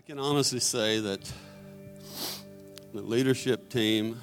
I 0.00 0.02
can 0.02 0.18
honestly 0.18 0.60
say 0.60 0.98
that 0.98 1.30
the 2.94 3.02
leadership 3.02 3.68
team 3.68 4.18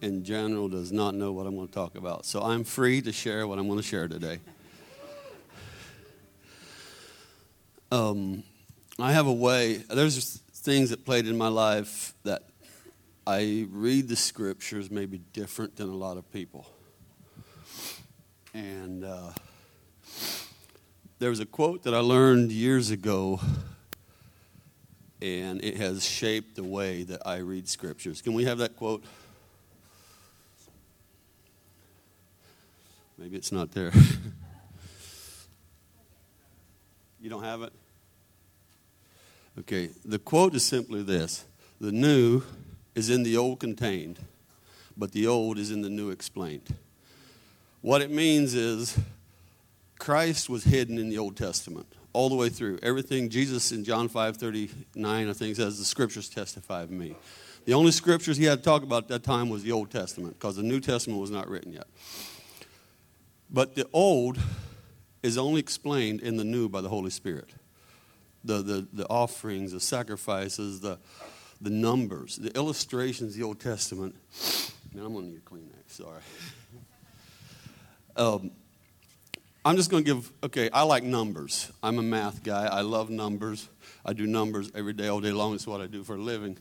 in 0.00 0.24
general 0.24 0.66
does 0.66 0.92
not 0.92 1.14
know 1.14 1.30
what 1.30 1.46
I'm 1.46 1.54
going 1.54 1.68
to 1.68 1.74
talk 1.74 1.94
about. 1.94 2.24
So 2.24 2.40
I'm 2.40 2.64
free 2.64 3.02
to 3.02 3.12
share 3.12 3.46
what 3.46 3.58
I'm 3.58 3.66
going 3.66 3.78
to 3.78 3.84
share 3.84 4.08
today. 4.08 4.40
Um, 7.92 8.44
I 8.98 9.12
have 9.12 9.26
a 9.26 9.32
way, 9.32 9.74
there's 9.74 10.38
things 10.54 10.88
that 10.88 11.04
played 11.04 11.26
in 11.26 11.36
my 11.36 11.48
life 11.48 12.14
that 12.22 12.44
I 13.26 13.66
read 13.70 14.08
the 14.08 14.16
scriptures 14.16 14.90
maybe 14.90 15.18
different 15.34 15.76
than 15.76 15.90
a 15.90 15.96
lot 15.96 16.16
of 16.16 16.32
people. 16.32 16.66
And 18.54 19.04
uh, 19.04 19.32
there 21.18 21.28
was 21.28 21.40
a 21.40 21.46
quote 21.46 21.82
that 21.82 21.92
I 21.92 21.98
learned 21.98 22.52
years 22.52 22.88
ago 22.90 23.38
and 25.24 25.64
it 25.64 25.78
has 25.78 26.04
shaped 26.04 26.54
the 26.54 26.62
way 26.62 27.02
that 27.02 27.26
I 27.26 27.38
read 27.38 27.66
scriptures. 27.66 28.20
Can 28.20 28.34
we 28.34 28.44
have 28.44 28.58
that 28.58 28.76
quote? 28.76 29.02
Maybe 33.16 33.36
it's 33.36 33.50
not 33.50 33.70
there. 33.70 33.90
you 37.22 37.30
don't 37.30 37.42
have 37.42 37.62
it? 37.62 37.72
Okay, 39.60 39.88
the 40.04 40.18
quote 40.18 40.54
is 40.54 40.62
simply 40.62 41.02
this 41.02 41.46
The 41.80 41.92
new 41.92 42.42
is 42.94 43.08
in 43.08 43.22
the 43.22 43.38
old 43.38 43.60
contained, 43.60 44.18
but 44.94 45.12
the 45.12 45.26
old 45.26 45.56
is 45.56 45.70
in 45.70 45.80
the 45.80 45.88
new 45.88 46.10
explained. 46.10 46.74
What 47.80 48.02
it 48.02 48.10
means 48.10 48.52
is 48.52 48.98
Christ 49.98 50.50
was 50.50 50.64
hidden 50.64 50.98
in 50.98 51.08
the 51.08 51.16
Old 51.16 51.36
Testament 51.36 51.93
all 52.14 52.30
the 52.30 52.34
way 52.34 52.48
through. 52.48 52.78
Everything 52.82 53.28
Jesus 53.28 53.72
in 53.72 53.84
John 53.84 54.08
5 54.08 54.38
39, 54.38 55.28
I 55.28 55.32
think, 55.34 55.56
says, 55.56 55.78
The 55.78 55.84
scriptures 55.84 56.30
testify 56.30 56.82
of 56.82 56.90
me. 56.90 57.14
The 57.66 57.74
only 57.74 57.92
scriptures 57.92 58.36
he 58.36 58.44
had 58.44 58.58
to 58.58 58.64
talk 58.64 58.82
about 58.82 59.04
at 59.04 59.08
that 59.08 59.22
time 59.24 59.50
was 59.50 59.62
the 59.62 59.72
Old 59.72 59.90
Testament 59.90 60.38
because 60.38 60.56
the 60.56 60.62
New 60.62 60.80
Testament 60.80 61.20
was 61.20 61.30
not 61.30 61.48
written 61.48 61.72
yet. 61.72 61.86
But 63.50 63.74
the 63.74 63.86
Old 63.92 64.38
is 65.22 65.38
only 65.38 65.60
explained 65.60 66.20
in 66.20 66.36
the 66.36 66.44
New 66.44 66.68
by 66.68 66.80
the 66.80 66.88
Holy 66.88 67.10
Spirit. 67.10 67.50
The, 68.44 68.62
the, 68.62 68.86
the 68.92 69.06
offerings, 69.08 69.72
the 69.72 69.80
sacrifices, 69.80 70.80
the, 70.80 70.98
the 71.60 71.70
numbers, 71.70 72.36
the 72.36 72.54
illustrations, 72.54 73.34
the 73.34 73.42
Old 73.42 73.58
Testament. 73.58 74.14
Now 74.92 75.06
I'm 75.06 75.14
going 75.14 75.24
to 75.24 75.30
need 75.30 75.38
a 75.38 75.50
Kleenex, 75.50 75.88
sorry. 75.88 76.20
Um, 78.16 78.50
I'm 79.64 79.76
just 79.76 79.90
going 79.90 80.04
to 80.04 80.14
give, 80.14 80.30
okay, 80.42 80.68
I 80.70 80.82
like 80.82 81.04
numbers. 81.04 81.72
I'm 81.82 81.98
a 81.98 82.02
math 82.02 82.42
guy. 82.42 82.66
I 82.66 82.82
love 82.82 83.08
numbers. 83.08 83.68
I 84.04 84.12
do 84.12 84.26
numbers 84.26 84.70
every 84.74 84.92
day, 84.92 85.08
all 85.08 85.20
day 85.20 85.32
long. 85.32 85.54
It's 85.54 85.66
what 85.66 85.80
I 85.80 85.86
do 85.86 86.04
for 86.04 86.16
a 86.16 86.18
living. 86.18 86.58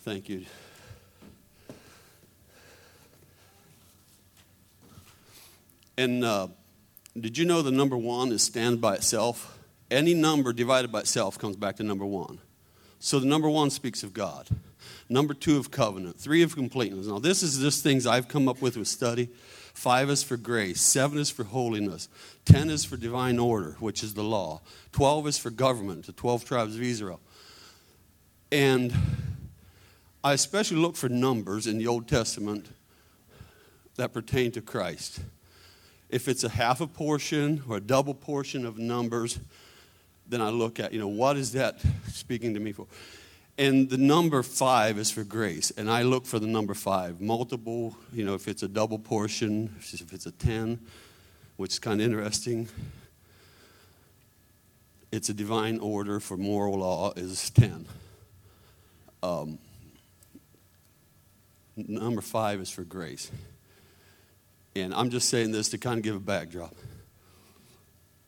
Thank 0.00 0.28
you. 0.28 0.44
And 5.96 6.22
uh, 6.24 6.48
did 7.18 7.38
you 7.38 7.46
know 7.46 7.62
the 7.62 7.70
number 7.70 7.96
one 7.96 8.32
is 8.32 8.42
stand 8.42 8.80
by 8.80 8.96
itself? 8.96 9.58
Any 9.90 10.12
number 10.12 10.52
divided 10.52 10.92
by 10.92 11.00
itself 11.00 11.38
comes 11.38 11.56
back 11.56 11.76
to 11.76 11.82
number 11.82 12.04
one. 12.06 12.38
So 12.98 13.18
the 13.18 13.26
number 13.26 13.48
one 13.48 13.70
speaks 13.70 14.02
of 14.02 14.12
God. 14.12 14.48
Number 15.08 15.34
two 15.34 15.56
of 15.56 15.70
covenant. 15.70 16.18
Three 16.18 16.42
of 16.42 16.54
completeness. 16.54 17.06
Now, 17.06 17.18
this 17.18 17.42
is 17.42 17.58
just 17.58 17.82
things 17.82 18.06
I've 18.06 18.28
come 18.28 18.46
up 18.46 18.62
with 18.62 18.76
with 18.76 18.88
study. 18.88 19.30
Five 19.80 20.10
is 20.10 20.22
for 20.22 20.36
grace. 20.36 20.82
Seven 20.82 21.18
is 21.18 21.30
for 21.30 21.42
holiness. 21.42 22.10
Ten 22.44 22.68
is 22.68 22.84
for 22.84 22.98
divine 22.98 23.38
order, 23.38 23.76
which 23.80 24.02
is 24.02 24.12
the 24.12 24.22
law. 24.22 24.60
Twelve 24.92 25.26
is 25.26 25.38
for 25.38 25.48
government, 25.48 26.04
the 26.04 26.12
12 26.12 26.44
tribes 26.44 26.76
of 26.76 26.82
Israel. 26.82 27.18
And 28.52 28.92
I 30.22 30.34
especially 30.34 30.76
look 30.76 30.96
for 30.96 31.08
numbers 31.08 31.66
in 31.66 31.78
the 31.78 31.86
Old 31.86 32.08
Testament 32.08 32.66
that 33.96 34.12
pertain 34.12 34.52
to 34.52 34.60
Christ. 34.60 35.20
If 36.10 36.28
it's 36.28 36.44
a 36.44 36.50
half 36.50 36.82
a 36.82 36.86
portion 36.86 37.62
or 37.66 37.78
a 37.78 37.80
double 37.80 38.12
portion 38.12 38.66
of 38.66 38.76
numbers, 38.76 39.40
then 40.28 40.42
I 40.42 40.50
look 40.50 40.78
at, 40.78 40.92
you 40.92 41.00
know, 41.00 41.08
what 41.08 41.38
is 41.38 41.52
that 41.52 41.80
speaking 42.08 42.52
to 42.52 42.60
me 42.60 42.72
for? 42.72 42.86
And 43.60 43.90
the 43.90 43.98
number 43.98 44.42
five 44.42 44.96
is 44.96 45.10
for 45.10 45.22
grace. 45.22 45.70
And 45.72 45.90
I 45.90 46.00
look 46.00 46.24
for 46.24 46.38
the 46.38 46.46
number 46.46 46.72
five. 46.72 47.20
Multiple, 47.20 47.94
you 48.10 48.24
know, 48.24 48.32
if 48.32 48.48
it's 48.48 48.62
a 48.62 48.68
double 48.68 48.98
portion, 48.98 49.76
if 49.78 50.14
it's 50.14 50.24
a 50.24 50.30
10, 50.30 50.80
which 51.58 51.74
is 51.74 51.78
kind 51.78 52.00
of 52.00 52.06
interesting. 52.06 52.70
It's 55.12 55.28
a 55.28 55.34
divine 55.34 55.78
order 55.78 56.20
for 56.20 56.38
moral 56.38 56.78
law 56.78 57.12
is 57.14 57.50
10. 57.50 57.84
Um, 59.22 59.58
number 61.76 62.22
five 62.22 62.62
is 62.62 62.70
for 62.70 62.82
grace. 62.82 63.30
And 64.74 64.94
I'm 64.94 65.10
just 65.10 65.28
saying 65.28 65.52
this 65.52 65.68
to 65.68 65.76
kind 65.76 65.98
of 65.98 66.02
give 66.02 66.16
a 66.16 66.20
backdrop. 66.20 66.74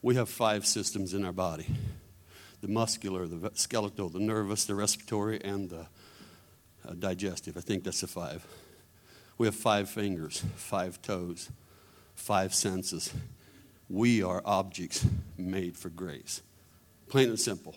We 0.02 0.16
have 0.16 0.28
five 0.28 0.66
systems 0.66 1.14
in 1.14 1.24
our 1.24 1.32
body 1.32 1.68
the 2.62 2.68
muscular, 2.68 3.26
the 3.26 3.50
skeletal, 3.54 4.08
the 4.08 4.20
nervous, 4.20 4.64
the 4.64 4.74
respiratory, 4.74 5.42
and 5.42 5.68
the 5.68 5.86
uh, 6.88 6.94
digestive. 6.98 7.56
I 7.56 7.60
think 7.60 7.84
that's 7.84 8.00
the 8.00 8.06
five. 8.06 8.46
We 9.36 9.46
have 9.46 9.54
five 9.54 9.90
fingers, 9.90 10.44
five 10.54 11.02
toes, 11.02 11.50
five 12.14 12.54
senses. 12.54 13.12
We 13.90 14.22
are 14.22 14.40
objects 14.44 15.04
made 15.36 15.76
for 15.76 15.90
grace. 15.90 16.40
Plain 17.08 17.30
and 17.30 17.40
simple. 17.40 17.74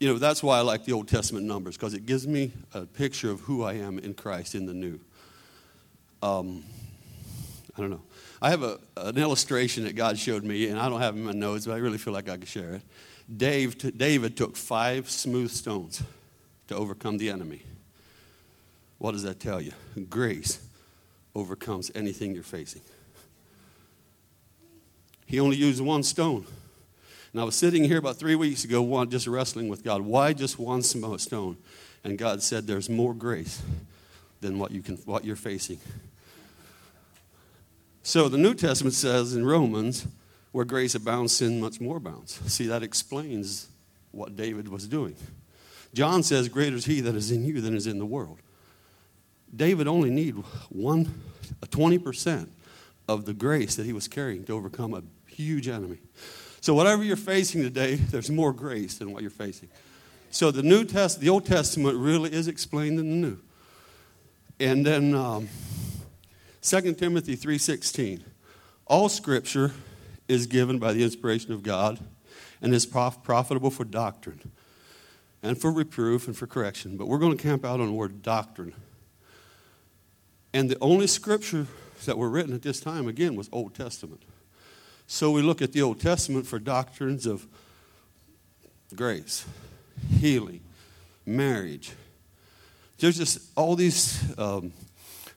You 0.00 0.08
know, 0.08 0.18
that's 0.18 0.42
why 0.42 0.58
I 0.58 0.62
like 0.62 0.84
the 0.84 0.92
Old 0.92 1.06
Testament 1.06 1.46
numbers, 1.46 1.76
because 1.76 1.94
it 1.94 2.06
gives 2.06 2.26
me 2.26 2.52
a 2.72 2.86
picture 2.86 3.30
of 3.30 3.40
who 3.40 3.62
I 3.62 3.74
am 3.74 3.98
in 3.98 4.14
Christ 4.14 4.54
in 4.54 4.66
the 4.66 4.74
new. 4.74 4.98
Um, 6.22 6.64
I 7.76 7.80
don't 7.80 7.90
know. 7.90 8.02
I 8.40 8.50
have 8.50 8.62
a, 8.62 8.78
an 8.96 9.18
illustration 9.18 9.84
that 9.84 9.94
God 9.94 10.18
showed 10.18 10.42
me, 10.42 10.68
and 10.68 10.80
I 10.80 10.88
don't 10.88 11.00
have 11.00 11.14
in 11.14 11.24
my 11.24 11.32
notes, 11.32 11.66
but 11.66 11.74
I 11.74 11.76
really 11.78 11.98
feel 11.98 12.12
like 12.12 12.28
I 12.28 12.36
could 12.36 12.48
share 12.48 12.74
it. 12.74 12.82
Dave, 13.34 13.96
David 13.96 14.36
took 14.36 14.56
five 14.56 15.08
smooth 15.08 15.50
stones 15.50 16.02
to 16.68 16.76
overcome 16.76 17.18
the 17.18 17.30
enemy. 17.30 17.62
What 18.98 19.12
does 19.12 19.22
that 19.24 19.40
tell 19.40 19.60
you? 19.60 19.72
Grace 20.08 20.60
overcomes 21.34 21.90
anything 21.94 22.34
you're 22.34 22.42
facing. 22.42 22.82
He 25.26 25.40
only 25.40 25.56
used 25.56 25.80
one 25.80 26.02
stone. 26.02 26.46
And 27.32 27.40
I 27.40 27.44
was 27.44 27.56
sitting 27.56 27.84
here 27.84 27.98
about 27.98 28.16
three 28.16 28.34
weeks 28.34 28.64
ago, 28.64 28.82
one, 28.82 29.08
just 29.08 29.26
wrestling 29.26 29.68
with 29.68 29.82
God. 29.82 30.02
Why 30.02 30.34
just 30.34 30.58
one 30.58 30.82
smooth 30.82 31.14
uh, 31.14 31.18
stone? 31.18 31.56
And 32.04 32.18
God 32.18 32.42
said, 32.42 32.66
"There's 32.66 32.90
more 32.90 33.14
grace 33.14 33.62
than 34.40 34.58
what 34.58 34.70
you 34.70 34.82
can, 34.82 34.96
what 34.98 35.24
you're 35.24 35.36
facing." 35.36 35.78
So 38.02 38.28
the 38.28 38.36
New 38.36 38.54
Testament 38.54 38.94
says 38.94 39.34
in 39.34 39.46
Romans 39.46 40.06
where 40.52 40.64
grace 40.64 40.94
abounds, 40.94 41.32
sin 41.32 41.60
much 41.60 41.80
more 41.80 41.96
abounds. 41.96 42.40
See, 42.52 42.66
that 42.66 42.82
explains 42.82 43.68
what 44.10 44.36
David 44.36 44.68
was 44.68 44.86
doing. 44.86 45.16
John 45.94 46.22
says, 46.22 46.48
Greater 46.48 46.76
is 46.76 46.84
he 46.84 47.00
that 47.00 47.14
is 47.14 47.30
in 47.30 47.44
you 47.44 47.60
than 47.60 47.74
is 47.74 47.86
in 47.86 47.98
the 47.98 48.06
world. 48.06 48.38
David 49.54 49.88
only 49.88 50.10
needed 50.10 50.36
one, 50.70 51.12
a 51.62 51.66
20% 51.66 52.48
of 53.08 53.24
the 53.24 53.34
grace 53.34 53.76
that 53.76 53.84
he 53.84 53.92
was 53.92 54.08
carrying 54.08 54.44
to 54.44 54.54
overcome 54.54 54.94
a 54.94 55.02
huge 55.26 55.68
enemy. 55.68 55.98
So 56.60 56.74
whatever 56.74 57.02
you're 57.02 57.16
facing 57.16 57.62
today, 57.62 57.94
there's 58.10 58.30
more 58.30 58.52
grace 58.52 58.98
than 58.98 59.12
what 59.12 59.22
you're 59.22 59.30
facing. 59.30 59.68
So 60.30 60.50
the 60.50 60.62
New 60.62 60.84
Test, 60.84 61.20
the 61.20 61.28
Old 61.28 61.44
Testament 61.44 61.98
really 61.98 62.32
is 62.32 62.48
explained 62.48 62.98
in 62.98 63.10
the 63.10 63.28
New. 63.28 63.38
And 64.58 64.86
then 64.86 65.14
um, 65.14 65.48
2 66.62 66.94
Timothy 66.94 67.36
3.16, 67.36 68.22
all 68.86 69.08
Scripture 69.08 69.72
is 70.28 70.46
given 70.46 70.78
by 70.78 70.92
the 70.92 71.02
inspiration 71.02 71.52
of 71.52 71.62
God 71.62 71.98
and 72.60 72.74
is 72.74 72.86
prof- 72.86 73.22
profitable 73.22 73.70
for 73.70 73.84
doctrine 73.84 74.50
and 75.42 75.60
for 75.60 75.72
reproof 75.72 76.26
and 76.26 76.36
for 76.36 76.46
correction. 76.46 76.96
But 76.96 77.08
we're 77.08 77.18
going 77.18 77.36
to 77.36 77.42
camp 77.42 77.64
out 77.64 77.80
on 77.80 77.86
the 77.86 77.92
word 77.92 78.22
doctrine. 78.22 78.74
And 80.54 80.70
the 80.70 80.78
only 80.80 81.06
scripture 81.06 81.66
that 82.04 82.18
were 82.18 82.28
written 82.28 82.54
at 82.54 82.62
this 82.62 82.80
time, 82.80 83.08
again, 83.08 83.36
was 83.36 83.48
Old 83.52 83.74
Testament. 83.74 84.22
So 85.06 85.30
we 85.30 85.42
look 85.42 85.60
at 85.60 85.72
the 85.72 85.82
Old 85.82 86.00
Testament 86.00 86.46
for 86.46 86.58
doctrines 86.58 87.26
of 87.26 87.46
grace, 88.94 89.44
healing, 90.18 90.60
marriage. 91.26 91.92
There's 92.98 93.16
just 93.16 93.40
all 93.56 93.74
these 93.74 94.22
um, 94.38 94.72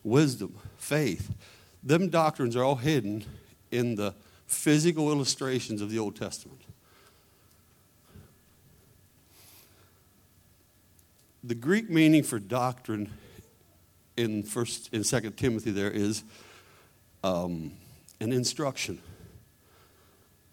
wisdom, 0.04 0.56
faith. 0.78 1.34
Them 1.84 2.10
doctrines 2.10 2.56
are 2.56 2.64
all 2.64 2.76
hidden 2.76 3.26
in 3.72 3.96
the 3.96 4.14
physical 4.48 5.12
illustrations 5.12 5.82
of 5.82 5.90
the 5.90 6.00
Old 6.00 6.16
Testament. 6.16 6.62
The 11.44 11.56
Greek 11.56 11.90
meaning 11.90 12.24
for 12.24 12.40
doctrine 12.40 13.12
in 14.18 14.44
first 14.44 14.92
in 14.94 15.04
Second 15.04 15.38
Timothy 15.38 15.72
there 15.72 15.92
is 15.92 16.24
um, 17.24 17.74
an 18.20 18.32
instruction, 18.32 19.00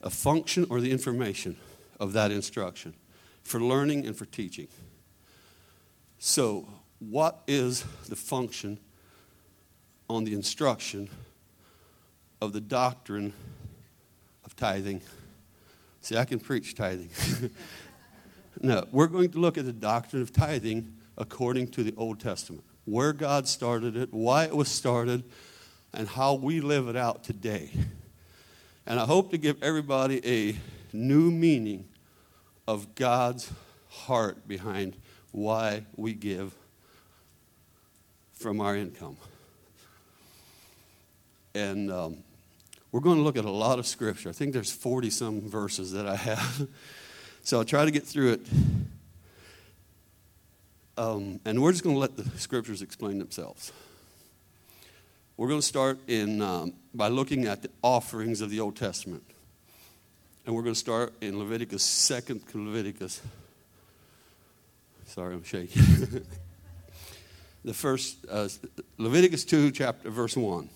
a 0.03 0.11
function 0.11 0.67
or 0.69 0.81
the 0.81 0.91
information 0.91 1.57
of 1.99 2.13
that 2.13 2.31
instruction. 2.31 2.95
for 3.43 3.61
learning 3.61 4.07
and 4.07 4.17
for 4.17 4.25
teaching. 4.25 4.69
So, 6.19 6.69
what 6.99 7.43
is 7.49 7.85
the 8.09 8.17
function 8.17 8.79
on 10.09 10.25
the 10.25 10.35
instruction 10.35 11.09
of 12.41 12.53
the 12.53 12.61
doctrine 12.61 13.33
of 14.53 14.57
tithing? 14.57 15.01
See, 16.01 16.17
I 16.17 16.25
can 16.25 16.41
preach 16.41 16.75
tithing. 16.75 17.11
no, 18.61 18.85
we're 18.91 19.07
going 19.07 19.31
to 19.31 19.39
look 19.39 19.57
at 19.57 19.65
the 19.65 19.73
doctrine 19.73 20.23
of 20.23 20.33
tithing 20.33 20.93
according 21.17 21.69
to 21.69 21.83
the 21.83 21.95
Old 21.97 22.21
Testament 22.21 22.65
where 22.85 23.13
God 23.13 23.47
started 23.47 23.97
it, 23.97 24.13
why 24.13 24.45
it 24.45 24.57
was 24.57 24.69
started, 24.69 25.23
and 25.95 26.09
how 26.09 26.35
we 26.35 26.61
live 26.61 26.89
it 26.89 26.97
out 26.97 27.23
today. 27.23 27.71
And 28.87 28.99
I 28.99 29.05
hope 29.05 29.31
to 29.31 29.39
give 29.39 29.63
everybody 29.63 30.21
a 30.27 30.57
new 30.93 31.31
meaning 31.31 31.89
of 32.67 32.95
God's 32.97 33.53
heart 33.89 34.49
behind 34.49 34.97
why 35.31 35.85
we 35.97 36.13
give 36.13 36.53
from 38.33 38.61
our 38.61 38.77
income. 38.77 39.17
And 41.55 41.93
um, 41.93 42.25
we're 42.93 43.01
going 43.01 43.17
to 43.17 43.23
look 43.23 43.39
at 43.39 43.47
a 43.47 43.51
lot 43.51 43.79
of 43.79 43.87
scripture. 43.87 44.29
I 44.29 44.33
think 44.33 44.53
there's 44.53 44.71
40 44.71 45.09
some 45.09 45.41
verses 45.41 45.93
that 45.93 46.07
I 46.07 46.15
have. 46.15 46.69
so 47.43 47.59
I'll 47.59 47.65
try 47.65 47.87
to 47.87 47.91
get 47.91 48.05
through 48.05 48.33
it. 48.33 48.41
Um, 50.99 51.41
and 51.47 51.63
we're 51.63 51.73
just 51.73 51.83
going 51.83 51.97
to 51.97 52.01
let 52.01 52.19
the 52.19 52.39
scriptures 52.39 52.83
explain 52.83 53.19
themselves. 53.19 53.73
We're 55.39 55.49
going 55.49 55.61
to 55.61 55.67
start 55.67 55.99
in, 56.07 56.43
um, 56.43 56.75
by 56.95 57.09
looking 57.09 57.47
at 57.47 57.63
the 57.63 57.71
offerings 57.83 58.43
of 58.43 58.51
the 58.51 58.61
Old 58.61 58.77
Testament. 58.77 59.25
And 60.45 60.55
we're 60.55 60.63
going 60.63 60.75
to 60.75 60.79
start 60.79 61.15
in 61.23 61.39
Leviticus, 61.39 61.83
second 61.83 62.43
Leviticus. 62.53 63.23
Sorry, 65.07 65.35
I'm 65.35 65.45
shaking. 65.45 65.83
the 67.65 67.73
first, 67.73 68.19
uh, 68.31 68.49
Leviticus 68.99 69.47
2, 69.47 69.71
chapter, 69.71 70.11
verse 70.11 70.37
1. 70.37 70.69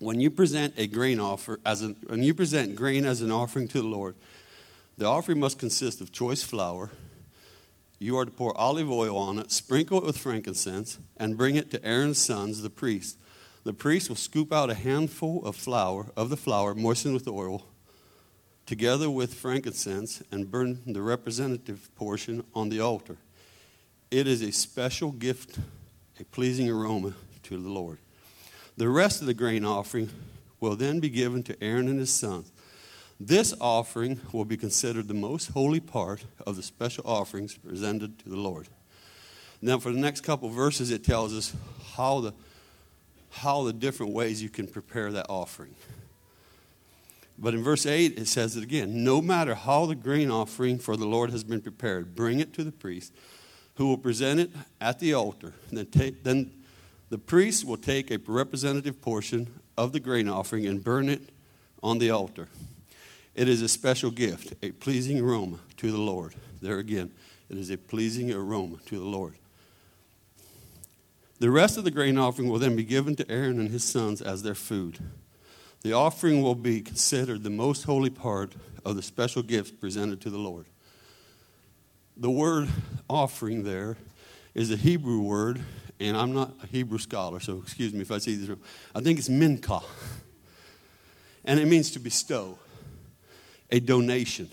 When 0.00 0.18
you 0.18 0.30
present 0.30 0.72
a 0.78 0.86
grain 0.86 1.20
offer, 1.20 1.60
as 1.64 1.82
an, 1.82 1.94
when 2.06 2.22
you 2.22 2.32
present 2.32 2.74
grain 2.74 3.04
as 3.04 3.20
an 3.20 3.30
offering 3.30 3.68
to 3.68 3.82
the 3.82 3.86
Lord, 3.86 4.16
the 4.96 5.04
offering 5.04 5.38
must 5.38 5.58
consist 5.58 6.00
of 6.00 6.10
choice 6.10 6.42
flour. 6.42 6.90
You 7.98 8.16
are 8.16 8.24
to 8.24 8.30
pour 8.30 8.56
olive 8.56 8.90
oil 8.90 9.14
on 9.18 9.38
it, 9.38 9.52
sprinkle 9.52 9.98
it 9.98 10.04
with 10.04 10.16
frankincense, 10.16 10.98
and 11.18 11.36
bring 11.36 11.56
it 11.56 11.70
to 11.72 11.84
Aaron's 11.84 12.16
sons, 12.16 12.62
the 12.62 12.70
priests. 12.70 13.18
The 13.64 13.74
priest 13.74 14.08
will 14.08 14.16
scoop 14.16 14.54
out 14.54 14.70
a 14.70 14.74
handful 14.74 15.44
of 15.44 15.54
flour, 15.54 16.06
of 16.16 16.30
the 16.30 16.36
flour, 16.36 16.74
moistened 16.74 17.12
with 17.12 17.28
oil, 17.28 17.66
together 18.64 19.10
with 19.10 19.34
frankincense, 19.34 20.22
and 20.32 20.50
burn 20.50 20.80
the 20.86 21.02
representative 21.02 21.94
portion 21.94 22.42
on 22.54 22.70
the 22.70 22.80
altar. 22.80 23.18
It 24.10 24.26
is 24.26 24.40
a 24.40 24.50
special 24.50 25.12
gift, 25.12 25.58
a 26.18 26.24
pleasing 26.24 26.70
aroma 26.70 27.12
to 27.42 27.62
the 27.62 27.68
Lord. 27.68 27.98
The 28.80 28.88
rest 28.88 29.20
of 29.20 29.26
the 29.26 29.34
grain 29.34 29.62
offering 29.66 30.08
will 30.58 30.74
then 30.74 31.00
be 31.00 31.10
given 31.10 31.42
to 31.42 31.62
Aaron 31.62 31.86
and 31.86 31.98
his 31.98 32.08
sons. 32.08 32.50
This 33.20 33.52
offering 33.60 34.18
will 34.32 34.46
be 34.46 34.56
considered 34.56 35.06
the 35.06 35.12
most 35.12 35.48
holy 35.48 35.80
part 35.80 36.24
of 36.46 36.56
the 36.56 36.62
special 36.62 37.04
offerings 37.06 37.54
presented 37.54 38.18
to 38.20 38.30
the 38.30 38.38
Lord. 38.38 38.68
Now, 39.60 39.78
for 39.80 39.92
the 39.92 39.98
next 39.98 40.22
couple 40.22 40.48
verses, 40.48 40.90
it 40.90 41.04
tells 41.04 41.36
us 41.36 41.54
how 41.94 42.20
the, 42.20 42.32
how 43.28 43.64
the 43.64 43.74
different 43.74 44.14
ways 44.14 44.42
you 44.42 44.48
can 44.48 44.66
prepare 44.66 45.12
that 45.12 45.26
offering. 45.28 45.74
But 47.38 47.52
in 47.52 47.62
verse 47.62 47.84
8, 47.84 48.18
it 48.18 48.28
says 48.28 48.56
it 48.56 48.62
again 48.62 49.04
No 49.04 49.20
matter 49.20 49.54
how 49.54 49.84
the 49.84 49.94
grain 49.94 50.30
offering 50.30 50.78
for 50.78 50.96
the 50.96 51.04
Lord 51.04 51.32
has 51.32 51.44
been 51.44 51.60
prepared, 51.60 52.14
bring 52.14 52.40
it 52.40 52.54
to 52.54 52.64
the 52.64 52.72
priest, 52.72 53.12
who 53.74 53.88
will 53.88 53.98
present 53.98 54.40
it 54.40 54.50
at 54.80 55.00
the 55.00 55.12
altar. 55.12 55.52
Then, 55.70 55.84
take, 55.84 56.24
then 56.24 56.50
the 57.10 57.18
priest 57.18 57.64
will 57.64 57.76
take 57.76 58.10
a 58.10 58.18
representative 58.26 59.02
portion 59.02 59.48
of 59.76 59.92
the 59.92 60.00
grain 60.00 60.28
offering 60.28 60.66
and 60.66 60.82
burn 60.82 61.08
it 61.08 61.20
on 61.82 61.98
the 61.98 62.10
altar. 62.10 62.48
It 63.34 63.48
is 63.48 63.62
a 63.62 63.68
special 63.68 64.10
gift, 64.10 64.54
a 64.62 64.70
pleasing 64.70 65.20
aroma 65.20 65.58
to 65.78 65.90
the 65.90 65.98
Lord. 65.98 66.34
There 66.62 66.78
again, 66.78 67.10
it 67.48 67.58
is 67.58 67.70
a 67.70 67.76
pleasing 67.76 68.32
aroma 68.32 68.76
to 68.86 68.98
the 68.98 69.04
Lord. 69.04 69.34
The 71.40 71.50
rest 71.50 71.78
of 71.78 71.84
the 71.84 71.90
grain 71.90 72.18
offering 72.18 72.48
will 72.48 72.58
then 72.58 72.76
be 72.76 72.84
given 72.84 73.16
to 73.16 73.30
Aaron 73.30 73.58
and 73.58 73.70
his 73.70 73.82
sons 73.82 74.20
as 74.20 74.42
their 74.42 74.54
food. 74.54 74.98
The 75.82 75.94
offering 75.94 76.42
will 76.42 76.54
be 76.54 76.82
considered 76.82 77.42
the 77.42 77.50
most 77.50 77.84
holy 77.84 78.10
part 78.10 78.52
of 78.84 78.96
the 78.96 79.02
special 79.02 79.42
gift 79.42 79.80
presented 79.80 80.20
to 80.20 80.30
the 80.30 80.38
Lord. 80.38 80.66
The 82.16 82.30
word 82.30 82.68
offering 83.08 83.64
there 83.64 83.96
is 84.54 84.70
a 84.70 84.76
Hebrew 84.76 85.22
word, 85.22 85.60
and 86.00 86.16
I'm 86.16 86.32
not 86.32 86.54
a 86.62 86.66
Hebrew 86.66 86.98
scholar, 86.98 87.40
so 87.40 87.58
excuse 87.58 87.92
me 87.92 88.00
if 88.00 88.10
I 88.10 88.18
say 88.18 88.34
this 88.34 88.48
wrong. 88.48 88.60
I 88.94 89.00
think 89.00 89.18
it's 89.18 89.28
mincha, 89.28 89.84
and 91.44 91.60
it 91.60 91.68
means 91.68 91.90
to 91.92 91.98
bestow 91.98 92.58
a 93.70 93.78
donation, 93.80 94.50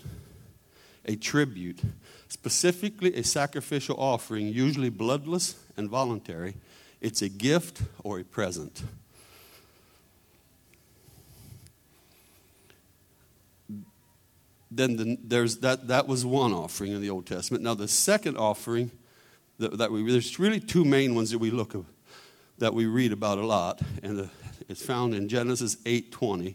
a 1.06 1.16
tribute, 1.16 1.80
specifically 2.28 3.14
a 3.14 3.24
sacrificial 3.24 3.96
offering, 3.98 4.48
usually 4.48 4.90
bloodless 4.90 5.56
and 5.76 5.88
voluntary. 5.88 6.54
It's 7.00 7.22
a 7.22 7.28
gift 7.28 7.82
or 8.04 8.20
a 8.20 8.24
present. 8.24 8.82
Then 14.70 14.96
the, 14.96 15.18
there's 15.24 15.58
that, 15.58 15.88
that 15.88 16.06
was 16.06 16.26
one 16.26 16.52
offering 16.52 16.92
in 16.92 17.00
the 17.00 17.08
Old 17.08 17.26
Testament. 17.26 17.64
Now, 17.64 17.72
the 17.74 17.88
second 17.88 18.36
offering 18.36 18.90
that, 19.58 19.78
that 19.78 19.92
we, 19.92 20.10
there's 20.10 20.38
really 20.38 20.60
two 20.60 20.84
main 20.84 21.14
ones 21.14 21.30
that 21.30 21.38
we 21.38 21.50
look 21.50 21.74
at, 21.74 21.82
that 22.58 22.74
we 22.74 22.86
read 22.86 23.12
about 23.12 23.38
a 23.38 23.46
lot, 23.46 23.80
and 24.02 24.18
the, 24.18 24.30
it's 24.68 24.84
found 24.84 25.14
in 25.14 25.28
Genesis 25.28 25.76
8:20 25.84 26.54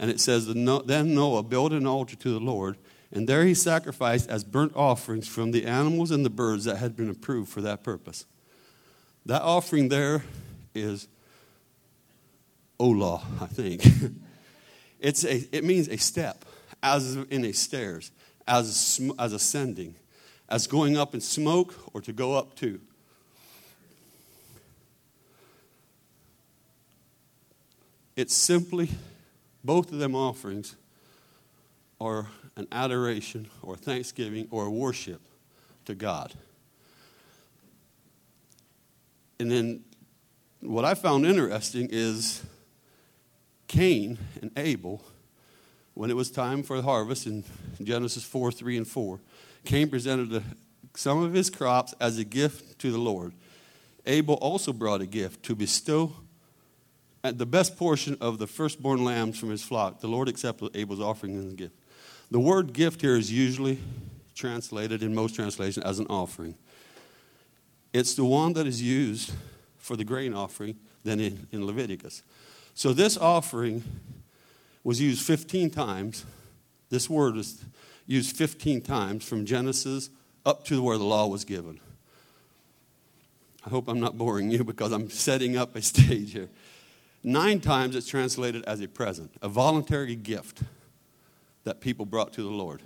and 0.00 0.10
it 0.10 0.18
says, 0.18 0.46
Then 0.46 1.14
Noah 1.14 1.42
built 1.42 1.72
an 1.72 1.86
altar 1.86 2.16
to 2.16 2.30
the 2.30 2.40
Lord, 2.40 2.78
and 3.12 3.28
there 3.28 3.44
he 3.44 3.52
sacrificed 3.52 4.30
as 4.30 4.42
burnt 4.44 4.72
offerings 4.74 5.28
from 5.28 5.50
the 5.50 5.66
animals 5.66 6.10
and 6.10 6.24
the 6.24 6.30
birds 6.30 6.64
that 6.64 6.76
had 6.76 6.96
been 6.96 7.10
approved 7.10 7.50
for 7.50 7.60
that 7.60 7.84
purpose. 7.84 8.24
That 9.26 9.42
offering 9.42 9.90
there 9.90 10.24
is 10.74 11.06
Olah, 12.78 13.20
I 13.42 13.46
think. 13.46 13.84
it's 15.00 15.22
a, 15.24 15.44
it 15.54 15.64
means 15.64 15.86
a 15.88 15.98
step, 15.98 16.46
as 16.82 17.16
in 17.16 17.44
a 17.44 17.52
stairs, 17.52 18.10
as, 18.48 18.98
as 19.18 19.34
ascending, 19.34 19.96
as 20.50 20.66
going 20.66 20.96
up 20.96 21.14
in 21.14 21.20
smoke 21.20 21.74
or 21.94 22.00
to 22.00 22.12
go 22.12 22.34
up 22.34 22.54
to. 22.56 22.80
It's 28.16 28.34
simply 28.34 28.90
both 29.64 29.92
of 29.92 29.98
them 29.98 30.14
offerings 30.14 30.76
are 32.00 32.26
an 32.56 32.66
adoration 32.72 33.48
or 33.62 33.76
thanksgiving 33.76 34.48
or 34.50 34.68
worship 34.70 35.20
to 35.84 35.94
God. 35.94 36.34
And 39.38 39.50
then 39.50 39.84
what 40.60 40.84
I 40.84 40.94
found 40.94 41.24
interesting 41.24 41.88
is 41.90 42.42
Cain 43.68 44.18
and 44.42 44.50
Abel, 44.56 45.02
when 45.94 46.10
it 46.10 46.16
was 46.16 46.30
time 46.30 46.62
for 46.62 46.76
the 46.76 46.82
harvest 46.82 47.26
in 47.26 47.44
Genesis 47.82 48.24
4 48.24 48.52
3 48.52 48.78
and 48.78 48.88
4, 48.88 49.20
Cain 49.64 49.88
presented 49.88 50.32
a, 50.32 50.42
some 50.94 51.22
of 51.22 51.32
his 51.32 51.50
crops 51.50 51.94
as 52.00 52.18
a 52.18 52.24
gift 52.24 52.78
to 52.80 52.90
the 52.90 52.98
Lord. 52.98 53.32
Abel 54.06 54.34
also 54.36 54.72
brought 54.72 55.00
a 55.00 55.06
gift 55.06 55.42
to 55.44 55.54
bestow 55.54 56.12
at 57.22 57.38
the 57.38 57.46
best 57.46 57.76
portion 57.76 58.16
of 58.20 58.38
the 58.38 58.46
firstborn 58.46 59.04
lambs 59.04 59.38
from 59.38 59.50
his 59.50 59.62
flock, 59.62 60.00
the 60.00 60.08
Lord 60.08 60.28
accepted 60.28 60.74
Abel's 60.74 61.00
offering 61.00 61.34
and 61.34 61.56
gift. 61.56 61.74
The 62.30 62.40
word 62.40 62.72
gift 62.72 63.00
here 63.00 63.16
is 63.16 63.30
usually 63.30 63.78
translated 64.34 65.02
in 65.02 65.14
most 65.14 65.34
translations 65.34 65.84
as 65.84 65.98
an 65.98 66.06
offering. 66.08 66.54
It's 67.92 68.14
the 68.14 68.24
one 68.24 68.52
that 68.54 68.66
is 68.66 68.80
used 68.80 69.32
for 69.78 69.96
the 69.96 70.04
grain 70.04 70.32
offering 70.32 70.76
than 71.04 71.20
in, 71.20 71.46
in 71.52 71.66
Leviticus. 71.66 72.22
So 72.74 72.92
this 72.92 73.16
offering 73.16 73.82
was 74.84 75.00
used 75.00 75.22
15 75.22 75.70
times. 75.70 76.24
This 76.88 77.10
word 77.10 77.34
was 77.34 77.62
used 78.10 78.36
15 78.36 78.80
times 78.80 79.24
from 79.24 79.46
Genesis 79.46 80.10
up 80.44 80.64
to 80.64 80.82
where 80.82 80.98
the 80.98 81.04
law 81.04 81.28
was 81.28 81.44
given. 81.44 81.78
I 83.64 83.70
hope 83.70 83.88
I'm 83.88 84.00
not 84.00 84.18
boring 84.18 84.50
you 84.50 84.64
because 84.72 84.90
I'm 84.90 85.08
setting 85.08 85.56
up 85.56 85.76
a 85.76 85.82
stage 85.82 86.32
here. 86.32 86.48
Nine 87.22 87.60
times 87.60 87.94
it's 87.94 88.08
translated 88.08 88.64
as 88.64 88.80
a 88.80 88.88
present, 88.88 89.30
a 89.42 89.48
voluntary 89.48 90.16
gift 90.16 90.62
that 91.62 91.80
people 91.80 92.04
brought 92.04 92.32
to 92.32 92.42
the 92.42 92.48
Lord. 92.48 92.82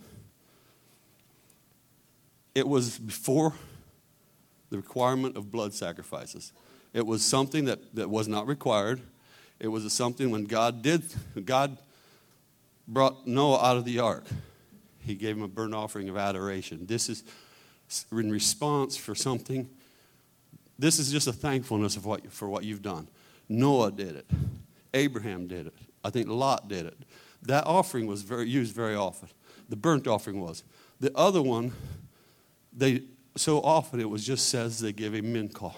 It 2.54 2.68
was 2.68 2.98
before 2.98 3.54
the 4.68 4.76
requirement 4.76 5.38
of 5.38 5.50
blood 5.50 5.72
sacrifices. 5.72 6.52
It 6.92 7.06
was 7.06 7.24
something 7.24 7.64
that, 7.64 7.94
that 7.94 8.10
was 8.10 8.28
not 8.28 8.46
required. 8.46 9.00
It 9.58 9.68
was 9.68 9.90
something 9.90 10.30
when 10.30 10.44
God 10.44 10.82
did, 10.82 11.02
God 11.44 11.78
brought 12.86 13.26
Noah 13.26 13.64
out 13.64 13.76
of 13.78 13.86
the 13.86 14.00
ark. 14.00 14.26
He 15.04 15.14
gave 15.14 15.36
him 15.36 15.42
a 15.42 15.48
burnt 15.48 15.74
offering 15.74 16.08
of 16.08 16.16
adoration. 16.16 16.86
This 16.86 17.08
is 17.08 17.24
in 18.10 18.30
response 18.30 18.96
for 18.96 19.14
something. 19.14 19.68
This 20.78 20.98
is 20.98 21.12
just 21.12 21.26
a 21.26 21.32
thankfulness 21.32 21.96
of 21.96 22.06
what, 22.06 22.32
for 22.32 22.48
what 22.48 22.64
you've 22.64 22.82
done. 22.82 23.08
Noah 23.48 23.92
did 23.92 24.16
it. 24.16 24.26
Abraham 24.94 25.46
did 25.46 25.66
it. 25.66 25.74
I 26.02 26.10
think 26.10 26.28
Lot 26.28 26.68
did 26.68 26.86
it. 26.86 26.96
That 27.42 27.66
offering 27.66 28.06
was 28.06 28.22
very, 28.22 28.48
used 28.48 28.74
very 28.74 28.94
often. 28.94 29.28
The 29.68 29.76
burnt 29.76 30.06
offering 30.06 30.40
was. 30.40 30.64
The 31.00 31.12
other 31.16 31.42
one, 31.42 31.72
they 32.72 33.02
so 33.36 33.60
often 33.60 34.00
it 34.00 34.08
was 34.08 34.24
just 34.24 34.48
says 34.48 34.78
they 34.78 34.92
give 34.92 35.14
a 35.14 35.20
mincha. 35.20 35.74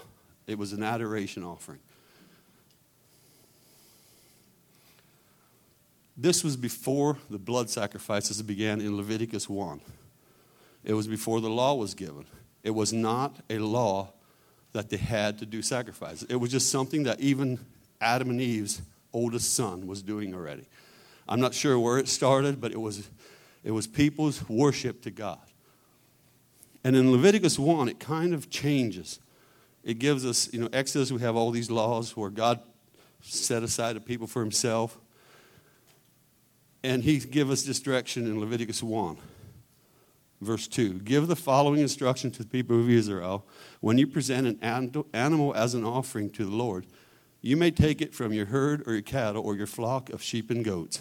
It 0.46 0.58
was 0.58 0.72
an 0.72 0.82
adoration 0.82 1.42
offering. 1.42 1.80
This 6.16 6.42
was 6.42 6.56
before 6.56 7.18
the 7.28 7.38
blood 7.38 7.68
sacrifices 7.68 8.40
began 8.42 8.80
in 8.80 8.96
Leviticus 8.96 9.48
1. 9.48 9.80
It 10.84 10.94
was 10.94 11.06
before 11.06 11.40
the 11.40 11.50
law 11.50 11.74
was 11.74 11.94
given. 11.94 12.24
It 12.62 12.70
was 12.70 12.92
not 12.92 13.36
a 13.50 13.58
law 13.58 14.12
that 14.72 14.88
they 14.88 14.96
had 14.96 15.38
to 15.38 15.46
do 15.46 15.62
sacrifices. 15.62 16.26
It 16.30 16.36
was 16.36 16.50
just 16.50 16.70
something 16.70 17.02
that 17.04 17.20
even 17.20 17.58
Adam 18.00 18.30
and 18.30 18.40
Eve's 18.40 18.82
oldest 19.12 19.54
son 19.54 19.86
was 19.86 20.02
doing 20.02 20.34
already. 20.34 20.66
I'm 21.28 21.40
not 21.40 21.54
sure 21.54 21.78
where 21.78 21.98
it 21.98 22.08
started, 22.08 22.60
but 22.60 22.72
it 22.72 22.80
was, 22.80 23.08
it 23.64 23.72
was 23.72 23.86
people's 23.86 24.48
worship 24.48 25.02
to 25.02 25.10
God. 25.10 25.40
And 26.84 26.94
in 26.94 27.10
Leviticus 27.10 27.58
1, 27.58 27.88
it 27.88 27.98
kind 27.98 28.32
of 28.32 28.48
changes. 28.48 29.18
It 29.82 29.98
gives 29.98 30.24
us, 30.24 30.52
you 30.52 30.60
know, 30.60 30.68
Exodus, 30.72 31.10
we 31.10 31.20
have 31.20 31.36
all 31.36 31.50
these 31.50 31.70
laws 31.70 32.16
where 32.16 32.30
God 32.30 32.60
set 33.22 33.62
aside 33.62 33.96
a 33.96 34.00
people 34.00 34.26
for 34.26 34.40
himself. 34.40 34.98
And 36.86 37.02
he 37.02 37.18
gives 37.18 37.50
us 37.50 37.62
this 37.64 37.80
direction 37.80 38.26
in 38.26 38.38
Leviticus 38.38 38.80
1, 38.80 39.16
verse 40.40 40.68
2. 40.68 41.00
Give 41.00 41.26
the 41.26 41.34
following 41.34 41.80
instruction 41.80 42.30
to 42.30 42.44
the 42.44 42.48
people 42.48 42.78
of 42.78 42.88
Israel. 42.88 43.44
When 43.80 43.98
you 43.98 44.06
present 44.06 44.46
an 44.46 45.04
animal 45.12 45.52
as 45.56 45.74
an 45.74 45.82
offering 45.82 46.30
to 46.30 46.44
the 46.44 46.54
Lord, 46.54 46.86
you 47.40 47.56
may 47.56 47.72
take 47.72 48.00
it 48.00 48.14
from 48.14 48.32
your 48.32 48.46
herd 48.46 48.86
or 48.86 48.92
your 48.92 49.02
cattle 49.02 49.42
or 49.44 49.56
your 49.56 49.66
flock 49.66 50.10
of 50.10 50.22
sheep 50.22 50.48
and 50.48 50.64
goats. 50.64 51.00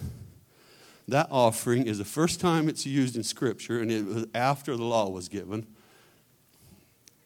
That 1.07 1.27
offering 1.29 1.85
is 1.85 1.99
the 1.99 2.03
first 2.03 2.39
time 2.39 2.67
it's 2.67 2.87
used 2.87 3.15
in 3.15 3.21
Scripture, 3.21 3.79
and 3.79 3.91
it 3.91 4.07
was 4.07 4.25
after 4.33 4.75
the 4.75 4.83
law 4.83 5.07
was 5.11 5.29
given. 5.29 5.67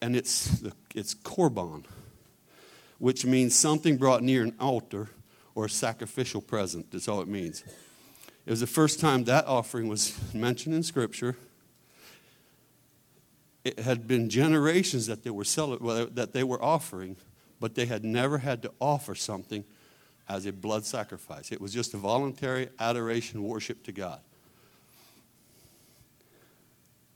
And 0.02 0.18
it's, 0.18 0.60
the, 0.60 0.74
it's 0.94 1.16
korban, 1.16 1.86
which 2.98 3.26
means 3.26 3.56
something 3.56 3.96
brought 3.96 4.22
near 4.22 4.44
an 4.44 4.54
altar 4.60 5.12
or 5.56 5.64
a 5.64 5.70
sacrificial 5.70 6.42
present. 6.42 6.92
That's 6.92 7.08
all 7.08 7.22
it 7.22 7.30
means. 7.30 7.64
It 8.50 8.54
was 8.54 8.62
the 8.62 8.66
first 8.66 9.00
time 9.00 9.26
that 9.26 9.46
offering 9.46 9.88
was 9.88 10.18
mentioned 10.34 10.74
in 10.74 10.82
Scripture. 10.82 11.38
It 13.64 13.78
had 13.78 14.08
been 14.08 14.28
generations 14.28 15.06
that 15.06 15.22
they 15.22 15.30
were, 15.30 15.44
that 15.44 16.30
they 16.34 16.44
were 16.44 16.60
offering, 16.60 17.16
but 17.60 17.76
they 17.76 17.86
had 17.86 18.04
never 18.04 18.40
had 18.40 18.64
to 18.64 18.72
offer 18.82 19.14
something 19.14 19.66
as 20.28 20.48
a 20.48 20.52
blood 20.52 20.84
sacrifice. 20.84 21.52
It 21.52 21.62
was 21.62 21.72
just 21.72 21.94
a 21.94 21.98
voluntary 21.98 22.70
adoration 22.80 23.44
worship 23.44 23.84
to 23.84 23.92
God. 23.92 24.20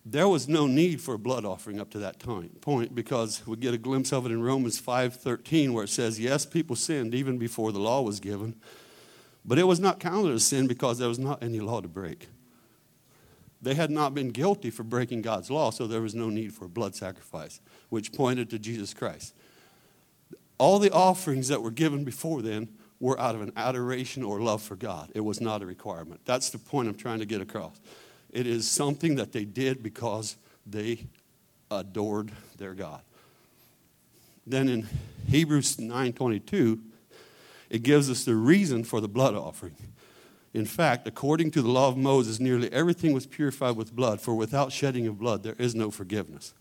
There 0.05 0.27
was 0.27 0.47
no 0.47 0.67
need 0.67 1.01
for 1.01 1.15
a 1.15 1.19
blood 1.19 1.45
offering 1.45 1.79
up 1.79 1.89
to 1.93 1.97
that 1.97 2.19
time, 2.19 2.49
point 2.61 2.93
because 2.93 3.41
we 3.47 3.57
get 3.57 3.73
a 3.73 3.79
glimpse 3.79 4.13
of 4.13 4.27
it 4.27 4.31
in 4.31 4.43
Romans 4.43 4.79
5:13 4.79 5.73
where 5.73 5.85
it 5.85 5.89
says, 5.89 6.19
"Yes, 6.19 6.45
people 6.45 6.75
sinned 6.75 7.15
even 7.15 7.39
before 7.39 7.71
the 7.71 7.79
law 7.79 8.03
was 8.03 8.19
given, 8.19 8.61
but 9.45 9.59
it 9.59 9.63
was 9.63 9.79
not 9.79 9.99
counted 9.99 10.33
as 10.33 10.45
sin 10.45 10.67
because 10.67 10.97
there 10.97 11.09
was 11.09 11.19
not 11.19 11.43
any 11.43 11.59
law 11.59 11.81
to 11.81 11.87
break." 11.87 12.27
They 13.61 13.75
had 13.75 13.91
not 13.91 14.13
been 14.13 14.31
guilty 14.31 14.69
for 14.69 14.83
breaking 14.83 15.21
God's 15.21 15.49
law, 15.49 15.71
so 15.71 15.87
there 15.87 16.01
was 16.01 16.13
no 16.13 16.29
need 16.29 16.53
for 16.53 16.65
a 16.65 16.69
blood 16.69 16.95
sacrifice, 16.95 17.61
which 17.89 18.11
pointed 18.11 18.49
to 18.49 18.59
Jesus 18.59 18.93
Christ. 18.93 19.33
All 20.57 20.79
the 20.79 20.91
offerings 20.91 21.47
that 21.47 21.61
were 21.61 21.71
given 21.71 22.03
before 22.03 22.41
then 22.41 22.67
were 22.99 23.19
out 23.19 23.35
of 23.35 23.41
an 23.41 23.53
adoration 23.55 24.23
or 24.23 24.41
love 24.41 24.61
for 24.61 24.75
God. 24.75 25.11
It 25.15 25.21
was 25.21 25.41
not 25.41 25.61
a 25.61 25.65
requirement. 25.65 26.21
That's 26.25 26.49
the 26.49 26.57
point 26.57 26.89
I'm 26.89 26.95
trying 26.95 27.19
to 27.19 27.25
get 27.25 27.41
across. 27.41 27.79
It 28.31 28.47
is 28.47 28.67
something 28.69 29.15
that 29.15 29.31
they 29.31 29.45
did 29.45 29.81
because 29.81 30.35
they 30.65 31.07
adored 31.69 32.31
their 32.57 32.73
God. 32.73 33.01
Then 34.45 34.67
in 34.67 34.87
Hebrews 35.27 35.79
9:22, 35.79 36.81
it 37.73 37.81
gives 37.81 38.07
us 38.07 38.23
the 38.23 38.35
reason 38.35 38.83
for 38.83 39.01
the 39.01 39.07
blood 39.07 39.33
offering. 39.33 39.75
In 40.53 40.63
fact, 40.63 41.07
according 41.07 41.49
to 41.51 41.61
the 41.63 41.69
law 41.69 41.87
of 41.87 41.97
Moses, 41.97 42.39
nearly 42.39 42.71
everything 42.71 43.13
was 43.13 43.25
purified 43.25 43.75
with 43.75 43.95
blood, 43.95 44.21
for 44.21 44.35
without 44.35 44.71
shedding 44.71 45.07
of 45.07 45.17
blood, 45.17 45.41
there 45.41 45.55
is 45.57 45.73
no 45.73 45.89
forgiveness. 45.89 46.53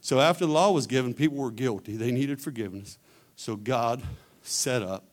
So 0.00 0.20
after 0.20 0.46
the 0.46 0.52
law 0.52 0.70
was 0.70 0.86
given, 0.86 1.14
people 1.14 1.36
were 1.36 1.50
guilty. 1.50 1.96
They 1.96 2.12
needed 2.12 2.40
forgiveness. 2.40 2.96
So 3.34 3.56
God 3.56 4.04
set 4.42 4.82
up 4.82 5.08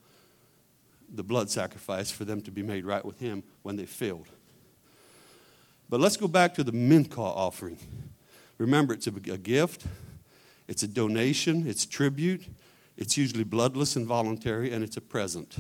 the 1.12 1.24
blood 1.24 1.50
sacrifice 1.50 2.12
for 2.12 2.26
them 2.26 2.40
to 2.42 2.52
be 2.52 2.62
made 2.62 2.86
right 2.86 3.04
with 3.04 3.20
Him 3.20 3.42
when 3.64 3.76
they 3.76 3.88
failed. 3.88 4.28
But 5.90 6.00
let's 6.00 6.16
go 6.16 6.28
back 6.28 6.54
to 6.56 6.64
the 6.64 6.72
mincha 6.72 7.18
offering. 7.18 7.80
Remember, 8.60 8.94
it's 8.94 9.08
a 9.08 9.12
gift, 9.12 9.88
it's 10.68 10.84
a 10.84 10.88
donation, 10.88 11.68
it's 11.68 11.88
tribute, 11.88 12.46
it's 12.98 13.18
usually 13.18 13.44
bloodless 13.44 13.96
and 13.96 14.06
voluntary, 14.06 14.72
and 14.72 14.84
it's 14.84 14.98
a 14.98 15.02
present. 15.02 15.56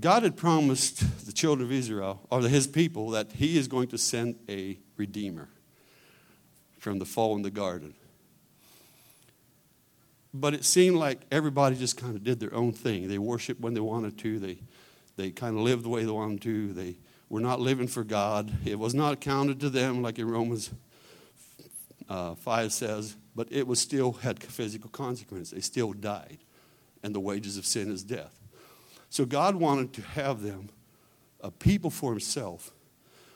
God 0.00 0.24
had 0.24 0.36
promised 0.36 1.26
the 1.26 1.32
children 1.32 1.66
of 1.66 1.72
Israel, 1.72 2.20
or 2.30 2.40
his 2.42 2.66
people, 2.66 3.10
that 3.10 3.32
he 3.32 3.56
is 3.56 3.68
going 3.68 3.88
to 3.88 3.98
send 3.98 4.36
a 4.48 4.78
redeemer 4.96 5.48
from 6.78 6.98
the 6.98 7.04
fall 7.04 7.36
in 7.36 7.42
the 7.42 7.50
garden. 7.50 7.94
But 10.32 10.52
it 10.52 10.64
seemed 10.64 10.96
like 10.96 11.20
everybody 11.30 11.76
just 11.76 11.96
kind 11.96 12.16
of 12.16 12.24
did 12.24 12.40
their 12.40 12.52
own 12.52 12.72
thing. 12.72 13.06
They 13.06 13.18
worshiped 13.18 13.60
when 13.60 13.74
they 13.74 13.80
wanted 13.80 14.18
to. 14.18 14.40
They, 14.40 14.58
they 15.16 15.30
kind 15.30 15.56
of 15.56 15.62
lived 15.62 15.84
the 15.84 15.88
way 15.88 16.04
they 16.04 16.10
wanted 16.10 16.42
to. 16.42 16.72
They 16.72 16.96
were 17.28 17.40
not 17.40 17.60
living 17.60 17.86
for 17.86 18.02
God. 18.02 18.52
It 18.64 18.78
was 18.78 18.94
not 18.94 19.20
counted 19.20 19.60
to 19.60 19.70
them, 19.70 20.02
like 20.02 20.18
in 20.18 20.28
Romans 20.28 20.70
uh, 22.08 22.34
5 22.34 22.72
says, 22.72 23.16
but 23.34 23.48
it 23.50 23.66
was 23.66 23.80
still 23.80 24.12
had 24.12 24.42
physical 24.42 24.90
consequences. 24.90 25.50
They 25.50 25.60
still 25.60 25.92
died. 25.92 26.38
And 27.02 27.14
the 27.14 27.20
wages 27.20 27.58
of 27.58 27.66
sin 27.66 27.90
is 27.90 28.02
death. 28.02 28.40
So 29.10 29.24
God 29.24 29.56
wanted 29.56 29.92
to 29.94 30.02
have 30.02 30.42
them 30.42 30.70
a 31.40 31.50
people 31.50 31.90
for 31.90 32.10
himself 32.10 32.72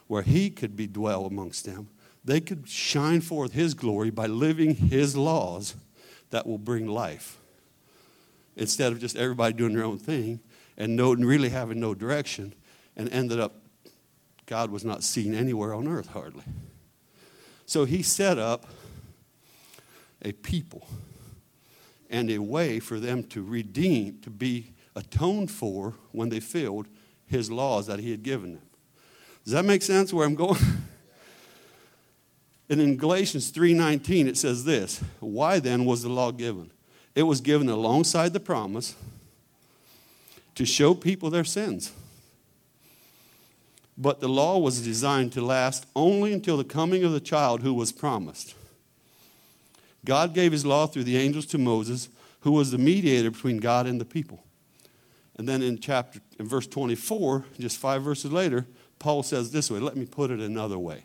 where 0.06 0.22
he 0.22 0.50
could 0.50 0.74
be 0.74 0.86
dwell 0.86 1.26
amongst 1.26 1.66
them. 1.66 1.88
They 2.24 2.40
could 2.40 2.68
shine 2.68 3.20
forth 3.20 3.52
his 3.52 3.74
glory 3.74 4.10
by 4.10 4.26
living 4.26 4.74
his 4.74 5.16
laws 5.16 5.74
that 6.30 6.46
will 6.46 6.58
bring 6.58 6.86
life. 6.86 7.38
Instead 8.56 8.92
of 8.92 8.98
just 8.98 9.16
everybody 9.16 9.54
doing 9.54 9.74
their 9.74 9.84
own 9.84 9.98
thing 9.98 10.40
and 10.76 10.96
no, 10.96 11.14
really 11.14 11.50
having 11.50 11.80
no 11.80 11.94
direction, 11.94 12.54
and 12.96 13.08
ended 13.12 13.38
up, 13.38 13.54
God 14.46 14.70
was 14.70 14.84
not 14.84 15.04
seen 15.04 15.34
anywhere 15.34 15.74
on 15.74 15.86
earth 15.86 16.08
hardly. 16.08 16.44
So 17.66 17.84
he 17.84 18.02
set 18.02 18.38
up 18.38 18.66
a 20.22 20.32
people 20.32 20.87
and 22.10 22.30
a 22.30 22.38
way 22.38 22.80
for 22.80 22.98
them 22.98 23.22
to 23.25 23.42
redeem, 23.42 24.18
to 24.22 24.30
be 24.30 24.72
atoned 24.96 25.50
for 25.50 25.94
when 26.12 26.28
they 26.28 26.40
failed 26.40 26.87
his 27.26 27.50
laws 27.50 27.87
that 27.87 28.00
he 28.00 28.10
had 28.10 28.22
given 28.22 28.54
them. 28.54 28.62
Does 29.44 29.52
that 29.52 29.64
make 29.64 29.82
sense 29.82 30.12
where 30.12 30.26
I'm 30.26 30.34
going? 30.34 30.60
And 32.70 32.82
in 32.82 32.96
Galatians 32.96 33.50
3:19 33.50 34.26
it 34.26 34.37
says 34.37 34.64
this, 34.64 35.00
why 35.20 35.58
then 35.58 35.87
was 35.87 36.02
the 36.02 36.10
law 36.10 36.30
given? 36.30 36.70
It 37.14 37.22
was 37.22 37.40
given 37.40 37.68
alongside 37.68 38.32
the 38.32 38.40
promise 38.40 38.94
to 40.54 40.66
show 40.66 40.92
people 40.92 41.30
their 41.30 41.44
sins. 41.44 41.92
But 43.96 44.20
the 44.20 44.28
law 44.28 44.58
was 44.58 44.82
designed 44.82 45.32
to 45.32 45.40
last 45.40 45.87
only 45.96 46.32
until 46.32 46.56
the 46.56 46.64
coming 46.64 47.04
of 47.04 47.12
the 47.12 47.20
child 47.20 47.62
who 47.62 47.75
was 47.75 47.90
promised. 47.90 48.54
God 50.04 50.34
gave 50.34 50.52
his 50.52 50.64
law 50.64 50.86
through 50.86 51.04
the 51.04 51.16
angels 51.16 51.46
to 51.46 51.58
Moses, 51.58 52.08
who 52.40 52.52
was 52.52 52.70
the 52.70 52.78
mediator 52.78 53.30
between 53.30 53.58
God 53.58 53.86
and 53.86 54.00
the 54.00 54.04
people. 54.04 54.44
And 55.36 55.48
then 55.48 55.62
in 55.62 55.78
chapter 55.78 56.20
in 56.38 56.48
verse 56.48 56.66
24, 56.66 57.44
just 57.58 57.78
5 57.78 58.02
verses 58.02 58.32
later, 58.32 58.66
Paul 58.98 59.22
says 59.22 59.50
this 59.50 59.70
way, 59.70 59.78
let 59.78 59.96
me 59.96 60.06
put 60.06 60.30
it 60.30 60.40
another 60.40 60.78
way. 60.78 61.04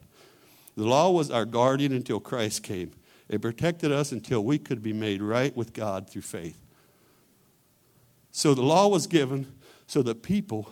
The 0.76 0.86
law 0.86 1.12
was 1.12 1.30
our 1.30 1.46
guardian 1.46 1.94
until 1.94 2.20
Christ 2.20 2.64
came. 2.64 2.92
It 3.30 3.42
protected 3.42 3.92
us 3.92 4.12
until 4.12 4.44
we 4.44 4.58
could 4.58 4.82
be 4.82 4.94
made 4.94 5.22
right 5.22 5.56
with 5.56 5.74
God 5.74 6.10
through 6.10 6.24
faith. 6.24 6.60
So 8.32 8.54
the 8.54 8.64
law 8.64 8.88
was 8.88 9.06
given 9.06 9.54
so 9.86 10.02
that 10.02 10.24
people, 10.24 10.70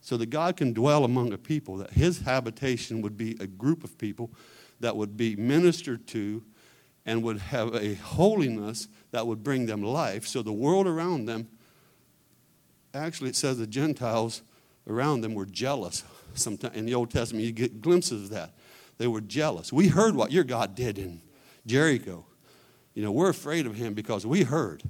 so 0.00 0.16
that 0.16 0.30
God 0.30 0.56
can 0.56 0.72
dwell 0.72 1.04
among 1.04 1.32
a 1.34 1.38
people, 1.38 1.76
that 1.76 1.90
his 1.90 2.20
habitation 2.20 3.02
would 3.02 3.18
be 3.18 3.36
a 3.40 3.46
group 3.46 3.84
of 3.84 3.98
people 3.98 4.30
that 4.80 4.96
would 4.96 5.16
be 5.16 5.36
ministered 5.36 6.06
to 6.08 6.42
and 7.08 7.22
would 7.22 7.38
have 7.38 7.74
a 7.74 7.94
holiness 7.94 8.86
that 9.12 9.26
would 9.26 9.42
bring 9.42 9.64
them 9.64 9.82
life. 9.82 10.26
So 10.26 10.42
the 10.42 10.52
world 10.52 10.86
around 10.86 11.24
them, 11.24 11.48
actually, 12.92 13.30
it 13.30 13.36
says 13.36 13.56
the 13.56 13.66
Gentiles 13.66 14.42
around 14.86 15.22
them 15.22 15.32
were 15.32 15.46
jealous. 15.46 16.04
Sometimes 16.34 16.76
in 16.76 16.84
the 16.84 16.94
Old 16.94 17.10
Testament, 17.10 17.46
you 17.46 17.52
get 17.52 17.80
glimpses 17.80 18.24
of 18.24 18.30
that. 18.30 18.52
They 18.98 19.06
were 19.06 19.22
jealous. 19.22 19.72
We 19.72 19.88
heard 19.88 20.16
what 20.16 20.32
your 20.32 20.44
God 20.44 20.74
did 20.74 20.98
in 20.98 21.22
Jericho. 21.64 22.26
You 22.92 23.04
know, 23.04 23.10
we're 23.10 23.30
afraid 23.30 23.64
of 23.64 23.74
him 23.74 23.94
because 23.94 24.26
we 24.26 24.42
heard. 24.42 24.82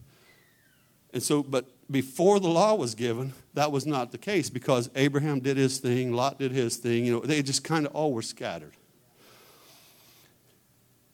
And 1.13 1.23
so, 1.23 1.45
but 1.45 1.67
before 1.89 2.41
the 2.41 2.49
law 2.49 2.75
was 2.75 2.97
given, 2.97 3.33
that 3.55 3.71
was 3.71 3.87
not 3.87 4.11
the 4.11 4.19
case 4.19 4.51
because 4.51 4.91
Abraham 4.97 5.39
did 5.39 5.57
his 5.57 5.79
thing, 5.79 6.13
Lot 6.13 6.41
did 6.41 6.51
his 6.51 6.79
thing. 6.79 7.05
You 7.05 7.13
know, 7.13 7.21
they 7.21 7.43
just 7.43 7.63
kind 7.63 7.87
of 7.87 7.95
all 7.95 8.13
were 8.13 8.23
scattered. 8.23 8.75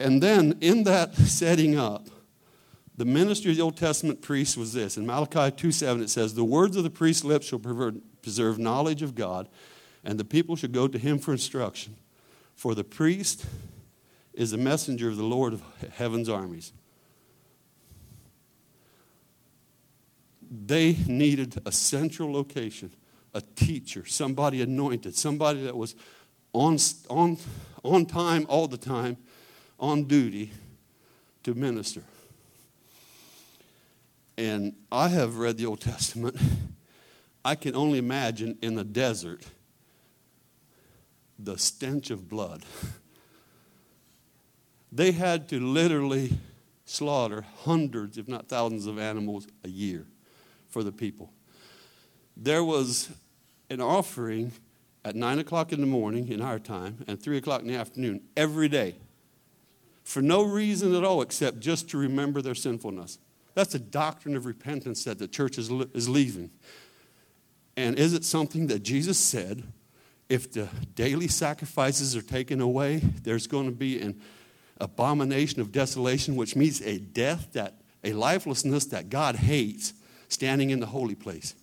And 0.04 0.22
then 0.22 0.58
in 0.60 0.84
that 0.84 1.14
setting 1.16 1.78
up, 1.78 2.08
the 2.96 3.06
ministry 3.06 3.50
of 3.50 3.56
the 3.56 3.62
Old 3.62 3.78
Testament 3.78 4.20
priest 4.20 4.56
was 4.56 4.74
this. 4.74 4.98
In 4.98 5.06
Malachi 5.06 5.50
2 5.50 5.72
7, 5.72 6.02
it 6.02 6.10
says, 6.10 6.34
The 6.34 6.44
words 6.44 6.76
of 6.76 6.84
the 6.84 6.90
priest's 6.90 7.24
lips 7.24 7.46
shall 7.46 7.58
preserve 8.22 8.58
knowledge 8.58 9.02
of 9.02 9.14
God, 9.14 9.48
and 10.04 10.20
the 10.20 10.24
people 10.24 10.56
should 10.56 10.72
go 10.72 10.86
to 10.86 10.98
him 10.98 11.18
for 11.18 11.32
instruction. 11.32 11.96
For 12.54 12.74
the 12.74 12.84
priest 12.84 13.46
is 14.34 14.52
a 14.52 14.58
messenger 14.58 15.08
of 15.08 15.16
the 15.16 15.24
Lord 15.24 15.54
of 15.54 15.62
heaven's 15.94 16.28
armies. 16.28 16.72
They 20.42 20.98
needed 21.08 21.60
a 21.64 21.72
central 21.72 22.30
location, 22.30 22.92
a 23.32 23.40
teacher, 23.40 24.04
somebody 24.04 24.60
anointed, 24.60 25.16
somebody 25.16 25.62
that 25.64 25.76
was 25.76 25.96
on, 26.52 26.76
on, 27.08 27.38
on 27.82 28.06
time 28.06 28.44
all 28.50 28.68
the 28.68 28.76
time, 28.76 29.16
on 29.78 30.04
duty 30.04 30.52
to 31.42 31.54
minister. 31.54 32.02
And 34.36 34.74
I 34.90 35.08
have 35.08 35.38
read 35.38 35.58
the 35.58 35.66
Old 35.66 35.80
Testament. 35.80 36.36
I 37.44 37.54
can 37.54 37.76
only 37.76 37.98
imagine 37.98 38.58
in 38.62 38.74
the 38.74 38.84
desert 38.84 39.44
the 41.38 41.58
stench 41.58 42.10
of 42.10 42.28
blood. 42.28 42.64
They 44.90 45.12
had 45.12 45.48
to 45.50 45.60
literally 45.60 46.38
slaughter 46.84 47.44
hundreds, 47.62 48.18
if 48.18 48.28
not 48.28 48.48
thousands, 48.48 48.86
of 48.86 48.98
animals 48.98 49.46
a 49.64 49.68
year 49.68 50.06
for 50.68 50.82
the 50.82 50.92
people. 50.92 51.32
There 52.36 52.64
was 52.64 53.10
an 53.70 53.80
offering 53.80 54.52
at 55.04 55.16
9 55.16 55.38
o'clock 55.38 55.72
in 55.72 55.80
the 55.80 55.86
morning 55.86 56.28
in 56.28 56.40
our 56.40 56.58
time 56.58 57.04
and 57.06 57.20
3 57.20 57.36
o'clock 57.36 57.62
in 57.62 57.68
the 57.68 57.76
afternoon 57.76 58.22
every 58.36 58.68
day 58.68 58.96
for 60.04 60.22
no 60.22 60.42
reason 60.42 60.94
at 60.94 61.02
all 61.02 61.22
except 61.22 61.60
just 61.60 61.88
to 61.90 61.98
remember 61.98 62.40
their 62.40 62.54
sinfulness. 62.54 63.18
That's 63.54 63.74
a 63.74 63.78
doctrine 63.78 64.36
of 64.36 64.46
repentance 64.46 65.04
that 65.04 65.18
the 65.18 65.26
church 65.26 65.58
is, 65.58 65.70
is 65.70 66.08
leaving. 66.08 66.50
And 67.76 67.98
is 67.98 68.14
it 68.14 68.24
something 68.24 68.68
that 68.68 68.82
Jesus 68.82 69.18
said 69.18 69.64
if 70.28 70.52
the 70.52 70.68
daily 70.94 71.28
sacrifices 71.28 72.16
are 72.16 72.22
taken 72.22 72.60
away, 72.60 72.96
there's 73.22 73.46
going 73.46 73.66
to 73.66 73.74
be 73.74 74.00
an 74.00 74.20
abomination 74.80 75.60
of 75.60 75.72
desolation, 75.72 76.36
which 76.36 76.56
means 76.56 76.80
a 76.82 76.98
death 76.98 77.48
that 77.52 77.80
a 78.02 78.12
lifelessness 78.12 78.86
that 78.86 79.08
God 79.08 79.36
hates 79.36 79.94
standing 80.28 80.70
in 80.70 80.80
the 80.80 80.86
holy 80.86 81.14
place, 81.14 81.54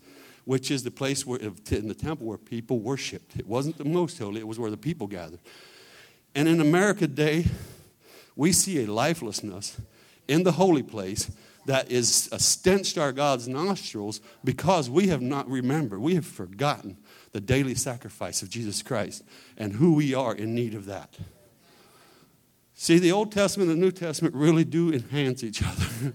which 0.45 0.71
is 0.71 0.83
the 0.83 0.91
place 0.91 1.25
where 1.25 1.39
in 1.39 1.87
the 1.87 1.93
temple 1.93 2.27
where 2.27 2.37
people 2.37 2.79
worshiped. 2.79 3.35
It 3.37 3.47
wasn't 3.47 3.77
the 3.77 3.85
most 3.85 4.17
holy, 4.17 4.39
it 4.39 4.47
was 4.47 4.59
where 4.59 4.71
the 4.71 4.77
people 4.77 5.07
gathered. 5.07 5.39
And 6.33 6.47
in 6.47 6.61
America 6.61 7.01
today, 7.01 7.45
we 8.35 8.51
see 8.51 8.83
a 8.83 8.91
lifelessness 8.91 9.79
in 10.27 10.43
the 10.43 10.53
holy 10.53 10.83
place 10.83 11.31
that 11.65 11.91
is 11.91 12.27
to 12.93 13.01
our 13.01 13.11
God's 13.11 13.47
nostrils 13.47 14.19
because 14.43 14.89
we 14.89 15.07
have 15.07 15.21
not 15.21 15.47
remembered, 15.49 15.99
we 15.99 16.15
have 16.15 16.25
forgotten 16.25 16.97
the 17.31 17.41
daily 17.41 17.75
sacrifice 17.75 18.41
of 18.41 18.49
Jesus 18.49 18.81
Christ 18.81 19.23
and 19.57 19.73
who 19.73 19.93
we 19.93 20.13
are 20.13 20.35
in 20.35 20.55
need 20.55 20.73
of 20.73 20.85
that. 20.85 21.17
See, 22.73 22.97
the 22.97 23.11
Old 23.11 23.31
Testament 23.31 23.69
and 23.69 23.79
the 23.79 23.85
New 23.85 23.91
Testament 23.91 24.33
really 24.33 24.63
do 24.63 24.91
enhance 24.91 25.43
each 25.43 25.61
other. 25.61 25.85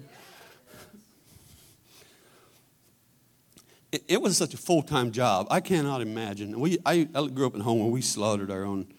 it, 3.92 4.02
it, 4.09 4.20
was 4.20 4.37
such 4.37 4.52
a 4.52 4.57
full 4.57 4.83
time 4.83 5.12
job. 5.12 5.46
I 5.48 5.61
cannot 5.61 6.00
imagine. 6.02 6.59
We, 6.59 6.79
I, 6.85 7.09
I 7.14 7.29
grew 7.29 7.46
up 7.46 7.55
in 7.55 7.61
a 7.61 7.64
home 7.64 7.79
where 7.79 7.90
we 7.90 8.02
slaughtered 8.02 8.50
our 8.50 8.64
own 8.64 8.92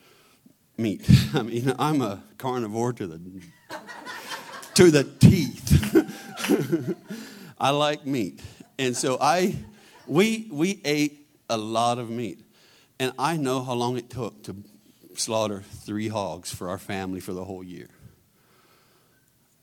meat. 0.77 1.09
I 1.33 1.43
mean, 1.43 1.73
I'm 1.79 2.01
a 2.01 2.23
carnivore 2.37 2.93
to 2.93 3.07
the 3.07 3.19
to 4.75 4.91
the 4.91 5.03
teeth. 5.03 6.95
I 7.59 7.71
like 7.71 8.05
meat. 8.05 8.41
And 8.77 8.95
so 8.95 9.17
I 9.19 9.55
we 10.05 10.47
we 10.51 10.81
ate 10.85 11.27
a 11.49 11.57
lot 11.57 11.97
of 11.97 12.09
meat. 12.09 12.41
And 12.99 13.13
I 13.19 13.37
know 13.37 13.61
how 13.61 13.73
long 13.73 13.97
it 13.97 14.09
took 14.09 14.43
to 14.43 14.55
slaughter 15.15 15.63
three 15.85 16.07
hogs 16.07 16.53
for 16.53 16.69
our 16.69 16.77
family 16.77 17.19
for 17.19 17.33
the 17.33 17.43
whole 17.43 17.63
year. 17.63 17.89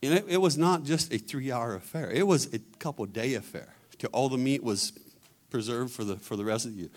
And 0.03 0.15
it, 0.15 0.25
it 0.29 0.37
was 0.37 0.59
not 0.59 0.85
just 0.85 1.13
a 1.13 1.19
three 1.19 1.51
hour 1.51 1.75
affair, 1.75 2.11
it 2.11 2.27
was 2.27 2.53
a 2.53 2.59
couple 2.79 3.07
day 3.07 3.35
affair. 3.35 3.75
Till 3.99 4.11
all 4.13 4.29
the 4.29 4.39
meat 4.39 4.63
was 4.63 4.93
preserved 5.51 5.93
for 5.93 6.05
the, 6.05 6.17
for 6.17 6.37
the 6.37 6.45
rest 6.45 6.67
of 6.67 6.75
the 6.75 6.83
year. 6.83 6.91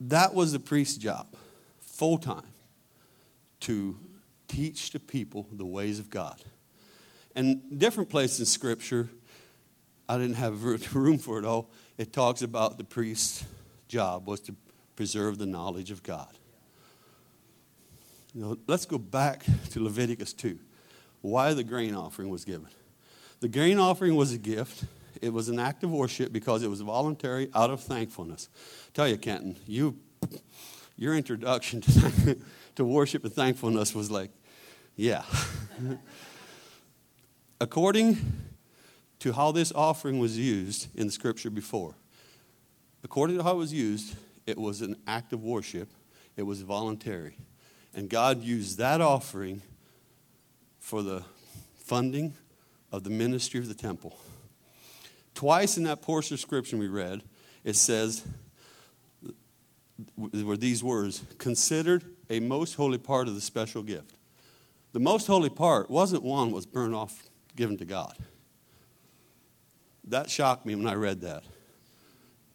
That 0.00 0.34
was 0.34 0.52
the 0.52 0.58
priest's 0.58 0.96
job, 0.96 1.26
full 1.80 2.18
time, 2.18 2.46
to 3.60 3.98
teach 4.48 4.90
the 4.90 5.00
people 5.00 5.46
the 5.52 5.66
ways 5.66 5.98
of 5.98 6.08
God. 6.08 6.42
And 7.36 7.78
different 7.78 8.08
places 8.08 8.40
in 8.40 8.46
Scripture, 8.46 9.08
I 10.08 10.16
didn't 10.16 10.36
have 10.36 10.64
room 10.94 11.18
for 11.18 11.38
it 11.38 11.44
all. 11.44 11.70
It 11.98 12.12
talks 12.12 12.42
about 12.42 12.78
the 12.78 12.84
priest's 12.84 13.44
job 13.88 14.26
was 14.26 14.40
to 14.40 14.54
preserve 14.96 15.38
the 15.38 15.46
knowledge 15.46 15.90
of 15.90 16.02
God. 16.02 16.28
Know, 18.34 18.56
let's 18.66 18.86
go 18.86 18.98
back 18.98 19.44
to 19.70 19.82
Leviticus 19.82 20.32
2. 20.34 20.58
Why 21.20 21.52
the 21.52 21.64
grain 21.64 21.94
offering 21.94 22.28
was 22.28 22.44
given. 22.44 22.68
The 23.40 23.48
grain 23.48 23.78
offering 23.78 24.14
was 24.14 24.32
a 24.32 24.38
gift. 24.38 24.84
It 25.20 25.32
was 25.32 25.48
an 25.48 25.58
act 25.58 25.84
of 25.84 25.90
worship 25.90 26.32
because 26.32 26.62
it 26.62 26.70
was 26.70 26.80
voluntary 26.80 27.50
out 27.54 27.70
of 27.70 27.80
thankfulness. 27.82 28.48
I 28.54 28.90
tell 28.94 29.08
you, 29.08 29.18
Kenton, 29.18 29.56
you, 29.66 29.98
your 30.96 31.14
introduction 31.14 31.80
to, 31.82 32.38
to 32.76 32.84
worship 32.84 33.24
and 33.24 33.32
thankfulness 33.32 33.94
was 33.94 34.10
like, 34.10 34.30
yeah. 34.96 35.22
According 37.60 38.18
to 39.20 39.32
how 39.32 39.52
this 39.52 39.72
offering 39.72 40.18
was 40.18 40.38
used 40.38 40.88
in 40.96 41.06
the 41.06 41.12
scripture 41.12 41.50
before, 41.50 41.94
according 43.04 43.36
to 43.36 43.42
how 43.42 43.52
it 43.52 43.56
was 43.58 43.72
used, 43.72 44.16
it 44.46 44.56
was 44.56 44.80
an 44.80 44.96
act 45.06 45.32
of 45.32 45.42
worship, 45.42 45.90
it 46.36 46.42
was 46.42 46.62
voluntary. 46.62 47.36
And 47.94 48.08
God 48.08 48.42
used 48.42 48.78
that 48.78 49.00
offering 49.00 49.62
for 50.78 51.02
the 51.02 51.22
funding 51.76 52.34
of 52.90 53.04
the 53.04 53.10
ministry 53.10 53.60
of 53.60 53.68
the 53.68 53.74
temple. 53.74 54.16
Twice 55.34 55.76
in 55.76 55.84
that 55.84 56.02
portion 56.02 56.34
of 56.34 56.40
scripture 56.40 56.76
we 56.76 56.88
read, 56.88 57.22
it 57.64 57.76
says, 57.76 58.24
were 60.16 60.56
these 60.56 60.82
words 60.82 61.24
considered 61.38 62.04
a 62.28 62.40
most 62.40 62.74
holy 62.74 62.98
part 62.98 63.28
of 63.28 63.34
the 63.34 63.40
special 63.40 63.82
gift. 63.82 64.16
The 64.92 65.00
most 65.00 65.26
holy 65.26 65.50
part 65.50 65.90
wasn't 65.90 66.22
one 66.22 66.50
was 66.50 66.66
burned 66.66 66.94
off, 66.94 67.28
given 67.56 67.76
to 67.78 67.84
God. 67.84 68.16
That 70.04 70.30
shocked 70.30 70.66
me 70.66 70.74
when 70.74 70.86
I 70.86 70.94
read 70.94 71.20
that. 71.20 71.44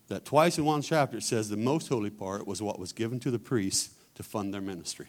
That 0.08 0.26
twice 0.26 0.58
in 0.58 0.66
one 0.66 0.82
chapter 0.82 1.18
it 1.18 1.24
says 1.24 1.50
the 1.50 1.58
most 1.58 1.88
holy 1.88 2.10
part 2.10 2.46
was 2.46 2.62
what 2.62 2.80
was 2.80 2.92
given 2.92 3.20
to 3.22 3.32
the 3.32 3.40
priests 3.40 3.96
to 4.16 4.24
fund 4.24 4.54
their 4.54 4.62
ministry. 4.62 5.08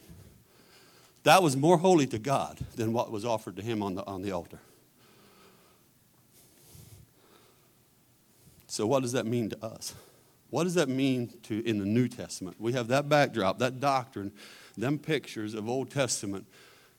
That 1.25 1.43
was 1.43 1.57
more 1.57 1.79
holy 1.79 2.07
to 2.09 2.19
God 2.19 2.59
than 2.77 2.93
what 2.93 3.11
was 3.11 3.25
offered 3.25 3.57
to 3.57 3.63
him 3.63 3.83
on 3.83 3.97
the, 3.97 4.07
on 4.07 4.23
the 4.23 4.31
altar. 4.31 4.61
So, 8.77 8.87
what 8.87 9.01
does 9.01 9.13
that 9.13 9.25
mean 9.25 9.49
to 9.49 9.65
us? 9.65 9.95
What 10.51 10.65
does 10.65 10.75
that 10.75 10.91
mean 10.91 11.33
to 11.45 11.67
in 11.67 11.79
the 11.79 11.87
New 11.87 12.09
Testament? 12.09 12.61
We 12.61 12.75
have 12.75 12.89
that 12.89 13.09
backdrop, 13.09 13.59
that 13.61 13.81
doctrine, 13.81 14.33
them 14.77 14.99
pictures 14.99 15.55
of 15.55 15.67
Old 15.67 15.91
Testament. 15.91 16.47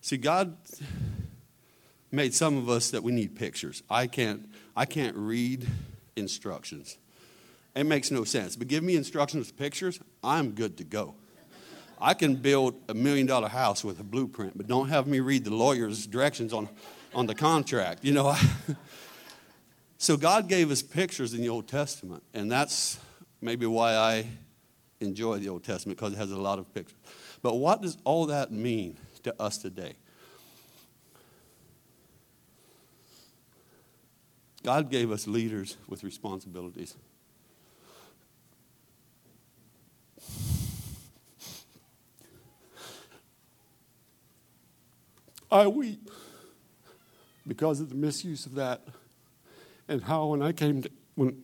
See, 0.02 0.18
God 0.18 0.58
made 2.12 2.34
some 2.34 2.58
of 2.58 2.68
us 2.68 2.90
that 2.90 3.04
we 3.04 3.12
need 3.12 3.36
pictures. 3.36 3.84
I 3.92 4.08
can't, 4.08 4.50
I 4.76 4.86
can't 4.86 5.16
read 5.16 5.68
instructions. 6.16 6.98
It 7.76 7.84
makes 7.84 8.10
no 8.10 8.24
sense. 8.24 8.56
But 8.56 8.70
give 8.70 8.84
me 8.84 8.96
instructions 8.96 9.46
with 9.46 9.56
pictures, 9.56 10.00
I'm 10.24 10.54
good 10.54 10.78
to 10.78 10.84
go. 10.84 11.13
I 12.02 12.16
can 12.16 12.38
build 12.38 12.74
a 12.90 12.96
million 12.96 13.28
dollar 13.28 13.50
house 13.50 13.84
with 13.84 14.00
a 14.00 14.04
blueprint, 14.04 14.58
but 14.58 14.66
don't 14.66 14.90
have 14.90 15.06
me 15.06 15.20
read 15.20 15.44
the 15.44 15.54
lawyer's 15.54 16.08
directions 16.08 16.54
on, 16.54 16.70
on 17.13 17.28
the 17.28 17.36
contract. 17.36 18.04
You 18.04 18.13
know, 18.13 18.36
so 19.98 20.18
God 20.18 20.48
gave 20.48 20.72
us 20.72 20.82
pictures 20.82 21.34
in 21.34 21.42
the 21.42 21.50
Old 21.50 21.68
Testament, 21.68 22.24
and 22.34 22.52
that's 22.52 23.00
maybe 23.42 23.66
why 23.66 23.96
I 23.96 24.28
enjoy 25.00 25.38
the 25.38 25.50
Old 25.50 25.64
Testament 25.64 25.98
because 25.98 26.14
it 26.14 26.18
has 26.18 26.32
a 26.32 26.38
lot 26.38 26.60
of 26.60 26.74
pictures. 26.74 26.98
But 27.42 27.56
what 27.56 27.82
does 27.82 27.98
all 28.04 28.26
that 28.28 28.52
mean 28.52 28.98
to 29.24 29.42
us 29.42 29.58
today? 29.58 29.94
God 34.64 34.90
gave 34.90 35.12
us 35.12 35.28
leaders 35.28 35.78
with 35.88 36.04
responsibilities. 36.04 36.96
I 45.50 45.68
weep 45.68 46.10
because 47.48 47.80
of 47.80 47.88
the 47.90 47.96
misuse 47.96 48.46
of 48.46 48.56
that 48.56 48.82
and 49.88 50.04
how 50.04 50.28
when 50.28 50.41
I 50.41 50.52
came 50.52 50.82
to, 50.84 50.89
when, 51.15 51.43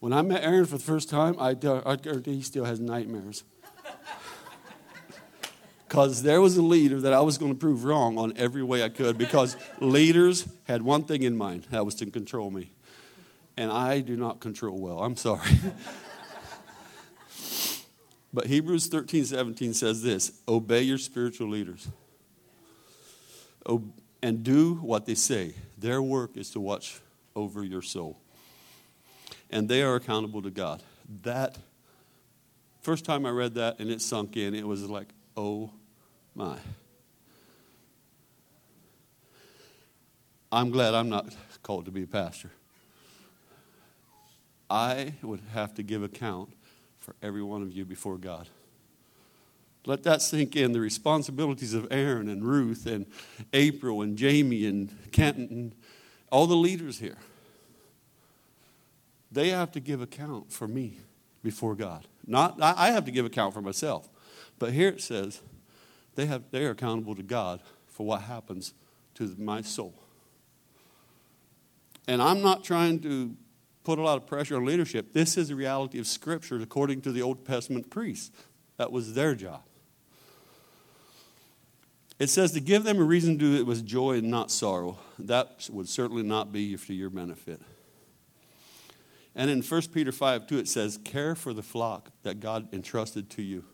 when 0.00 0.12
I 0.12 0.22
met 0.22 0.42
Aaron 0.42 0.64
for 0.64 0.78
the 0.78 0.82
first 0.82 1.08
time, 1.08 1.36
I, 1.38 1.50
I 1.50 1.96
guarantee 1.96 2.36
he 2.36 2.42
still 2.42 2.64
has 2.64 2.80
nightmares. 2.80 3.44
Because 5.86 6.22
there 6.22 6.42
was 6.42 6.54
a 6.58 6.62
leader 6.62 7.00
that 7.00 7.14
I 7.14 7.20
was 7.20 7.38
going 7.38 7.50
to 7.50 7.58
prove 7.58 7.82
wrong 7.82 8.18
on 8.18 8.34
every 8.36 8.62
way 8.62 8.84
I 8.84 8.90
could 8.90 9.16
because 9.16 9.56
leaders 9.80 10.46
had 10.64 10.82
one 10.82 11.04
thing 11.04 11.22
in 11.22 11.34
mind 11.34 11.66
that 11.70 11.82
was 11.86 11.94
to 11.94 12.06
control 12.10 12.50
me. 12.50 12.72
And 13.56 13.72
I 13.72 14.00
do 14.00 14.14
not 14.14 14.38
control 14.38 14.78
well. 14.78 15.02
I'm 15.02 15.16
sorry. 15.16 15.48
but 18.34 18.48
Hebrews 18.48 18.88
13 18.88 19.24
17 19.24 19.72
says 19.72 20.02
this 20.02 20.42
Obey 20.46 20.82
your 20.82 20.98
spiritual 20.98 21.48
leaders 21.48 21.88
and 24.22 24.42
do 24.42 24.74
what 24.74 25.06
they 25.06 25.14
say. 25.14 25.54
Their 25.76 26.02
work 26.02 26.36
is 26.36 26.50
to 26.50 26.60
watch 26.60 27.00
over 27.38 27.62
your 27.62 27.82
soul. 27.82 28.18
And 29.48 29.68
they 29.68 29.82
are 29.82 29.94
accountable 29.94 30.42
to 30.42 30.50
God. 30.50 30.82
That, 31.22 31.56
first 32.80 33.04
time 33.04 33.24
I 33.24 33.30
read 33.30 33.54
that 33.54 33.78
and 33.78 33.90
it 33.90 34.02
sunk 34.02 34.36
in, 34.36 34.54
it 34.54 34.66
was 34.66 34.82
like, 34.90 35.08
oh 35.36 35.70
my. 36.34 36.58
I'm 40.50 40.70
glad 40.70 40.94
I'm 40.94 41.08
not 41.08 41.34
called 41.62 41.84
to 41.84 41.92
be 41.92 42.02
a 42.02 42.06
pastor. 42.06 42.50
I 44.68 45.14
would 45.22 45.40
have 45.52 45.74
to 45.74 45.82
give 45.82 46.02
account 46.02 46.50
for 46.98 47.14
every 47.22 47.42
one 47.42 47.62
of 47.62 47.72
you 47.72 47.84
before 47.84 48.18
God. 48.18 48.48
Let 49.86 50.02
that 50.02 50.20
sink 50.20 50.56
in. 50.56 50.72
The 50.72 50.80
responsibilities 50.80 51.72
of 51.72 51.86
Aaron 51.90 52.28
and 52.28 52.44
Ruth 52.44 52.84
and 52.84 53.06
April 53.52 54.02
and 54.02 54.18
Jamie 54.18 54.66
and 54.66 54.94
Kenton 55.12 55.48
and 55.50 55.74
all 56.30 56.46
the 56.46 56.56
leaders 56.56 56.98
here. 56.98 57.16
They 59.30 59.50
have 59.50 59.72
to 59.72 59.80
give 59.80 60.00
account 60.00 60.52
for 60.52 60.66
me 60.66 60.98
before 61.42 61.74
God. 61.74 62.06
Not 62.26 62.60
I 62.60 62.90
have 62.90 63.04
to 63.04 63.10
give 63.10 63.26
account 63.26 63.54
for 63.54 63.62
myself. 63.62 64.08
But 64.58 64.72
here 64.72 64.88
it 64.88 65.00
says 65.00 65.40
they 66.14 66.26
have 66.26 66.44
they 66.50 66.64
are 66.64 66.70
accountable 66.70 67.14
to 67.14 67.22
God 67.22 67.60
for 67.86 68.06
what 68.06 68.22
happens 68.22 68.74
to 69.14 69.34
my 69.38 69.62
soul. 69.62 69.94
And 72.06 72.22
I'm 72.22 72.40
not 72.40 72.64
trying 72.64 73.00
to 73.00 73.36
put 73.84 73.98
a 73.98 74.02
lot 74.02 74.16
of 74.16 74.26
pressure 74.26 74.56
on 74.56 74.64
leadership. 74.64 75.12
This 75.12 75.36
is 75.36 75.48
the 75.48 75.54
reality 75.54 75.98
of 75.98 76.06
Scripture 76.06 76.58
according 76.60 77.02
to 77.02 77.12
the 77.12 77.22
Old 77.22 77.46
Testament 77.46 77.90
priests. 77.90 78.30
That 78.78 78.92
was 78.92 79.14
their 79.14 79.34
job. 79.34 79.62
It 82.18 82.28
says 82.30 82.52
to 82.52 82.60
give 82.60 82.84
them 82.84 82.98
a 82.98 83.04
reason 83.04 83.38
to 83.38 83.44
do 83.44 83.60
it 83.60 83.66
with 83.66 83.86
joy 83.86 84.18
and 84.18 84.30
not 84.30 84.50
sorrow. 84.50 84.98
That 85.18 85.68
would 85.70 85.88
certainly 85.88 86.22
not 86.22 86.52
be 86.52 86.76
for 86.76 86.92
your 86.92 87.10
benefit. 87.10 87.60
And 89.34 89.50
in 89.50 89.62
1 89.62 89.82
Peter 89.92 90.12
5 90.12 90.46
2, 90.46 90.58
it 90.58 90.68
says, 90.68 90.98
Care 91.04 91.34
for 91.34 91.52
the 91.52 91.62
flock 91.62 92.10
that 92.22 92.40
God 92.40 92.68
entrusted 92.72 93.30
to 93.30 93.42
you. 93.42 93.64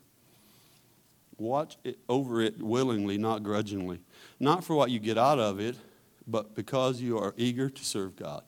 Watch 1.36 1.76
it, 1.84 1.98
over 2.08 2.40
it 2.40 2.62
willingly, 2.62 3.18
not 3.18 3.42
grudgingly. 3.42 4.00
Not 4.38 4.62
for 4.62 4.74
what 4.76 4.90
you 4.90 4.98
get 4.98 5.18
out 5.18 5.38
of 5.38 5.58
it, 5.58 5.76
but 6.26 6.54
because 6.54 7.00
you 7.00 7.18
are 7.18 7.34
eager 7.36 7.68
to 7.68 7.84
serve 7.84 8.16
God. 8.16 8.42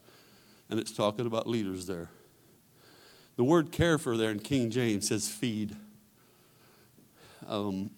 And 0.71 0.79
it's 0.79 0.93
talking 0.93 1.27
about 1.27 1.49
leaders 1.49 1.87
there. 1.87 2.11
The 3.37 3.45
word 3.45 3.73
care 3.73 3.99
for 3.99 4.17
there 4.17 4.31
in 4.31 4.39
King 4.39 4.71
James 4.71 5.09
says 5.09 5.29
feed. 5.29 5.77
Um, 7.49 7.91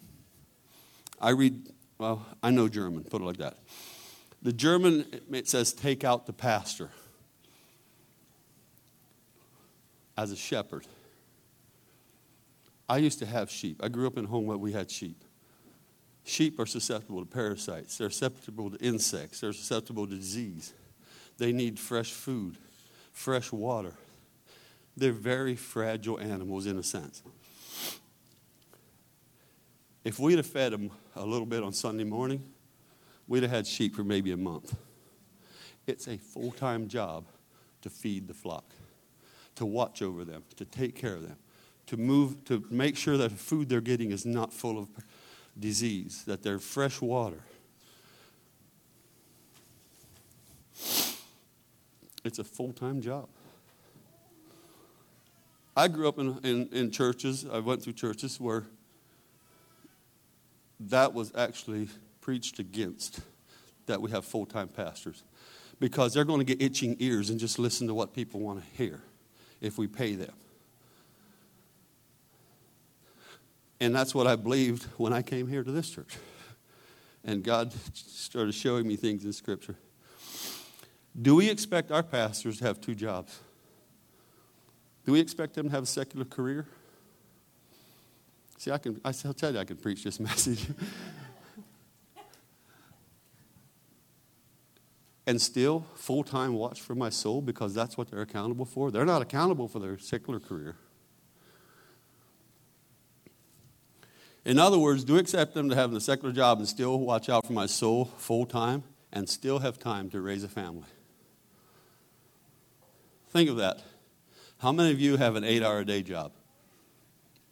I 1.20 1.30
read 1.30 1.72
well, 1.98 2.24
I 2.42 2.50
know 2.50 2.68
German, 2.68 3.02
put 3.04 3.20
it 3.20 3.24
like 3.24 3.38
that. 3.38 3.56
The 4.40 4.52
German, 4.52 5.04
it 5.32 5.48
says, 5.48 5.72
take 5.72 6.04
out 6.04 6.26
the 6.26 6.32
pastor 6.32 6.90
as 10.18 10.32
a 10.32 10.36
shepherd. 10.36 10.84
I 12.88 12.98
used 12.98 13.20
to 13.20 13.26
have 13.26 13.50
sheep. 13.50 13.80
I 13.82 13.88
grew 13.88 14.08
up 14.08 14.18
in 14.18 14.24
a 14.24 14.28
home 14.28 14.46
where 14.46 14.58
we 14.58 14.72
had 14.72 14.90
sheep. 14.90 15.22
Sheep 16.24 16.58
are 16.58 16.66
susceptible 16.66 17.24
to 17.24 17.26
parasites, 17.26 17.96
they're 17.96 18.10
susceptible 18.10 18.70
to 18.70 18.76
insects, 18.84 19.40
they're 19.40 19.52
susceptible 19.52 20.06
to 20.06 20.14
disease. 20.14 20.74
They 21.38 21.52
need 21.52 21.78
fresh 21.78 22.12
food, 22.12 22.56
fresh 23.12 23.52
water. 23.52 23.94
They're 24.96 25.12
very 25.12 25.54
fragile 25.54 26.18
animals 26.18 26.66
in 26.66 26.76
a 26.76 26.82
sense. 26.82 27.22
If 30.04 30.18
we'd 30.18 30.38
have 30.38 30.46
fed 30.46 30.72
them 30.72 30.90
a 31.14 31.24
little 31.24 31.46
bit 31.46 31.62
on 31.62 31.72
Sunday 31.72 32.04
morning, 32.04 32.42
we'd 33.28 33.44
have 33.44 33.52
had 33.52 33.66
sheep 33.66 33.94
for 33.94 34.02
maybe 34.02 34.32
a 34.32 34.36
month. 34.36 34.74
It's 35.86 36.08
a 36.08 36.18
full 36.18 36.50
time 36.50 36.88
job 36.88 37.24
to 37.82 37.88
feed 37.88 38.26
the 38.26 38.34
flock, 38.34 38.64
to 39.58 39.66
watch 39.66 40.02
over 40.02 40.24
them, 40.24 40.44
to 40.56 40.64
take 40.64 40.94
care 40.94 41.14
of 41.14 41.22
them, 41.22 41.36
to 41.86 41.96
move, 41.96 42.44
to 42.44 42.64
make 42.70 42.96
sure 42.96 43.16
that 43.16 43.30
the 43.30 43.36
food 43.36 43.68
they're 43.68 43.80
getting 43.80 44.12
is 44.12 44.24
not 44.24 44.52
full 44.52 44.78
of 44.78 44.88
disease, 45.58 46.22
that 46.26 46.42
they're 46.42 46.60
fresh 46.60 47.00
water. 47.00 47.40
It's 52.24 52.38
a 52.38 52.44
full 52.44 52.72
time 52.72 53.00
job. 53.00 53.28
I 55.76 55.88
grew 55.88 56.08
up 56.08 56.18
in, 56.18 56.38
in, 56.44 56.68
in 56.72 56.90
churches, 56.90 57.46
I 57.50 57.58
went 57.58 57.82
through 57.82 57.94
churches 57.94 58.40
where 58.40 58.64
that 60.80 61.14
was 61.14 61.32
actually 61.36 61.88
preached 62.20 62.58
against 62.58 63.20
that 63.86 64.00
we 64.00 64.10
have 64.12 64.24
full 64.24 64.46
time 64.46 64.68
pastors 64.68 65.24
because 65.80 66.14
they're 66.14 66.24
going 66.24 66.44
to 66.44 66.44
get 66.44 66.62
itching 66.62 66.96
ears 67.00 67.30
and 67.30 67.40
just 67.40 67.58
listen 67.58 67.88
to 67.88 67.94
what 67.94 68.12
people 68.12 68.40
want 68.40 68.60
to 68.60 68.76
hear 68.76 69.02
if 69.60 69.78
we 69.78 69.86
pay 69.86 70.14
them. 70.14 70.32
And 73.80 73.94
that's 73.94 74.14
what 74.14 74.26
I 74.26 74.36
believed 74.36 74.84
when 74.96 75.12
I 75.12 75.22
came 75.22 75.46
here 75.46 75.62
to 75.62 75.70
this 75.70 75.88
church. 75.90 76.16
And 77.24 77.42
God 77.42 77.72
started 77.94 78.54
showing 78.54 78.86
me 78.86 78.96
things 78.96 79.24
in 79.24 79.32
Scripture. 79.32 79.76
Do 81.20 81.34
we 81.34 81.48
expect 81.50 81.90
our 81.90 82.02
pastors 82.02 82.58
to 82.58 82.64
have 82.64 82.80
two 82.80 82.94
jobs? 82.94 83.38
Do 85.04 85.12
we 85.12 85.20
expect 85.20 85.54
them 85.54 85.66
to 85.66 85.70
have 85.72 85.84
a 85.84 85.86
secular 85.86 86.24
career? 86.24 86.66
See, 88.58 88.70
I 88.70 88.78
can, 88.78 89.00
I'll 89.04 89.12
tell 89.12 89.52
you, 89.52 89.58
I 89.58 89.64
can 89.64 89.76
preach 89.76 90.04
this 90.04 90.20
message. 90.20 90.66
And 95.28 95.42
still 95.42 95.84
full 95.94 96.24
time 96.24 96.54
watch 96.54 96.80
for 96.80 96.94
my 96.94 97.10
soul 97.10 97.42
because 97.42 97.74
that's 97.74 97.98
what 97.98 98.10
they're 98.10 98.22
accountable 98.22 98.64
for. 98.64 98.90
They're 98.90 99.04
not 99.04 99.20
accountable 99.20 99.68
for 99.68 99.78
their 99.78 99.98
secular 99.98 100.40
career. 100.40 100.74
In 104.46 104.58
other 104.58 104.78
words, 104.78 105.04
do 105.04 105.18
accept 105.18 105.52
them 105.52 105.68
to 105.68 105.74
have 105.74 105.92
a 105.92 106.00
secular 106.00 106.32
job 106.32 106.60
and 106.60 106.66
still 106.66 106.98
watch 106.98 107.28
out 107.28 107.46
for 107.46 107.52
my 107.52 107.66
soul 107.66 108.06
full 108.16 108.46
time 108.46 108.84
and 109.12 109.28
still 109.28 109.58
have 109.58 109.78
time 109.78 110.08
to 110.10 110.20
raise 110.22 110.44
a 110.44 110.48
family. 110.48 110.88
Think 113.28 113.50
of 113.50 113.58
that. 113.58 113.82
How 114.60 114.72
many 114.72 114.92
of 114.92 114.98
you 114.98 115.18
have 115.18 115.36
an 115.36 115.44
eight 115.44 115.62
hour 115.62 115.80
a 115.80 115.84
day 115.84 116.02
job? 116.02 116.32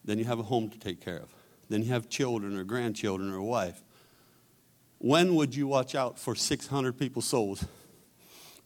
Then 0.02 0.18
you 0.18 0.24
have 0.24 0.38
a 0.38 0.44
home 0.44 0.70
to 0.70 0.78
take 0.78 1.02
care 1.02 1.18
of. 1.18 1.28
Then 1.68 1.82
you 1.82 1.90
have 1.90 2.08
children 2.08 2.56
or 2.56 2.64
grandchildren 2.64 3.30
or 3.30 3.36
a 3.36 3.44
wife. 3.44 3.82
When 4.98 5.34
would 5.34 5.54
you 5.54 5.66
watch 5.66 5.94
out 5.94 6.18
for 6.18 6.34
600 6.34 6.98
people's 6.98 7.26
souls? 7.26 7.64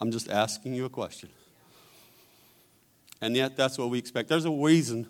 I'm 0.01 0.11
just 0.11 0.31
asking 0.31 0.75
you 0.75 0.85
a 0.85 0.89
question. 0.89 1.29
And 3.21 3.37
yet, 3.37 3.57
that's 3.57 3.77
what 3.77 3.91
we 3.91 3.99
expect. 3.99 4.29
There's 4.29 4.47
a 4.47 4.51
reason, 4.51 5.07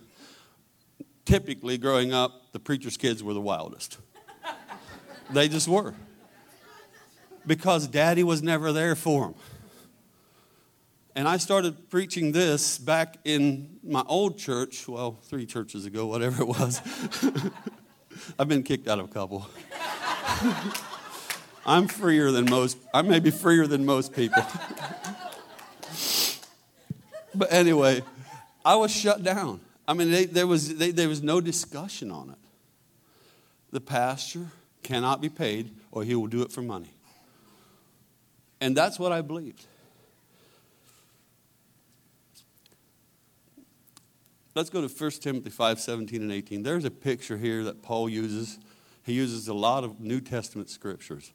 typically, 1.24 1.78
growing 1.78 2.12
up, 2.12 2.52
the 2.52 2.58
preacher's 2.58 2.96
kids 2.96 3.22
were 3.22 3.34
the 3.34 3.40
wildest. 3.40 3.98
they 5.30 5.48
just 5.48 5.68
were. 5.68 5.94
Because 7.46 7.86
daddy 7.86 8.24
was 8.24 8.42
never 8.42 8.72
there 8.72 8.96
for 8.96 9.26
them. 9.26 9.34
And 11.14 11.28
I 11.28 11.36
started 11.36 11.90
preaching 11.90 12.32
this 12.32 12.78
back 12.78 13.18
in 13.24 13.78
my 13.82 14.02
old 14.06 14.38
church, 14.38 14.88
well, 14.88 15.18
three 15.22 15.46
churches 15.46 15.86
ago, 15.86 16.06
whatever 16.06 16.42
it 16.42 16.48
was. 16.48 16.80
I've 18.38 18.48
been 18.48 18.62
kicked 18.62 18.88
out 18.88 18.98
of 18.98 19.06
a 19.06 19.12
couple. 19.12 19.46
I'm 21.66 21.88
freer 21.88 22.30
than 22.32 22.48
most. 22.48 22.78
I 22.92 23.02
may 23.02 23.20
be 23.20 23.30
freer 23.30 23.66
than 23.66 23.84
most 23.84 24.14
people. 24.14 24.42
but 27.34 27.52
anyway, 27.52 28.02
I 28.64 28.76
was 28.76 28.90
shut 28.90 29.22
down. 29.22 29.60
I 29.86 29.94
mean, 29.94 30.10
they, 30.10 30.24
there, 30.24 30.46
was, 30.46 30.76
they, 30.76 30.90
there 30.90 31.08
was 31.08 31.22
no 31.22 31.40
discussion 31.40 32.10
on 32.10 32.30
it. 32.30 32.38
The 33.72 33.80
pastor 33.80 34.46
cannot 34.82 35.20
be 35.20 35.28
paid, 35.28 35.74
or 35.92 36.04
he 36.04 36.14
will 36.14 36.26
do 36.26 36.42
it 36.42 36.52
for 36.52 36.62
money. 36.62 36.92
And 38.60 38.76
that's 38.76 38.98
what 38.98 39.12
I 39.12 39.20
believed. 39.20 39.64
Let's 44.54 44.68
go 44.68 44.86
to 44.86 44.92
1 44.92 45.10
Timothy 45.12 45.50
5 45.50 45.80
17 45.80 46.22
and 46.22 46.32
18. 46.32 46.62
There's 46.62 46.84
a 46.84 46.90
picture 46.90 47.36
here 47.38 47.64
that 47.64 47.82
Paul 47.82 48.08
uses. 48.08 48.58
He 49.04 49.12
uses 49.12 49.48
a 49.48 49.54
lot 49.54 49.84
of 49.84 50.00
New 50.00 50.20
Testament 50.20 50.68
scriptures. 50.68 51.32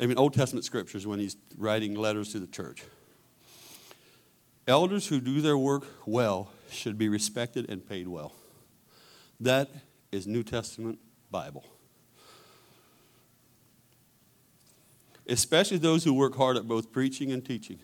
I 0.00 0.06
mean, 0.06 0.18
Old 0.18 0.34
Testament 0.34 0.64
scriptures 0.64 1.06
when 1.06 1.18
he's 1.18 1.36
writing 1.56 1.94
letters 1.94 2.32
to 2.32 2.40
the 2.40 2.46
church. 2.46 2.82
Elders 4.66 5.06
who 5.06 5.20
do 5.20 5.40
their 5.40 5.58
work 5.58 5.84
well 6.06 6.50
should 6.70 6.98
be 6.98 7.08
respected 7.08 7.70
and 7.70 7.86
paid 7.86 8.08
well. 8.08 8.32
That 9.38 9.70
is 10.10 10.26
New 10.26 10.42
Testament 10.42 10.98
Bible. 11.30 11.64
Especially 15.28 15.78
those 15.78 16.04
who 16.04 16.12
work 16.12 16.36
hard 16.36 16.56
at 16.56 16.66
both 16.66 16.92
preaching 16.92 17.32
and 17.32 17.44
teaching. 17.44 17.78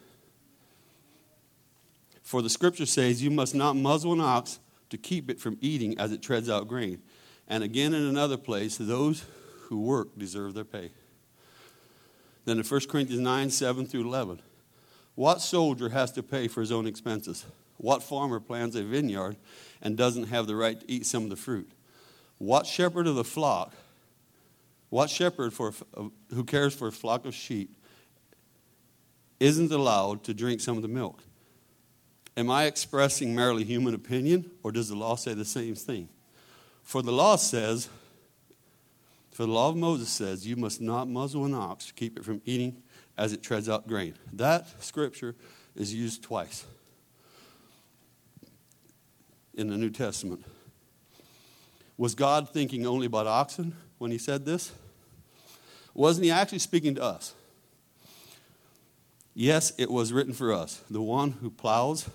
For 2.23 2.43
the 2.43 2.51
scripture 2.51 2.87
says, 2.87 3.23
You 3.23 3.31
must 3.31 3.55
not 3.55 3.77
muzzle 3.77 4.13
an 4.13 4.21
ox 4.21 4.59
to 4.91 4.99
keep 4.99 5.31
it 5.31 5.41
from 5.41 5.59
eating 5.61 5.99
as 5.99 6.13
it 6.13 6.23
treads 6.23 6.51
out 6.51 6.69
grain. 6.69 7.03
And 7.49 7.65
again, 7.65 7.95
in 7.95 8.03
another 8.03 8.37
place, 8.37 8.77
those 8.77 9.25
who 9.63 9.81
work 9.81 10.17
deserve 10.19 10.55
their 10.55 10.65
pay. 10.65 10.93
Then 12.45 12.59
in 12.59 12.65
1 12.65 12.81
Corinthians 12.89 13.23
9 13.23 13.51
7 13.51 13.87
through 13.87 14.07
11, 14.07 14.41
what 15.15 15.41
soldier 15.41 15.91
has 15.91 16.13
to 16.13 16.23
pay 16.23 16.49
for 16.49 16.61
his 16.61 16.73
own 16.73 16.87
expenses? 16.87 17.45
What 17.77 18.03
farmer 18.03 18.41
plants 18.41 18.77
a 18.77 18.83
vineyard 18.83 19.37
and 19.81 19.97
doesn't 19.97 20.25
have 20.25 20.47
the 20.47 20.57
right 20.57 20.79
to 20.79 20.91
eat 20.91 21.07
some 21.07 21.25
of 21.25 21.31
the 21.31 21.37
fruit? 21.37 21.71
What 22.39 22.67
shepherd 22.67 23.07
of 23.07 23.17
the 23.17 23.25
flock, 23.25 23.75
what 24.89 25.11
shepherd 25.11 25.53
for, 25.53 25.73
who 26.31 26.45
cares 26.45 26.75
for 26.75 26.89
a 26.89 26.93
flock 26.93 27.25
of 27.25 27.35
sheep 27.35 27.77
isn't 29.39 29.73
allowed 29.73 30.25
to 30.25 30.35
drink 30.35 30.61
some 30.61 30.77
of 30.77 30.83
the 30.83 30.89
milk? 30.89 31.23
Am 32.37 32.51
I 32.51 32.65
expressing 32.65 33.35
merely 33.35 33.65
human 33.65 33.95
opinion, 33.95 34.51
or 34.63 34.73
does 34.73 34.89
the 34.89 34.95
law 34.95 35.17
say 35.17 35.35
the 35.35 35.45
same 35.45 35.75
thing? 35.75 36.09
For 36.83 37.03
the 37.03 37.13
law 37.13 37.37
says, 37.37 37.89
for 39.31 39.47
the 39.47 39.53
law 39.53 39.69
of 39.69 39.77
Moses 39.77 40.09
says, 40.09 40.47
you 40.47 40.57
must 40.57 40.81
not 40.81 41.09
muzzle 41.09 41.45
an 41.45 41.55
ox 41.55 41.87
to 41.87 41.95
keep 41.95 42.19
it 42.19 42.25
from 42.25 42.43
eating 42.45 42.83
as 43.17 43.33
it 43.33 43.43
treads 43.43 43.69
out 43.69 43.87
grain. 43.87 44.15
That 44.33 44.83
scripture 44.83 45.37
is 45.77 45.95
used 45.95 46.23
twice 46.23 46.65
in 49.55 49.69
the 49.69 49.77
New 49.77 49.91
Testament. 49.91 50.45
Was 51.97 52.15
God 52.15 52.49
thinking 52.49 52.87
only 52.87 53.07
about 53.07 53.27
oxen 53.27 53.77
when 53.99 54.11
he 54.11 54.19
said 54.19 54.47
this? 54.47 54.73
Wasn't 55.93 56.25
he 56.25 56.31
actually 56.31 56.61
speaking 56.61 56.95
to 56.95 57.03
us? 57.03 57.35
Yes, 59.35 59.73
it 59.79 59.91
was 59.91 60.13
written 60.13 60.33
for 60.33 60.53
us. 60.53 60.83
The 60.91 61.03
one 61.03 61.33
who 61.33 61.51
plows 61.51 62.09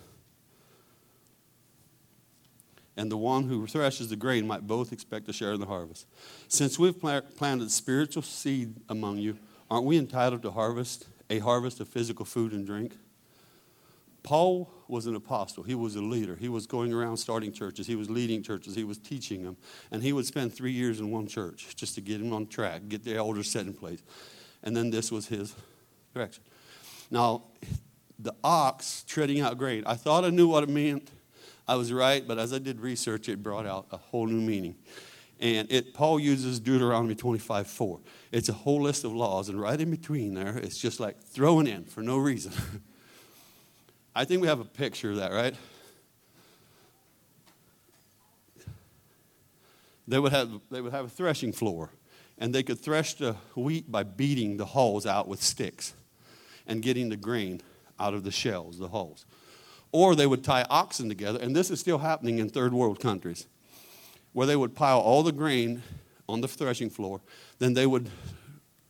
and 2.97 3.11
the 3.11 3.17
one 3.17 3.43
who 3.43 3.67
threshes 3.67 4.09
the 4.09 4.15
grain 4.15 4.47
might 4.47 4.65
both 4.65 4.91
expect 4.93 5.27
a 5.29 5.33
share 5.33 5.53
in 5.53 5.59
the 5.59 5.65
harvest. 5.65 6.07
Since 6.47 6.79
we've 6.79 6.99
planted 6.99 7.71
spiritual 7.71 8.23
seed 8.23 8.75
among 8.89 9.17
you, 9.17 9.37
aren't 9.69 9.85
we 9.85 9.97
entitled 9.97 10.41
to 10.43 10.51
harvest 10.51 11.07
a 11.29 11.39
harvest 11.39 11.79
of 11.79 11.87
physical 11.87 12.25
food 12.25 12.53
and 12.53 12.65
drink? 12.65 12.95
Paul 14.23 14.71
was 14.87 15.05
an 15.05 15.15
apostle. 15.15 15.61
He 15.61 15.75
was 15.75 15.95
a 15.95 16.01
leader. 16.01 16.35
He 16.35 16.49
was 16.49 16.65
going 16.65 16.91
around 16.91 17.17
starting 17.17 17.51
churches. 17.51 17.85
He 17.85 17.95
was 17.95 18.09
leading 18.09 18.41
churches. 18.41 18.73
He 18.73 18.83
was 18.83 18.97
teaching 18.97 19.43
them. 19.43 19.55
And 19.91 20.01
he 20.01 20.13
would 20.13 20.25
spend 20.25 20.53
three 20.53 20.71
years 20.71 20.99
in 20.99 21.11
one 21.11 21.27
church 21.27 21.75
just 21.75 21.93
to 21.95 22.01
get 22.01 22.21
him 22.21 22.33
on 22.33 22.47
track, 22.47 22.87
get 22.87 23.03
the 23.03 23.15
elders 23.15 23.51
set 23.51 23.67
in 23.67 23.73
place. 23.73 24.01
And 24.63 24.75
then 24.75 24.89
this 24.89 25.11
was 25.11 25.27
his 25.27 25.55
direction. 26.13 26.43
Now, 27.11 27.43
the 28.17 28.33
ox 28.43 29.03
treading 29.07 29.41
out 29.41 29.57
grain, 29.59 29.83
I 29.85 29.93
thought 29.93 30.23
I 30.23 30.29
knew 30.29 30.47
what 30.47 30.63
it 30.63 30.69
meant. 30.69 31.11
I 31.67 31.75
was 31.75 31.91
right, 31.91 32.25
but 32.27 32.37
as 32.37 32.53
I 32.53 32.59
did 32.59 32.79
research, 32.79 33.27
it 33.27 33.41
brought 33.41 33.65
out 33.65 33.87
a 33.91 33.97
whole 33.97 34.27
new 34.27 34.41
meaning. 34.41 34.75
And 35.39 35.69
it, 35.71 35.93
Paul 35.93 36.19
uses 36.19 36.59
Deuteronomy 36.59 37.15
25 37.15 37.67
4. 37.67 37.99
It's 38.31 38.49
a 38.49 38.53
whole 38.53 38.81
list 38.81 39.03
of 39.03 39.13
laws, 39.13 39.49
and 39.49 39.59
right 39.59 39.79
in 39.79 39.91
between 39.91 40.33
there, 40.33 40.57
it's 40.57 40.79
just 40.79 40.99
like 40.99 41.21
throwing 41.21 41.67
in 41.67 41.85
for 41.85 42.01
no 42.01 42.17
reason. 42.17 42.53
I 44.15 44.23
think 44.23 44.41
we 44.41 44.47
have 44.47 44.59
a 44.59 44.65
picture 44.65 45.11
of 45.11 45.17
that, 45.17 45.31
right? 45.31 45.55
They 50.07 50.19
would 50.19 50.31
have, 50.31 50.51
they 50.69 50.81
would 50.81 50.93
have 50.93 51.05
a 51.05 51.09
threshing 51.09 51.51
floor, 51.51 51.89
and 52.37 52.53
they 52.53 52.63
could 52.63 52.79
thresh 52.79 53.15
the 53.15 53.33
wheat 53.55 53.91
by 53.91 54.03
beating 54.03 54.57
the 54.57 54.65
hulls 54.65 55.05
out 55.05 55.27
with 55.27 55.41
sticks 55.41 55.95
and 56.67 56.81
getting 56.81 57.09
the 57.09 57.17
grain 57.17 57.61
out 57.99 58.13
of 58.13 58.23
the 58.23 58.31
shells, 58.31 58.77
the 58.77 58.89
hulls. 58.89 59.25
Or 59.95 60.13
they 60.13 60.27
would 60.27 60.43
tie 60.43 60.65
oxen 60.69 61.07
together, 61.07 61.39
and 61.41 61.55
this 61.55 61.71
is 61.71 61.79
still 61.79 61.99
happening 61.99 62.39
in 62.39 62.49
third 62.49 62.73
world 62.73 62.99
countries, 62.99 63.47
where 64.33 64.45
they 64.45 64.57
would 64.57 64.75
pile 64.75 64.99
all 64.99 65.23
the 65.23 65.31
grain 65.31 65.83
on 66.27 66.41
the 66.41 66.49
threshing 66.49 66.89
floor. 66.89 67.21
Then 67.59 67.75
they 67.75 67.87
would 67.87 68.09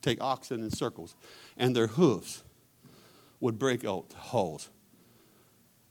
take 0.01 0.19
oxen 0.19 0.63
in 0.63 0.71
circles, 0.71 1.15
and 1.57 1.75
their 1.75 1.85
hoofs 1.85 2.41
would 3.39 3.59
break 3.59 3.85
out 3.85 4.13
holes. 4.17 4.69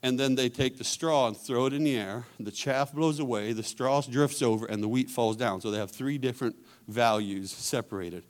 And 0.03 0.19
then 0.19 0.35
they 0.35 0.49
take 0.49 0.79
the 0.79 0.85
straw 0.85 1.29
and 1.29 1.37
throw 1.37 1.67
it 1.67 1.73
in 1.73 1.85
the 1.85 1.97
air. 1.97 2.25
The 2.41 2.51
chaff 2.51 2.93
blows 2.93 3.21
away, 3.21 3.53
the 3.53 3.63
straw 3.63 4.01
drifts 4.01 4.43
over, 4.43 4.67
and 4.67 4.83
the 4.83 4.89
wheat 4.89 5.11
falls 5.11 5.37
down. 5.37 5.61
So 5.61 5.71
they 5.71 5.79
have 5.79 5.93
three 5.93 6.19
different 6.19 6.57
values 6.89 7.53
separated. 7.53 8.25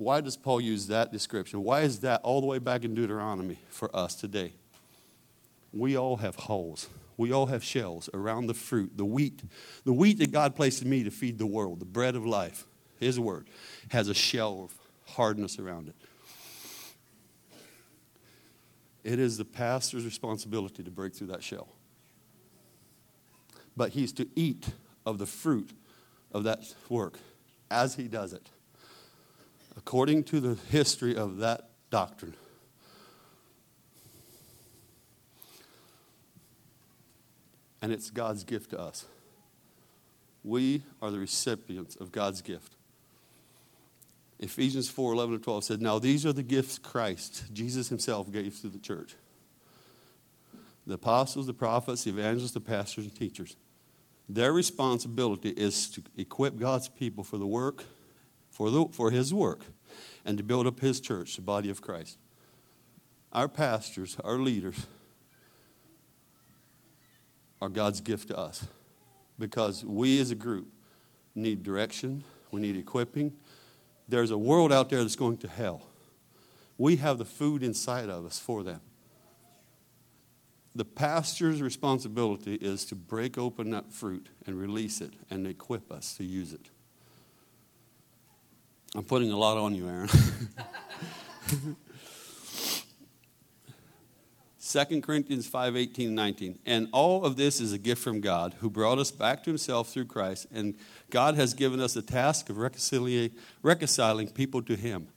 Why 0.00 0.22
does 0.22 0.34
Paul 0.34 0.62
use 0.62 0.86
that 0.86 1.12
description? 1.12 1.62
Why 1.62 1.82
is 1.82 2.00
that 2.00 2.22
all 2.22 2.40
the 2.40 2.46
way 2.46 2.58
back 2.58 2.84
in 2.84 2.94
Deuteronomy 2.94 3.58
for 3.68 3.94
us 3.94 4.14
today? 4.14 4.54
We 5.74 5.94
all 5.98 6.16
have 6.16 6.36
holes. 6.36 6.88
We 7.18 7.32
all 7.32 7.44
have 7.44 7.62
shells 7.62 8.08
around 8.14 8.46
the 8.46 8.54
fruit, 8.54 8.96
the 8.96 9.04
wheat. 9.04 9.42
The 9.84 9.92
wheat 9.92 10.16
that 10.20 10.32
God 10.32 10.56
placed 10.56 10.80
in 10.80 10.88
me 10.88 11.04
to 11.04 11.10
feed 11.10 11.36
the 11.36 11.44
world, 11.44 11.80
the 11.80 11.84
bread 11.84 12.16
of 12.16 12.24
life, 12.24 12.66
His 12.98 13.20
word, 13.20 13.48
has 13.90 14.08
a 14.08 14.14
shell 14.14 14.62
of 14.64 15.12
hardness 15.16 15.58
around 15.58 15.88
it. 15.88 15.96
It 19.04 19.18
is 19.18 19.36
the 19.36 19.44
pastor's 19.44 20.06
responsibility 20.06 20.82
to 20.82 20.90
break 20.90 21.14
through 21.14 21.26
that 21.26 21.42
shell. 21.42 21.68
But 23.76 23.90
he's 23.90 24.14
to 24.14 24.26
eat 24.34 24.66
of 25.04 25.18
the 25.18 25.26
fruit 25.26 25.72
of 26.32 26.44
that 26.44 26.74
work 26.88 27.18
as 27.70 27.96
he 27.96 28.08
does 28.08 28.32
it 28.32 28.48
according 29.80 30.22
to 30.22 30.40
the 30.40 30.56
history 30.68 31.16
of 31.16 31.38
that 31.38 31.70
doctrine. 31.88 32.34
And 37.80 37.90
it's 37.90 38.10
God's 38.10 38.44
gift 38.44 38.72
to 38.72 38.78
us. 38.78 39.06
We 40.44 40.82
are 41.00 41.10
the 41.10 41.18
recipients 41.18 41.96
of 41.96 42.12
God's 42.12 42.42
gift. 42.42 42.74
Ephesians 44.38 44.90
4 44.90 45.14
11 45.14 45.36
and 45.36 45.42
12 45.42 45.64
said, 45.64 45.80
Now 45.80 45.98
these 45.98 46.26
are 46.26 46.34
the 46.34 46.42
gifts 46.42 46.78
Christ, 46.78 47.44
Jesus 47.50 47.88
himself, 47.88 48.30
gave 48.30 48.60
to 48.60 48.68
the 48.68 48.78
church 48.78 49.16
the 50.86 50.94
apostles, 50.94 51.46
the 51.46 51.54
prophets, 51.54 52.04
the 52.04 52.10
evangelists, 52.10 52.52
the 52.52 52.60
pastors, 52.60 53.04
and 53.04 53.14
teachers. 53.14 53.56
Their 54.28 54.52
responsibility 54.52 55.50
is 55.50 55.88
to 55.92 56.02
equip 56.18 56.58
God's 56.58 56.88
people 56.88 57.24
for 57.24 57.38
the 57.38 57.46
work 57.46 57.84
for, 58.60 58.70
the, 58.70 58.84
for 58.92 59.10
his 59.10 59.32
work 59.32 59.64
and 60.22 60.36
to 60.36 60.44
build 60.44 60.66
up 60.66 60.80
his 60.80 61.00
church, 61.00 61.34
the 61.34 61.40
body 61.40 61.70
of 61.70 61.80
Christ. 61.80 62.18
Our 63.32 63.48
pastors, 63.48 64.18
our 64.22 64.36
leaders, 64.36 64.86
are 67.62 67.70
God's 67.70 68.02
gift 68.02 68.28
to 68.28 68.36
us 68.36 68.66
because 69.38 69.82
we 69.82 70.20
as 70.20 70.30
a 70.30 70.34
group 70.34 70.66
need 71.34 71.62
direction, 71.62 72.22
we 72.50 72.60
need 72.60 72.76
equipping. 72.76 73.32
There's 74.10 74.30
a 74.30 74.36
world 74.36 74.74
out 74.74 74.90
there 74.90 75.00
that's 75.00 75.16
going 75.16 75.38
to 75.38 75.48
hell. 75.48 75.86
We 76.76 76.96
have 76.96 77.16
the 77.16 77.24
food 77.24 77.62
inside 77.62 78.10
of 78.10 78.26
us 78.26 78.38
for 78.38 78.62
them. 78.62 78.82
The 80.74 80.84
pastor's 80.84 81.62
responsibility 81.62 82.56
is 82.56 82.84
to 82.86 82.94
break 82.94 83.38
open 83.38 83.70
that 83.70 83.90
fruit 83.90 84.28
and 84.46 84.60
release 84.60 85.00
it 85.00 85.14
and 85.30 85.46
equip 85.46 85.90
us 85.90 86.14
to 86.18 86.24
use 86.24 86.52
it. 86.52 86.68
I'm 88.94 89.04
putting 89.04 89.30
a 89.30 89.36
lot 89.36 89.56
on 89.56 89.74
you, 89.74 89.88
Aaron. 89.88 90.08
2 94.70 95.00
Corinthians 95.00 95.48
5 95.48 95.76
18 95.76 96.06
and 96.08 96.16
19. 96.16 96.58
And 96.64 96.88
all 96.92 97.24
of 97.24 97.36
this 97.36 97.60
is 97.60 97.72
a 97.72 97.78
gift 97.78 98.02
from 98.02 98.20
God 98.20 98.54
who 98.60 98.70
brought 98.70 98.98
us 98.98 99.10
back 99.10 99.42
to 99.44 99.50
himself 99.50 99.88
through 99.88 100.04
Christ. 100.04 100.46
And 100.52 100.76
God 101.10 101.34
has 101.34 101.54
given 101.54 101.80
us 101.80 101.94
the 101.94 102.02
task 102.02 102.50
of 102.50 102.58
reconciling 102.58 104.28
people 104.28 104.62
to 104.62 104.76
him. 104.76 105.08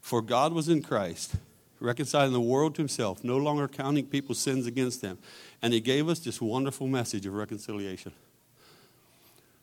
For 0.00 0.22
God 0.22 0.52
was 0.52 0.68
in 0.68 0.82
Christ, 0.82 1.34
reconciling 1.80 2.32
the 2.32 2.40
world 2.40 2.76
to 2.76 2.82
himself, 2.82 3.24
no 3.24 3.36
longer 3.36 3.66
counting 3.66 4.06
people's 4.06 4.38
sins 4.38 4.66
against 4.66 5.02
them. 5.02 5.18
And 5.60 5.72
he 5.72 5.80
gave 5.80 6.08
us 6.08 6.20
this 6.20 6.40
wonderful 6.40 6.86
message 6.86 7.26
of 7.26 7.34
reconciliation. 7.34 8.12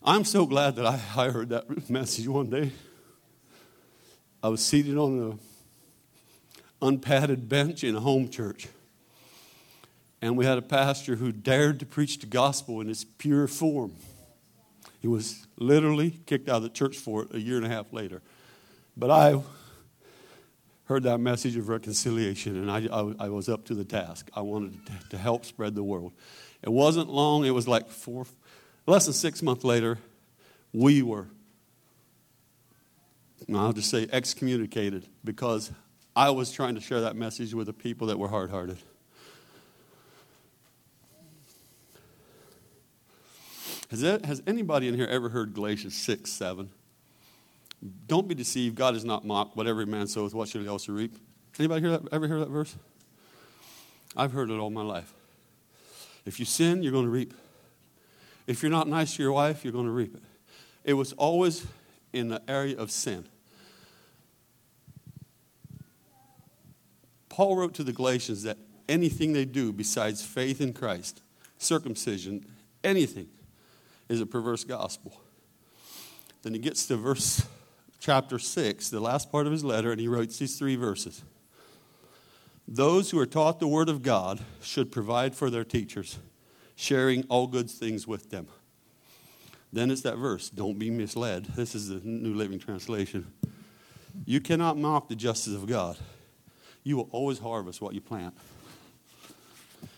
I'm 0.04 0.26
so 0.26 0.46
glad 0.46 0.76
that 0.76 0.86
I, 0.86 1.00
I 1.16 1.30
heard 1.30 1.50
that 1.50 1.90
message 1.90 2.28
one 2.28 2.50
day. 2.50 2.72
I 4.46 4.48
was 4.48 4.64
seated 4.64 4.96
on 4.96 5.20
an 5.20 5.40
unpadded 6.80 7.50
bench 7.50 7.84
in 7.84 7.96
a 7.96 8.00
home 8.00 8.30
church. 8.30 8.68
And 10.22 10.38
we 10.38 10.46
had 10.46 10.60
a 10.60 10.62
pastor 10.62 11.16
who 11.16 11.32
dared 11.32 11.80
to 11.80 11.88
preach 11.88 12.20
the 12.20 12.28
gospel 12.28 12.80
in 12.80 12.88
its 12.88 13.04
pure 13.04 13.48
form. 13.48 13.94
He 15.00 15.08
was 15.08 15.48
literally 15.58 16.20
kicked 16.28 16.48
out 16.48 16.58
of 16.58 16.62
the 16.62 16.70
church 16.70 16.96
for 16.96 17.24
it 17.24 17.34
a 17.34 17.42
year 17.42 17.58
and 17.58 17.66
a 17.66 17.70
half 17.70 17.92
later. 17.92 18.22
But 18.96 19.10
I 19.10 19.42
heard 20.84 21.02
that 21.02 21.18
message 21.18 21.58
of 21.58 21.68
reconciliation, 21.68 22.56
and 22.56 22.70
I, 22.70 22.88
I, 22.96 23.26
I 23.26 23.30
was 23.30 23.50
up 23.50 23.66
to 23.66 23.74
the 23.74 23.84
task. 23.84 24.30
I 24.36 24.42
wanted 24.42 24.86
to, 24.86 25.10
to 25.10 25.18
help 25.18 25.46
spread 25.46 25.74
the 25.74 25.82
word. 25.82 26.12
It 26.62 26.72
wasn't 26.72 27.10
long, 27.10 27.46
it 27.46 27.50
was 27.50 27.68
like 27.68 27.90
four, 27.90 28.28
less 28.86 29.06
than 29.06 29.16
six 29.16 29.42
months 29.42 29.64
later, 29.64 29.98
we 30.72 31.02
were, 31.02 31.30
I'll 33.54 33.74
just 33.74 33.90
say, 33.90 34.08
excommunicated 34.12 35.08
because 35.24 35.72
I 36.16 36.30
was 36.32 36.52
trying 36.52 36.76
to 36.76 36.82
share 36.82 37.02
that 37.02 37.16
message 37.16 37.54
with 37.54 37.68
the 37.68 37.74
people 37.74 38.08
that 38.08 38.18
were 38.18 38.28
hard 38.28 38.50
hearted. 38.50 38.78
Has, 43.92 44.02
has 44.02 44.42
anybody 44.48 44.88
in 44.88 44.96
here 44.96 45.06
ever 45.06 45.30
heard 45.30 45.54
Galatians 45.54 45.96
6 45.96 46.32
7? 46.32 46.70
Don't 48.08 48.28
be 48.28 48.34
deceived. 48.34 48.76
God 48.76 48.96
is 48.96 49.06
not 49.06 49.26
mocked. 49.26 49.56
What 49.56 49.68
every 49.68 49.86
man 49.86 50.08
soweth, 50.08 50.34
what 50.34 50.50
shall 50.50 50.62
he 50.62 50.68
also 50.68 50.92
reap? 50.92 51.16
Anybody 51.60 51.82
hear 51.82 51.92
that, 51.92 52.02
ever 52.12 52.28
hear 52.28 52.40
that 52.40 52.50
verse? 52.50 52.76
I've 54.18 54.32
heard 54.32 54.50
it 54.50 54.58
all 54.58 54.70
my 54.70 54.82
life. 54.82 55.14
If 56.26 56.40
you 56.40 56.46
sin, 56.46 56.82
you're 56.82 56.92
going 56.92 57.06
to 57.06 57.12
reap. 57.12 57.34
If 58.48 58.64
you're 58.64 58.72
not 58.72 58.88
nice 58.88 59.16
to 59.16 59.24
your 59.24 59.34
wife, 59.34 59.64
you're 59.64 59.74
going 59.74 59.86
to 59.86 59.92
reap 59.92 60.16
it. 60.16 60.24
It 60.84 60.94
was 60.94 61.14
always 61.14 61.66
in 62.14 62.30
the 62.30 62.42
area 62.48 62.78
of 62.78 62.90
sin. 62.92 63.28
Paul 67.36 67.58
wrote 67.58 67.74
to 67.74 67.84
the 67.84 67.92
Galatians 67.92 68.44
that 68.44 68.58
anything 68.88 69.34
they 69.34 69.44
do 69.44 69.74
besides 69.74 70.24
faith 70.24 70.62
in 70.62 70.72
Christ, 70.72 71.22
circumcision, 71.58 72.46
anything, 72.82 73.28
is 74.08 74.22
a 74.22 74.26
perverse 74.26 74.64
gospel. 74.64 75.20
Then 76.44 76.54
he 76.54 76.60
gets 76.60 76.86
to 76.86 76.96
verse 76.96 77.46
chapter 78.00 78.40
6, 78.40 78.90
the 78.90 79.02
last 79.02 79.34
part 79.34 79.48
of 79.48 79.52
his 79.52 79.66
letter, 79.66 79.92
and 79.92 80.00
he 80.00 80.08
writes 80.08 80.40
these 80.40 80.58
three 80.58 80.78
verses. 80.78 81.24
Those 82.70 83.12
who 83.12 83.20
are 83.20 83.26
taught 83.26 83.60
the 83.60 83.68
word 83.68 83.90
of 83.90 84.02
God 84.02 84.40
should 84.62 84.90
provide 84.90 85.36
for 85.36 85.50
their 85.50 85.66
teachers, 85.66 86.20
sharing 86.78 87.24
all 87.24 87.48
good 87.48 87.70
things 87.70 88.08
with 88.08 88.30
them. 88.30 88.48
Then 89.74 89.92
it's 89.92 90.04
that 90.04 90.16
verse, 90.16 90.50
don't 90.50 90.80
be 90.80 90.90
misled. 90.90 91.48
This 91.58 91.76
is 91.76 91.90
the 91.90 92.00
New 92.02 92.34
Living 92.34 92.60
Translation. 92.60 93.30
You 94.24 94.40
cannot 94.40 94.78
mock 94.78 95.10
the 95.10 95.18
justice 95.18 95.54
of 95.54 95.68
God. 95.68 95.98
You 96.86 96.96
will 96.96 97.10
always 97.12 97.40
harvest 97.40 97.82
what 97.82 97.94
you 97.94 98.00
plant. 98.00 98.34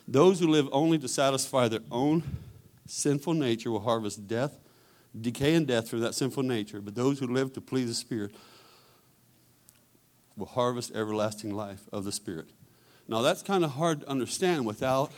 Those 0.08 0.40
who 0.40 0.48
live 0.48 0.68
only 0.72 0.98
to 0.98 1.08
satisfy 1.08 1.68
their 1.68 1.82
own 1.92 2.24
sinful 2.88 3.34
nature 3.34 3.70
will 3.70 3.82
harvest 3.82 4.26
death, 4.28 4.58
decay, 5.20 5.54
and 5.54 5.68
death 5.68 5.90
through 5.90 6.00
that 6.00 6.16
sinful 6.16 6.44
nature. 6.44 6.82
But 6.82 6.96
those 6.96 7.20
who 7.20 7.28
live 7.28 7.54
to 7.54 7.62
please 7.62 7.90
the 7.90 7.94
Spirit 7.94 8.34
will 10.38 10.46
harvest 10.46 10.96
everlasting 10.96 11.54
life 11.54 11.82
of 11.92 12.06
the 12.06 12.12
Spirit. 12.12 12.50
Now, 13.08 13.22
that's 13.22 13.44
kind 13.44 13.66
of 13.66 13.72
hard 13.72 14.02
to 14.02 14.10
understand 14.10 14.66
without 14.66 15.12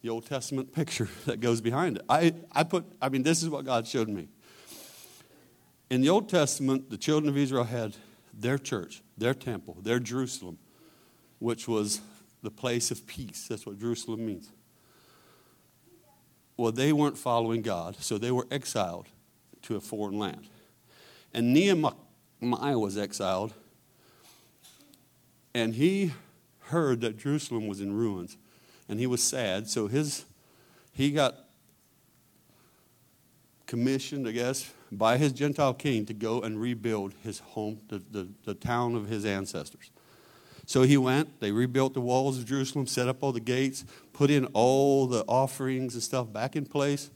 the 0.00 0.08
Old 0.08 0.26
Testament 0.26 0.72
picture 0.72 1.08
that 1.26 1.40
goes 1.40 1.60
behind 1.60 1.96
it. 1.96 2.04
I, 2.08 2.34
I 2.52 2.64
put, 2.64 2.86
I 3.02 3.10
mean, 3.10 3.22
this 3.22 3.42
is 3.42 3.50
what 3.50 3.66
God 3.66 3.86
showed 3.86 4.08
me. 4.08 4.28
In 5.90 6.00
the 6.00 6.08
Old 6.08 6.30
Testament, 6.30 6.88
the 6.88 6.96
children 6.96 7.28
of 7.28 7.36
Israel 7.36 7.64
had 7.64 7.96
their 8.32 8.56
church, 8.56 9.02
their 9.16 9.34
temple, 9.34 9.78
their 9.82 9.98
Jerusalem, 9.98 10.58
which 11.38 11.68
was 11.68 12.00
the 12.42 12.50
place 12.50 12.90
of 12.90 13.06
peace. 13.06 13.46
That's 13.48 13.66
what 13.66 13.78
Jerusalem 13.78 14.26
means. 14.26 14.50
Well, 16.56 16.72
they 16.72 16.92
weren't 16.92 17.18
following 17.18 17.62
God, 17.62 17.96
so 18.00 18.18
they 18.18 18.30
were 18.30 18.46
exiled 18.50 19.08
to 19.62 19.76
a 19.76 19.80
foreign 19.80 20.18
land. 20.18 20.46
And 21.32 21.52
Nehemiah 21.52 22.78
was 22.78 22.96
exiled, 22.96 23.54
and 25.52 25.74
he 25.74 26.12
heard 26.66 27.00
that 27.00 27.18
Jerusalem 27.18 27.66
was 27.66 27.80
in 27.80 27.92
ruins, 27.92 28.36
and 28.88 29.00
he 29.00 29.06
was 29.06 29.22
sad. 29.22 29.68
So 29.68 29.88
his, 29.88 30.24
he 30.92 31.10
got 31.10 31.34
commissioned, 33.66 34.28
I 34.28 34.32
guess, 34.32 34.70
by 34.96 35.16
his 35.16 35.32
Gentile 35.32 35.74
king 35.74 36.06
to 36.06 36.14
go 36.14 36.40
and 36.40 36.60
rebuild 36.60 37.14
his 37.22 37.40
home, 37.40 37.80
the, 37.88 38.02
the, 38.10 38.28
the 38.44 38.54
town 38.54 38.94
of 38.94 39.08
his 39.08 39.24
ancestors. 39.24 39.90
So 40.66 40.82
he 40.82 40.96
went, 40.96 41.40
they 41.40 41.52
rebuilt 41.52 41.94
the 41.94 42.00
walls 42.00 42.38
of 42.38 42.46
Jerusalem, 42.46 42.86
set 42.86 43.08
up 43.08 43.22
all 43.22 43.32
the 43.32 43.40
gates, 43.40 43.84
put 44.12 44.30
in 44.30 44.46
all 44.46 45.06
the 45.06 45.24
offerings 45.28 45.94
and 45.94 46.02
stuff 46.02 46.32
back 46.32 46.56
in 46.56 46.64
place 46.64 47.10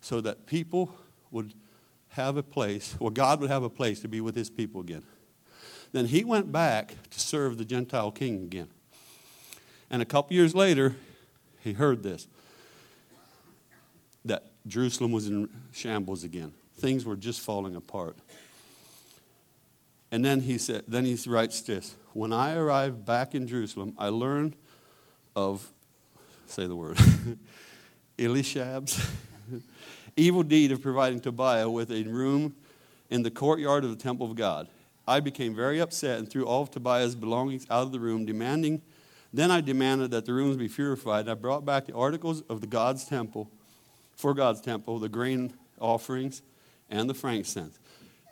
so 0.00 0.20
that 0.20 0.46
people 0.46 0.94
would 1.30 1.54
have 2.10 2.36
a 2.36 2.42
place, 2.42 2.96
or 2.98 3.10
God 3.10 3.40
would 3.40 3.50
have 3.50 3.62
a 3.62 3.70
place 3.70 4.00
to 4.00 4.08
be 4.08 4.20
with 4.20 4.34
his 4.34 4.50
people 4.50 4.80
again. 4.80 5.04
Then 5.92 6.06
he 6.06 6.24
went 6.24 6.50
back 6.50 6.94
to 7.10 7.20
serve 7.20 7.58
the 7.58 7.64
Gentile 7.64 8.10
king 8.10 8.42
again. 8.42 8.68
And 9.90 10.02
a 10.02 10.04
couple 10.04 10.34
years 10.34 10.54
later, 10.54 10.96
he 11.60 11.74
heard 11.74 12.02
this 12.02 12.26
that 14.24 14.50
Jerusalem 14.66 15.12
was 15.12 15.28
in 15.28 15.48
shambles 15.72 16.24
again. 16.24 16.52
Things 16.78 17.04
were 17.04 17.16
just 17.16 17.40
falling 17.40 17.76
apart. 17.76 18.16
And 20.10 20.24
then 20.24 20.40
he 20.40 20.56
said, 20.58 20.84
then 20.88 21.04
he 21.04 21.18
writes 21.26 21.60
this 21.60 21.94
When 22.12 22.32
I 22.32 22.54
arrived 22.54 23.04
back 23.04 23.34
in 23.34 23.46
Jerusalem, 23.46 23.94
I 23.98 24.08
learned 24.08 24.56
of, 25.36 25.70
say 26.46 26.66
the 26.66 26.76
word, 26.76 26.98
Elishab's 28.18 29.06
evil 30.16 30.42
deed 30.42 30.72
of 30.72 30.82
providing 30.82 31.20
Tobiah 31.20 31.68
with 31.68 31.90
a 31.90 32.02
room 32.04 32.54
in 33.10 33.22
the 33.22 33.30
courtyard 33.30 33.84
of 33.84 33.90
the 33.90 34.02
temple 34.02 34.26
of 34.26 34.36
God. 34.36 34.68
I 35.06 35.20
became 35.20 35.54
very 35.54 35.80
upset 35.80 36.18
and 36.18 36.28
threw 36.28 36.44
all 36.44 36.62
of 36.62 36.70
Tobiah's 36.70 37.14
belongings 37.14 37.66
out 37.70 37.82
of 37.82 37.92
the 37.92 38.00
room, 38.00 38.26
demanding 38.26 38.82
then 39.32 39.50
I 39.50 39.60
demanded 39.60 40.10
that 40.12 40.24
the 40.24 40.32
rooms 40.32 40.56
be 40.56 40.68
purified. 40.68 41.28
I 41.28 41.34
brought 41.34 41.64
back 41.64 41.86
the 41.86 41.94
articles 41.94 42.42
of 42.48 42.60
the 42.60 42.66
God's 42.66 43.04
temple, 43.04 43.50
for 44.16 44.32
God's 44.32 44.60
temple, 44.60 44.98
the 44.98 45.08
grain 45.08 45.52
offerings 45.80 46.42
and 46.90 47.08
the 47.08 47.14
frankincense. 47.14 47.78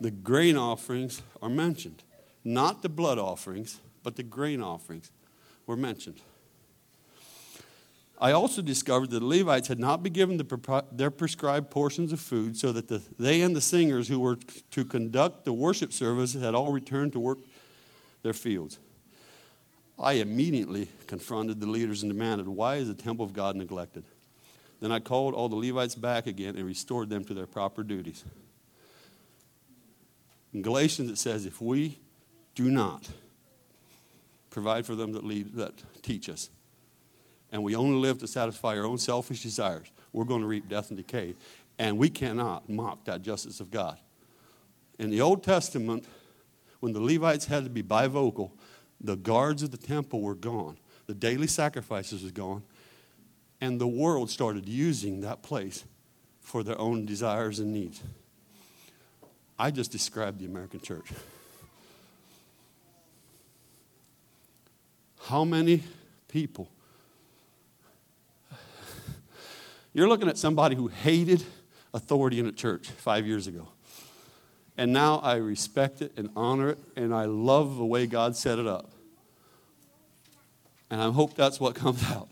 The 0.01 0.11
grain 0.11 0.57
offerings 0.57 1.23
are 1.41 1.49
mentioned, 1.49 2.03
not 2.45 2.83
the 2.83 2.89
blood 2.89 3.19
offerings, 3.19 3.81
but 4.03 4.17
the 4.17 4.23
grain 4.23 4.63
offerings 4.63 5.11
were 5.67 5.77
mentioned. 5.77 6.21
I 8.19 8.33
also 8.33 8.63
discovered 8.63 9.11
that 9.11 9.21
the 9.21 9.27
Levites 9.27 9.69
had 9.69 9.79
not 9.79 10.03
been 10.03 10.13
given 10.13 10.39
the, 10.39 10.85
their 10.91 11.11
prescribed 11.11 11.71
portions 11.71 12.13
of 12.13 12.21
food, 12.21 12.57
so 12.57 12.73
that 12.73 12.89
the, 12.89 13.03
they 13.19 13.43
and 13.43 13.55
the 13.55 13.61
singers 13.61 14.09
who 14.09 14.19
were 14.19 14.39
to 14.71 14.85
conduct 14.85 15.45
the 15.45 15.53
worship 15.53 15.93
service 15.93 16.33
had 16.33 16.55
all 16.55 16.73
returned 16.73 17.13
to 17.13 17.21
work 17.21 17.39
their 18.23 18.33
fields. 18.33 18.79
I 19.99 20.15
immediately 20.15 20.89
confronted 21.07 21.61
the 21.61 21.67
leaders 21.67 22.03
and 22.03 22.13
demanded, 22.13 22.49
Why 22.49 22.77
is 22.77 22.89
the 22.89 22.95
temple 22.95 23.25
of 23.25 23.33
God 23.33 23.57
neglected? 23.57 24.05
Then 24.81 24.93
I 24.93 25.01
called 25.01 25.35
all 25.35 25.49
the 25.49 25.57
Levites 25.57 25.95
back 25.95 26.27
again 26.27 26.57
and 26.57 26.67
restored 26.67 27.09
them 27.09 27.25
to 27.25 27.35
their 27.35 27.47
proper 27.47 27.83
duties. 27.83 28.25
In 30.53 30.63
Galatians, 30.63 31.11
it 31.11 31.19
says, 31.19 31.47
If 31.47 31.61
we 31.61 31.99
do 32.55 32.71
not 32.71 33.09
provide 34.51 34.87
for 34.87 34.95
them 34.95 35.13
that, 35.13 35.25
lead, 35.25 35.55
that 35.55 35.75
teach 36.03 36.29
us, 36.29 36.51
and 37.53 37.63
we 37.63 37.77
only 37.77 37.97
live 37.97 38.19
to 38.19 38.27
satisfy 38.27 38.77
our 38.77 38.85
own 38.85 38.99
selfish 38.99 39.43
desires, 39.43 39.91
we're 40.13 40.25
going 40.25 40.41
to 40.41 40.47
reap 40.47 40.69
death 40.69 40.91
and 40.91 40.97
decay. 40.97 41.35
And 41.79 41.99
we 41.99 42.09
cannot 42.09 42.69
mock 42.69 43.05
that 43.05 43.23
justice 43.23 43.61
of 43.61 43.71
God. 43.71 43.99
In 44.99 45.11
the 45.11 45.21
Old 45.21 45.43
Testament, 45.43 46.07
when 46.81 46.93
the 46.93 47.01
Levites 47.01 47.47
had 47.47 47.65
to 47.65 47.71
be 47.71 47.83
bivocal, 47.83 48.53
the 49.01 49.17
guards 49.17 49.63
of 49.63 49.71
the 49.71 49.77
temple 49.77 50.23
were 50.23 50.35
gone, 50.35 50.79
the 51.07 51.15
daily 51.15 51.47
sacrifices 51.47 52.23
was 52.23 52.33
gone, 52.33 52.63
and 53.61 53.81
the 53.81 53.87
world 53.87 54.31
started 54.31 54.69
using 54.69 55.21
that 55.21 55.43
place 55.43 55.85
for 56.41 56.63
their 56.63 56.79
own 56.81 57.05
desires 57.05 57.59
and 57.59 57.73
needs. 57.73 58.03
I 59.59 59.71
just 59.71 59.91
described 59.91 60.39
the 60.39 60.47
American 60.47 60.81
church. 60.81 61.07
How 65.27 65.45
many 65.45 65.83
people? 66.29 66.69
You're 69.93 70.09
looking 70.09 70.29
at 70.29 70.37
somebody 70.37 70.77
who 70.77 70.89
hated 70.89 71.43
authority 71.95 72.39
in 72.39 72.47
a 72.47 72.53
church 72.53 72.91
five 72.91 73.27
years 73.27 73.47
ago. 73.47 73.69
And 74.77 74.93
now 74.93 75.21
I 75.21 75.37
respect 75.37 76.03
it 76.03 76.13
and 76.19 76.29
honor 76.37 76.71
it, 76.71 76.79
and 76.97 77.15
I 77.15 77.25
love 77.25 77.77
the 77.77 77.85
way 77.85 78.07
God 78.07 78.37
set 78.37 78.59
it 78.59 78.67
up. 78.67 78.91
And 80.91 81.01
I 81.01 81.11
hope 81.11 81.35
that's 81.35 81.59
what 81.59 81.75
comes 81.77 82.05
out. 82.11 82.29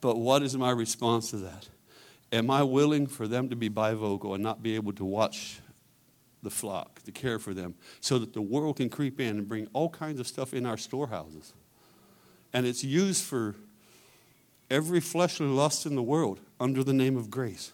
But 0.00 0.18
what 0.18 0.42
is 0.42 0.56
my 0.56 0.70
response 0.70 1.30
to 1.30 1.36
that? 1.38 1.68
Am 2.32 2.50
I 2.50 2.64
willing 2.64 3.06
for 3.06 3.28
them 3.28 3.48
to 3.50 3.56
be 3.56 3.70
bivocal 3.70 4.34
and 4.34 4.42
not 4.42 4.62
be 4.62 4.74
able 4.74 4.92
to 4.94 5.04
watch 5.04 5.60
the 6.42 6.50
flock, 6.50 7.02
to 7.02 7.12
care 7.12 7.38
for 7.38 7.54
them, 7.54 7.74
so 8.00 8.18
that 8.18 8.32
the 8.32 8.42
world 8.42 8.76
can 8.76 8.88
creep 8.88 9.20
in 9.20 9.38
and 9.38 9.48
bring 9.48 9.68
all 9.72 9.88
kinds 9.88 10.20
of 10.20 10.26
stuff 10.26 10.54
in 10.54 10.66
our 10.66 10.76
storehouses? 10.76 11.52
And 12.52 12.66
it's 12.66 12.84
used 12.84 13.24
for 13.24 13.54
every 14.70 15.00
fleshly 15.00 15.46
lust 15.46 15.86
in 15.86 15.94
the 15.94 16.02
world 16.02 16.40
under 16.60 16.82
the 16.82 16.92
name 16.92 17.16
of 17.16 17.30
grace. 17.30 17.72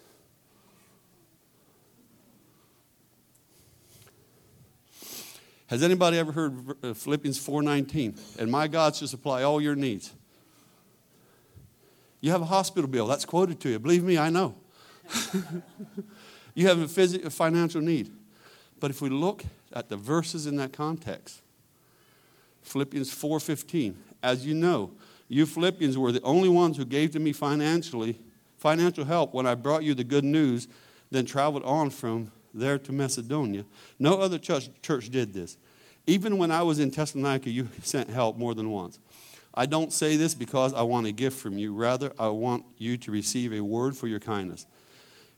Has 5.72 5.82
anybody 5.82 6.18
ever 6.18 6.32
heard 6.32 6.54
uh, 6.82 6.92
Philippians 6.92 7.38
4:19? 7.38 8.38
And 8.38 8.50
my 8.50 8.68
God 8.68 8.94
shall 8.94 9.08
supply 9.08 9.42
all 9.42 9.58
your 9.58 9.74
needs. 9.74 10.12
You 12.20 12.30
have 12.30 12.42
a 12.42 12.46
hospital 12.46 12.88
bill. 12.88 13.06
That's 13.06 13.24
quoted 13.24 13.58
to 13.60 13.70
you. 13.70 13.78
Believe 13.78 14.04
me, 14.04 14.18
I 14.18 14.28
know. 14.28 14.54
you 16.54 16.68
have 16.68 16.78
a, 16.78 16.84
phys- 16.84 17.24
a 17.24 17.30
financial 17.30 17.80
need. 17.80 18.10
But 18.82 18.90
if 18.90 19.00
we 19.00 19.10
look 19.10 19.44
at 19.72 19.88
the 19.88 19.96
verses 19.96 20.48
in 20.48 20.56
that 20.56 20.72
context, 20.72 21.40
Philippians 22.62 23.12
4:15, 23.12 23.94
as 24.24 24.44
you 24.44 24.54
know, 24.54 24.90
you 25.28 25.46
Philippians 25.46 25.96
were 25.96 26.10
the 26.10 26.20
only 26.22 26.48
ones 26.48 26.78
who 26.78 26.84
gave 26.84 27.12
to 27.12 27.20
me 27.20 27.32
financially 27.32 28.18
financial 28.58 29.04
help 29.04 29.34
when 29.34 29.46
I 29.46 29.54
brought 29.54 29.84
you 29.84 29.94
the 29.94 30.02
good 30.02 30.24
news, 30.24 30.66
then 31.12 31.26
traveled 31.26 31.62
on 31.62 31.90
from 31.90 32.32
there 32.52 32.76
to 32.76 32.90
Macedonia. 32.90 33.64
No 34.00 34.20
other 34.20 34.36
church, 34.36 34.68
church 34.82 35.10
did 35.10 35.32
this. 35.32 35.56
Even 36.08 36.36
when 36.36 36.50
I 36.50 36.62
was 36.62 36.80
in 36.80 36.90
Thessalonica, 36.90 37.50
you 37.50 37.68
sent 37.84 38.10
help 38.10 38.36
more 38.36 38.52
than 38.52 38.68
once. 38.68 38.98
I 39.54 39.66
don't 39.66 39.92
say 39.92 40.16
this 40.16 40.34
because 40.34 40.74
I 40.74 40.82
want 40.82 41.06
a 41.06 41.12
gift 41.12 41.38
from 41.38 41.56
you. 41.56 41.72
Rather, 41.72 42.12
I 42.18 42.30
want 42.30 42.64
you 42.78 42.96
to 42.96 43.12
receive 43.12 43.52
a 43.52 43.60
word 43.60 43.96
for 43.96 44.08
your 44.08 44.18
kindness. 44.18 44.66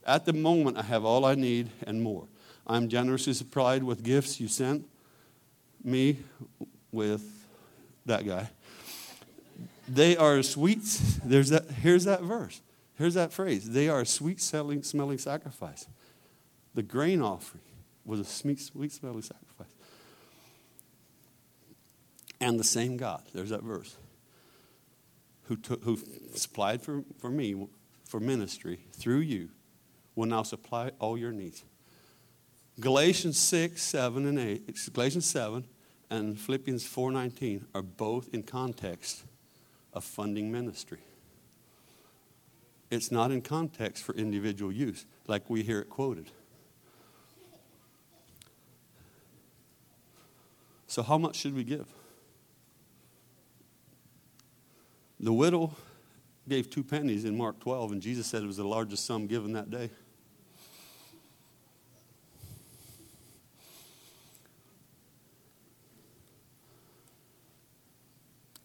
At 0.06 0.24
the 0.24 0.32
moment, 0.32 0.78
I 0.78 0.82
have 0.82 1.04
all 1.04 1.26
I 1.26 1.34
need 1.34 1.68
and 1.86 2.00
more. 2.02 2.26
I 2.66 2.76
am 2.76 2.88
generously 2.88 3.34
supplied 3.34 3.82
with 3.82 4.02
gifts 4.02 4.40
you 4.40 4.48
sent 4.48 4.86
me 5.82 6.18
with 6.90 7.46
that 8.06 8.26
guy. 8.26 8.48
They 9.86 10.16
are 10.16 10.42
sweet. 10.42 10.82
There's 11.24 11.50
that, 11.50 11.70
here's 11.70 12.04
that 12.04 12.22
verse. 12.22 12.62
Here's 12.96 13.14
that 13.14 13.32
phrase. 13.32 13.70
They 13.70 13.88
are 13.88 14.00
a 14.00 14.06
sweet 14.06 14.40
smelling 14.40 15.18
sacrifice. 15.18 15.86
The 16.74 16.82
grain 16.82 17.20
offering 17.20 17.62
was 18.04 18.20
a 18.20 18.24
sweet, 18.24 18.60
sweet 18.60 18.92
smelling 18.92 19.22
sacrifice. 19.22 19.72
And 22.40 22.58
the 22.58 22.64
same 22.64 22.96
God, 22.96 23.22
there's 23.34 23.50
that 23.50 23.62
verse, 23.62 23.96
who, 25.44 25.56
took, 25.56 25.82
who 25.84 25.98
supplied 26.34 26.82
for, 26.82 27.04
for 27.18 27.30
me 27.30 27.66
for 28.06 28.20
ministry 28.20 28.80
through 28.92 29.20
you, 29.20 29.50
will 30.14 30.26
now 30.26 30.42
supply 30.42 30.92
all 30.98 31.18
your 31.18 31.32
needs. 31.32 31.64
Galatians 32.80 33.38
6, 33.38 33.80
7, 33.80 34.26
and 34.26 34.38
8, 34.38 34.92
Galatians 34.92 35.26
7 35.26 35.64
and 36.10 36.38
Philippians 36.38 36.84
4.19 36.84 37.64
are 37.74 37.82
both 37.82 38.28
in 38.32 38.42
context 38.42 39.24
of 39.92 40.02
funding 40.02 40.50
ministry. 40.50 40.98
It's 42.90 43.10
not 43.12 43.30
in 43.30 43.42
context 43.42 44.02
for 44.04 44.14
individual 44.14 44.72
use, 44.72 45.06
like 45.26 45.48
we 45.48 45.62
hear 45.62 45.80
it 45.80 45.88
quoted. 45.88 46.30
So, 50.86 51.02
how 51.02 51.18
much 51.18 51.36
should 51.36 51.54
we 51.54 51.64
give? 51.64 51.86
The 55.18 55.32
widow 55.32 55.72
gave 56.48 56.70
two 56.70 56.84
pennies 56.84 57.24
in 57.24 57.36
Mark 57.36 57.58
12, 57.60 57.92
and 57.92 58.02
Jesus 58.02 58.26
said 58.26 58.42
it 58.42 58.46
was 58.46 58.58
the 58.58 58.66
largest 58.66 59.06
sum 59.06 59.26
given 59.26 59.52
that 59.54 59.70
day. 59.70 59.90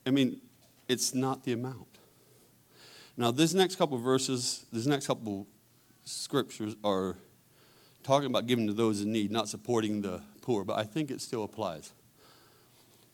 I 0.09 0.11
mean, 0.11 0.41
it's 0.87 1.13
not 1.13 1.43
the 1.43 1.53
amount. 1.53 1.99
Now, 3.15 3.29
this 3.29 3.53
next 3.53 3.75
couple 3.75 3.95
verses, 3.99 4.65
this 4.73 4.87
next 4.87 5.05
couple 5.05 5.45
scriptures 6.03 6.75
are 6.83 7.15
talking 8.01 8.25
about 8.25 8.47
giving 8.47 8.65
to 8.65 8.73
those 8.73 9.01
in 9.01 9.11
need, 9.11 9.29
not 9.29 9.47
supporting 9.47 10.01
the 10.01 10.23
poor, 10.41 10.63
but 10.63 10.79
I 10.79 10.83
think 10.83 11.11
it 11.11 11.21
still 11.21 11.43
applies. 11.43 11.93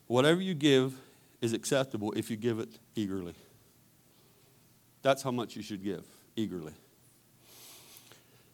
Whatever 0.07 0.39
you 0.39 0.53
give 0.53 0.95
is 1.41 1.51
acceptable 1.51 2.13
if 2.13 2.31
you 2.31 2.37
give 2.37 2.59
it 2.59 2.69
eagerly. 2.95 3.33
That's 5.01 5.21
how 5.21 5.31
much 5.31 5.57
you 5.57 5.63
should 5.63 5.83
give, 5.83 6.05
eagerly. 6.37 6.73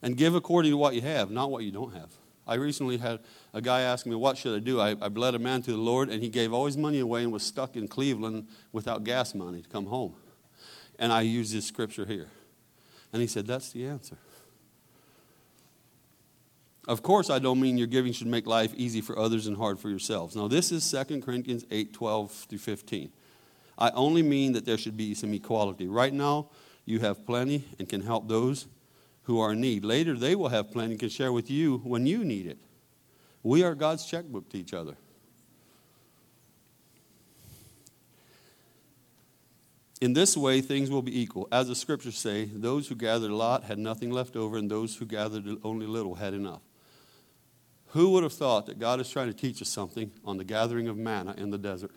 And 0.02 0.18
give 0.18 0.34
according 0.34 0.72
to 0.72 0.78
what 0.78 0.96
you 0.96 1.02
have, 1.02 1.30
not 1.30 1.52
what 1.52 1.64
you 1.64 1.72
don't 1.72 1.94
have. 1.94 2.10
I 2.52 2.56
recently 2.56 2.98
had 2.98 3.22
a 3.54 3.62
guy 3.62 3.80
ask 3.80 4.06
me, 4.06 4.14
What 4.14 4.38
should 4.38 4.54
I 4.54 4.60
do? 4.60 4.82
I, 4.82 4.90
I 5.02 5.06
a 5.06 5.40
man 5.40 5.62
to 5.62 5.72
the 5.72 5.78
Lord, 5.78 6.10
and 6.10 6.22
he 6.22 6.28
gave 6.28 6.52
all 6.52 6.66
his 6.66 6.76
money 6.76 7.00
away 7.00 7.24
and 7.24 7.32
was 7.32 7.44
stuck 7.44 7.78
in 7.78 7.88
Cleveland 7.88 8.46
without 8.74 9.06
gas 9.06 9.34
money 9.34 9.62
to 9.62 9.70
come 9.70 9.86
home. 9.86 10.16
And 11.00 11.14
I 11.14 11.22
used 11.22 11.54
this 11.54 11.66
scripture 11.66 12.06
here. 12.06 12.28
And 13.14 13.22
he 13.22 13.28
said, 13.30 13.48
That's 13.48 13.72
the 13.72 13.86
answer. 13.86 14.18
Of 16.90 17.02
course, 17.02 17.30
I 17.30 17.40
don't 17.40 17.62
mean 17.62 17.78
your 17.78 17.88
giving 17.88 18.12
should 18.12 18.28
make 18.28 18.46
life 18.46 18.74
easy 18.76 19.00
for 19.00 19.18
others 19.18 19.48
and 19.48 19.56
hard 19.56 19.80
for 19.80 19.90
yourselves. 19.90 20.36
Now, 20.36 20.50
this 20.50 20.74
is 20.74 20.92
2 20.92 21.22
Corinthians 21.22 21.64
8 21.72 21.94
12 21.94 22.32
through 22.50 22.58
15. 22.58 23.14
I 23.78 23.92
only 23.92 24.24
mean 24.24 24.52
that 24.54 24.66
there 24.66 24.78
should 24.78 24.98
be 24.98 25.14
some 25.14 25.34
equality. 25.34 25.88
Right 25.88 26.14
now, 26.14 26.50
you 26.84 27.00
have 27.00 27.26
plenty 27.26 27.64
and 27.80 27.88
can 27.88 28.02
help 28.02 28.28
those 28.28 28.68
who 29.24 29.40
are 29.40 29.54
in 29.54 29.62
need. 29.62 29.86
Later, 29.86 30.16
they 30.16 30.36
will 30.36 30.50
have 30.50 30.72
plenty 30.72 30.94
and 30.94 31.00
can 31.00 31.10
share 31.10 31.32
with 31.32 31.50
you 31.50 31.78
when 31.84 32.06
you 32.06 32.24
need 32.24 32.48
it. 32.48 32.58
We 33.44 33.64
are 33.64 33.76
God's 33.76 34.06
checkbook 34.06 34.50
to 34.50 34.58
each 34.58 34.74
other. 34.74 34.96
In 40.00 40.14
this 40.14 40.36
way, 40.36 40.62
things 40.62 40.90
will 40.90 41.04
be 41.04 41.20
equal. 41.22 41.48
As 41.52 41.68
the 41.68 41.76
scriptures 41.76 42.18
say, 42.18 42.46
those 42.46 42.88
who 42.88 42.96
gathered 42.96 43.30
a 43.30 43.36
lot 43.36 43.64
had 43.64 43.78
nothing 43.78 44.10
left 44.10 44.36
over, 44.36 44.58
and 44.58 44.70
those 44.70 44.96
who 44.96 45.06
gathered 45.06 45.48
only 45.64 45.86
little 45.86 46.16
had 46.16 46.34
enough. 46.34 46.62
Who 47.90 48.10
would 48.12 48.24
have 48.24 48.34
thought 48.34 48.66
that 48.66 48.80
God 48.80 49.00
is 49.00 49.10
trying 49.10 49.28
to 49.28 49.34
teach 49.34 49.62
us 49.62 49.70
something 49.70 50.12
on 50.26 50.38
the 50.38 50.44
gathering 50.44 50.88
of 50.88 50.98
manna 50.98 51.36
in 51.38 51.52
the 51.52 51.58
desert? 51.58 51.92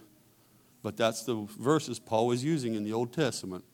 But 0.82 0.98
that's 0.98 1.22
the 1.22 1.46
verses 1.58 1.98
Paul 1.98 2.26
was 2.26 2.44
using 2.44 2.74
in 2.74 2.84
the 2.84 2.92
Old 2.92 3.12
Testament 3.12 3.64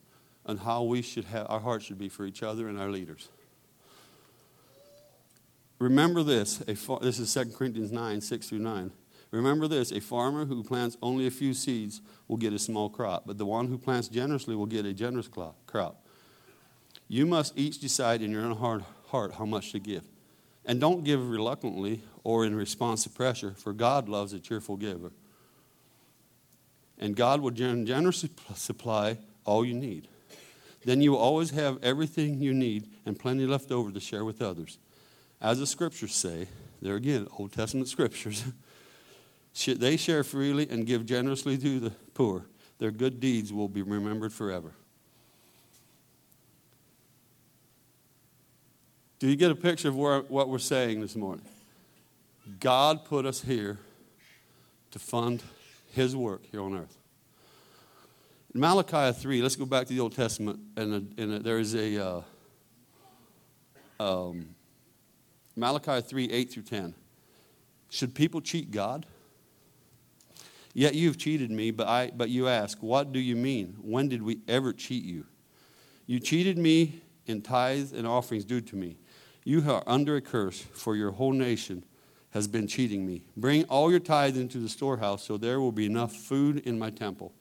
on 0.45 0.57
how 0.57 0.83
we 0.83 1.01
should 1.01 1.25
have 1.25 1.47
our 1.49 1.59
hearts 1.59 1.85
should 1.85 1.97
be 1.97 2.07
for 2.07 2.25
each 2.25 2.41
other 2.41 2.69
and 2.69 2.79
our 2.79 2.89
leaders. 2.89 3.27
Remember 5.81 6.21
this. 6.21 6.57
this 6.57 7.17
is 7.17 7.33
2 7.33 7.45
Corinthians 7.57 7.91
9, 7.91 8.21
6 8.21 8.49
through 8.49 8.59
9. 8.59 8.91
Remember 9.31 9.67
this 9.67 9.91
a 9.91 9.99
farmer 9.99 10.45
who 10.45 10.63
plants 10.63 10.95
only 11.01 11.25
a 11.25 11.31
few 11.31 11.55
seeds 11.55 12.01
will 12.27 12.37
get 12.37 12.53
a 12.53 12.59
small 12.59 12.87
crop, 12.87 13.23
but 13.25 13.39
the 13.39 13.47
one 13.47 13.67
who 13.67 13.79
plants 13.79 14.07
generously 14.07 14.55
will 14.55 14.67
get 14.67 14.85
a 14.85 14.93
generous 14.93 15.27
crop. 15.27 16.05
You 17.07 17.25
must 17.25 17.57
each 17.57 17.79
decide 17.79 18.21
in 18.21 18.29
your 18.29 18.43
own 18.43 18.83
heart 19.07 19.33
how 19.33 19.45
much 19.45 19.71
to 19.71 19.79
give. 19.79 20.03
And 20.65 20.79
don't 20.79 21.03
give 21.03 21.31
reluctantly 21.31 22.03
or 22.23 22.45
in 22.45 22.53
response 22.53 23.01
to 23.05 23.09
pressure, 23.09 23.55
for 23.57 23.73
God 23.73 24.07
loves 24.07 24.33
a 24.33 24.39
cheerful 24.39 24.77
giver. 24.77 25.11
And 26.99 27.15
God 27.15 27.41
will 27.41 27.49
generously 27.49 28.29
supply 28.53 29.17
all 29.45 29.65
you 29.65 29.73
need. 29.73 30.07
Then 30.85 31.01
you 31.01 31.13
will 31.13 31.19
always 31.19 31.49
have 31.49 31.83
everything 31.83 32.39
you 32.39 32.53
need 32.53 32.87
and 33.03 33.17
plenty 33.17 33.47
left 33.47 33.71
over 33.71 33.91
to 33.91 33.99
share 33.99 34.23
with 34.23 34.43
others. 34.43 34.77
As 35.41 35.57
the 35.59 35.65
scriptures 35.65 36.13
say, 36.13 36.47
there 36.81 36.95
again, 36.95 37.27
Old 37.37 37.51
Testament 37.51 37.87
scriptures, 37.87 38.43
they 39.65 39.97
share 39.97 40.23
freely 40.23 40.69
and 40.69 40.85
give 40.85 41.05
generously 41.05 41.57
to 41.57 41.79
the 41.79 41.89
poor. 42.13 42.45
Their 42.77 42.91
good 42.91 43.19
deeds 43.19 43.51
will 43.51 43.67
be 43.67 43.81
remembered 43.81 44.33
forever. 44.33 44.73
Do 49.19 49.27
you 49.27 49.35
get 49.35 49.51
a 49.51 49.55
picture 49.55 49.87
of 49.87 49.95
where, 49.95 50.21
what 50.21 50.49
we're 50.49 50.57
saying 50.57 51.01
this 51.01 51.15
morning? 51.15 51.45
God 52.59 53.05
put 53.05 53.25
us 53.25 53.41
here 53.41 53.77
to 54.89 54.99
fund 54.99 55.43
His 55.91 56.15
work 56.15 56.41
here 56.51 56.61
on 56.61 56.75
earth. 56.75 56.97
In 58.53 58.61
Malachi 58.61 59.17
3, 59.17 59.41
let's 59.41 59.55
go 59.55 59.65
back 59.65 59.87
to 59.87 59.93
the 59.93 59.99
Old 59.99 60.15
Testament, 60.15 60.59
and, 60.75 60.93
a, 60.93 61.21
and 61.21 61.33
a, 61.33 61.39
there 61.39 61.59
is 61.59 61.75
a. 61.75 62.03
Uh, 62.03 62.21
um, 63.99 64.55
Malachi 65.55 66.01
3 66.01 66.31
8 66.31 66.51
through 66.51 66.63
10. 66.63 66.93
Should 67.89 68.15
people 68.15 68.41
cheat 68.41 68.71
God? 68.71 69.05
Yet 70.73 70.95
you've 70.95 71.17
cheated 71.17 71.51
me, 71.51 71.71
but, 71.71 71.87
I, 71.87 72.11
but 72.15 72.29
you 72.29 72.47
ask, 72.47 72.77
What 72.81 73.11
do 73.11 73.19
you 73.19 73.35
mean? 73.35 73.75
When 73.81 74.07
did 74.07 74.21
we 74.21 74.39
ever 74.47 74.73
cheat 74.73 75.03
you? 75.03 75.25
You 76.05 76.19
cheated 76.19 76.57
me 76.57 77.01
in 77.25 77.41
tithes 77.41 77.91
and 77.91 78.07
offerings 78.07 78.45
due 78.45 78.61
to 78.61 78.75
me. 78.75 78.97
You 79.43 79.69
are 79.69 79.83
under 79.87 80.15
a 80.15 80.21
curse, 80.21 80.61
for 80.73 80.95
your 80.95 81.11
whole 81.11 81.33
nation 81.33 81.83
has 82.31 82.47
been 82.47 82.67
cheating 82.67 83.05
me. 83.05 83.23
Bring 83.35 83.65
all 83.65 83.91
your 83.91 83.99
tithes 83.99 84.37
into 84.37 84.59
the 84.59 84.69
storehouse, 84.69 85.23
so 85.23 85.37
there 85.37 85.59
will 85.59 85.71
be 85.71 85.85
enough 85.85 86.13
food 86.13 86.59
in 86.59 86.79
my 86.79 86.89
temple. 86.89 87.33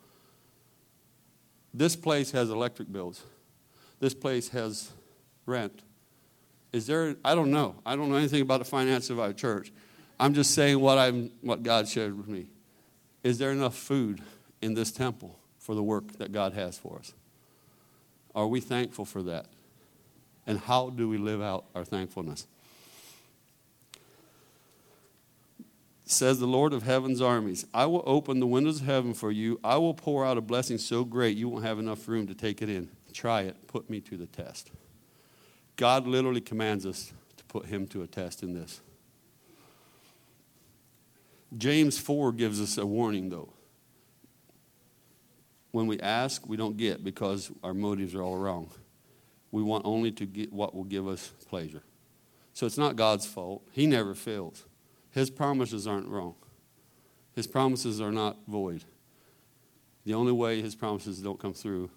This 1.73 1.95
place 1.95 2.33
has 2.33 2.51
electric 2.51 2.93
bills. 2.93 3.23
This 4.01 4.15
place 4.15 4.49
has 4.49 4.91
rent. 5.47 5.83
Is 6.73 6.87
there, 6.87 7.17
I 7.25 7.35
don't 7.35 7.51
know. 7.51 7.77
I 7.85 7.97
don't 7.97 8.11
know 8.11 8.17
anything 8.17 8.43
about 8.43 8.59
the 8.59 8.65
finances 8.65 9.11
of 9.11 9.19
our 9.19 9.33
church. 9.33 9.73
I'm 10.19 10.35
just 10.35 10.55
saying 10.55 10.79
what, 10.79 10.99
I'm, 10.99 11.31
what 11.41 11.63
God 11.63 11.89
shared 11.89 12.17
with 12.17 12.29
me. 12.29 12.47
Is 13.25 13.39
there 13.39 13.51
enough 13.51 13.77
food 13.77 14.21
in 14.63 14.75
this 14.75 14.93
temple 14.93 15.39
for 15.59 15.75
the 15.75 15.83
work 15.83 16.13
that 16.19 16.33
God 16.33 16.53
has 16.53 16.79
for 16.79 16.99
us? 16.99 17.13
Are 18.35 18.47
we 18.47 18.61
thankful 18.61 19.05
for 19.05 19.23
that? 19.25 19.47
And 20.47 20.59
how 20.59 20.91
do 20.91 21.09
we 21.09 21.19
live 21.19 21.43
out 21.43 21.65
our 21.75 21.85
thankfulness? 21.85 22.47
Says 26.05 26.41
the 26.41 26.47
Lord 26.47 26.73
of 26.73 26.83
heaven's 26.83 27.21
armies, 27.21 27.67
I 27.73 27.87
will 27.87 28.03
open 28.05 28.41
the 28.41 28.47
windows 28.47 28.81
of 28.81 28.87
heaven 28.87 29.15
for 29.15 29.31
you. 29.31 29.61
I 29.63 29.77
will 29.77 29.95
pour 29.95 30.25
out 30.27 30.39
a 30.39 30.41
blessing 30.41 30.79
so 30.79 31.05
great 31.05 31.37
you 31.37 31.49
won't 31.49 31.65
have 31.65 31.79
enough 31.79 32.09
room 32.09 32.27
to 32.27 32.35
take 32.35 32.63
it 32.63 32.69
in. 32.69 32.89
Try 33.13 33.43
it. 33.43 33.69
Put 33.69 33.89
me 33.89 34.01
to 34.01 34.17
the 34.17 34.27
test. 34.27 34.71
God 35.81 36.07
literally 36.07 36.43
commands 36.43 36.85
us 36.85 37.11
to 37.39 37.45
put 37.45 37.65
him 37.65 37.87
to 37.87 38.03
a 38.03 38.07
test 38.07 38.43
in 38.43 38.53
this. 38.53 38.83
James 41.57 41.99
4 41.99 42.33
gives 42.33 42.61
us 42.61 42.77
a 42.77 42.85
warning, 42.85 43.31
though. 43.31 43.55
When 45.71 45.87
we 45.87 45.99
ask, 45.99 46.47
we 46.47 46.59
don't 46.59 46.77
get 46.77 47.03
because 47.03 47.51
our 47.65 47.73
motives 47.73 48.15
are 48.15 48.21
all 48.21 48.37
wrong. 48.37 48.71
We 49.53 49.63
want 49.63 49.87
only 49.87 50.13
to 50.13 50.27
get 50.27 50.53
what 50.53 50.75
will 50.75 50.85
give 50.85 51.09
us 51.09 51.33
pleasure. 51.49 51.83
So 52.53 52.67
it's 52.67 52.77
not 52.77 52.97
God's 52.97 53.25
fault. 53.25 53.67
He 53.73 53.87
never 53.87 54.15
fails. 54.15 54.67
His 55.13 55.31
promises 55.31 55.87
aren't 55.87 56.09
wrong. 56.09 56.35
His 57.35 57.47
promises 57.47 58.03
are 58.03 58.13
not 58.13 58.37
void. 58.47 58.85
The 60.05 60.13
only 60.13 60.33
way 60.33 60.61
his 60.61 60.75
promises 60.75 61.21
don't 61.21 61.41
come 61.41 61.55
through 61.55 61.89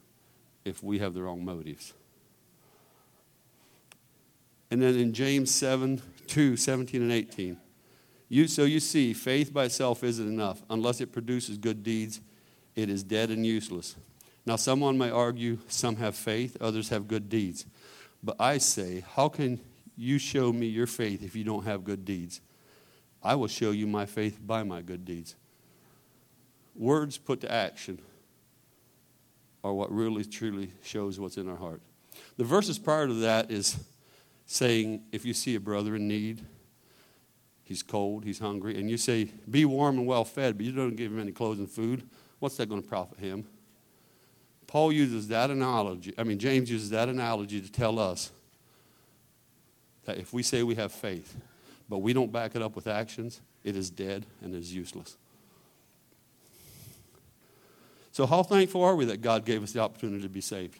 if 0.64 0.82
we 0.82 1.00
have 1.00 1.14
the 1.14 1.22
wrong 1.22 1.44
motives. 1.44 1.94
And 4.74 4.82
then 4.82 4.96
in 4.96 5.14
James 5.14 5.54
7 5.54 6.02
2, 6.26 6.58
17 6.58 7.00
and 7.04 7.12
18, 7.12 7.58
you, 8.28 8.48
so 8.48 8.64
you 8.64 8.80
see, 8.80 9.14
faith 9.14 9.54
by 9.54 9.66
itself 9.66 10.04
isn't 10.04 10.28
enough. 10.28 10.64
Unless 10.68 11.00
it 11.00 11.12
produces 11.12 11.60
good 11.60 11.84
deeds, 11.84 12.22
it 12.76 12.90
is 12.90 13.04
dead 13.04 13.30
and 13.30 13.46
useless. 13.46 13.96
Now, 14.48 14.56
someone 14.56 14.98
may 14.98 15.12
argue 15.12 15.60
some 15.68 15.98
have 15.98 16.16
faith, 16.16 16.58
others 16.60 16.90
have 16.90 17.08
good 17.08 17.30
deeds. 17.30 17.68
But 18.24 18.38
I 18.40 18.58
say, 18.58 19.06
how 19.14 19.30
can 19.30 19.60
you 19.96 20.18
show 20.18 20.52
me 20.52 20.66
your 20.66 20.88
faith 20.88 21.22
if 21.22 21.36
you 21.36 21.44
don't 21.44 21.66
have 21.66 21.84
good 21.84 22.04
deeds? 22.04 22.42
I 23.22 23.36
will 23.36 23.50
show 23.50 23.70
you 23.70 23.86
my 23.86 24.08
faith 24.08 24.40
by 24.44 24.64
my 24.64 24.82
good 24.82 25.06
deeds. 25.06 25.36
Words 26.74 27.20
put 27.20 27.42
to 27.42 27.52
action 27.52 28.02
are 29.64 29.72
what 29.72 29.92
really 29.92 30.26
truly 30.26 30.72
shows 30.82 31.20
what's 31.20 31.38
in 31.38 31.48
our 31.48 31.58
heart. 31.58 31.84
The 32.38 32.44
verses 32.44 32.80
prior 32.80 33.06
to 33.06 33.14
that 33.14 33.52
is 33.52 33.78
saying, 34.46 35.04
if 35.12 35.26
you 35.26 35.34
see 35.34 35.56
a 35.56 35.60
brother 35.60 35.96
in 35.96 36.08
need, 36.08 36.42
he's 37.64 37.82
cold, 37.82 38.24
he's 38.24 38.40
hungry, 38.40 38.78
and 38.78 38.90
you 38.90 38.98
say, 38.98 39.30
be 39.50 39.66
warm 39.66 39.98
and 39.98 40.08
well 40.08 40.26
fed, 40.26 40.58
but 40.58 40.66
you 40.66 40.72
don't 40.72 40.96
give 40.96 41.12
him 41.12 41.20
any 41.20 41.32
clothes 41.32 41.60
and 41.60 41.70
food, 41.70 42.04
what's 42.40 42.58
that 42.58 42.68
going 42.68 42.82
to 42.82 42.88
profit 42.88 43.20
him? 43.20 43.46
Paul 44.68 44.92
uses 44.92 45.28
that 45.28 45.50
analogy, 45.50 46.14
I 46.18 46.24
mean, 46.24 46.40
James 46.40 46.70
uses 46.70 46.90
that 46.90 47.10
analogy 47.10 47.62
to 47.62 47.72
tell 47.72 48.00
us 48.00 48.32
that 50.06 50.18
if 50.18 50.34
we 50.34 50.44
say 50.44 50.64
we 50.64 50.76
have 50.76 50.92
faith, 50.92 51.36
but 51.88 52.00
we 52.00 52.14
don't 52.14 52.32
back 52.32 52.56
it 52.56 52.62
up 52.62 52.76
with 52.76 52.88
actions, 52.88 53.42
it 53.64 53.76
is 53.76 53.90
dead 53.90 54.26
and 54.42 54.54
is 54.54 54.74
useless. 54.74 55.16
So, 58.12 58.28
how 58.28 58.44
thankful 58.44 58.84
are 58.84 58.96
we 58.96 59.06
that 59.06 59.22
God 59.22 59.44
gave 59.46 59.64
us 59.64 59.72
the 59.72 59.80
opportunity 59.80 60.22
to 60.22 60.30
be 60.30 60.42
saved? 60.42 60.80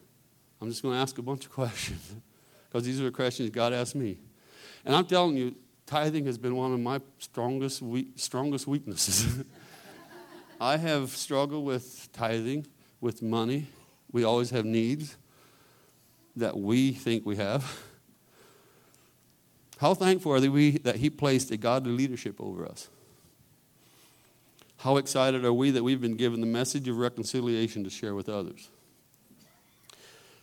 I'm 0.62 0.70
just 0.70 0.84
going 0.84 0.94
to 0.94 1.00
ask 1.00 1.18
a 1.18 1.22
bunch 1.22 1.46
of 1.46 1.52
questions 1.54 2.16
because 2.74 2.88
these 2.88 3.00
are 3.00 3.04
the 3.04 3.12
questions 3.12 3.52
God 3.52 3.72
asked 3.72 3.94
me. 3.94 4.18
And 4.84 4.96
I'm 4.96 5.06
telling 5.06 5.38
you, 5.38 5.54
tithing 5.86 6.26
has 6.26 6.40
been 6.40 6.56
one 6.56 6.74
of 6.74 6.80
my 6.80 7.00
strongest, 7.20 7.84
weak, 7.84 8.08
strongest 8.16 8.66
weaknesses. 8.66 9.46
I 10.60 10.78
have 10.78 11.12
struggled 11.12 11.66
with 11.66 12.10
tithing, 12.14 12.66
with 13.00 13.22
money. 13.22 13.68
We 14.12 14.24
always 14.24 14.50
have 14.50 14.66
needs 14.66 15.18
that 16.36 16.58
we 16.58 16.94
think 16.94 17.28
we 17.28 17.36
have. 17.36 17.80
How 19.78 19.94
thankful 19.94 20.34
are 20.34 20.50
we 20.50 20.80
that 20.80 20.96
He 20.96 21.12
placed 21.12 21.52
a 21.52 21.58
godly 21.58 21.92
leadership 21.92 22.38
over 22.40 22.66
us? 22.66 22.90
How 24.78 24.98
excited 24.98 25.46
are 25.46 25.54
we 25.54 25.70
that 25.70 25.84
we've 25.84 26.02
been 26.02 26.18
given 26.18 26.40
the 26.40 26.48
message 26.48 26.88
of 26.88 26.98
reconciliation 26.98 27.84
to 27.84 27.92
share 27.92 28.16
with 28.16 28.30
others? 28.30 28.70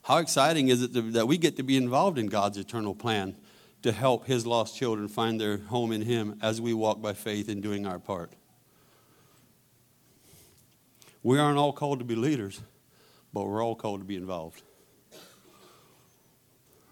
How 0.02 0.16
exciting 0.18 0.68
is 0.68 0.82
it 0.82 1.12
that 1.12 1.26
we 1.26 1.38
get 1.38 1.56
to 1.56 1.62
be 1.62 1.76
involved 1.76 2.18
in 2.18 2.26
God's 2.26 2.58
eternal 2.58 2.94
plan 2.94 3.36
to 3.82 3.92
help 3.92 4.26
His 4.26 4.46
lost 4.46 4.76
children 4.76 5.08
find 5.08 5.40
their 5.40 5.58
home 5.58 5.92
in 5.92 6.02
Him 6.02 6.38
as 6.42 6.60
we 6.60 6.74
walk 6.74 7.00
by 7.00 7.12
faith 7.12 7.48
in 7.48 7.60
doing 7.60 7.86
our 7.86 7.98
part? 7.98 8.32
We 11.22 11.38
aren't 11.38 11.58
all 11.58 11.72
called 11.72 11.98
to 11.98 12.04
be 12.04 12.16
leaders, 12.16 12.60
but 13.32 13.44
we're 13.44 13.62
all 13.62 13.74
called 13.74 14.00
to 14.00 14.06
be 14.06 14.16
involved. 14.16 14.62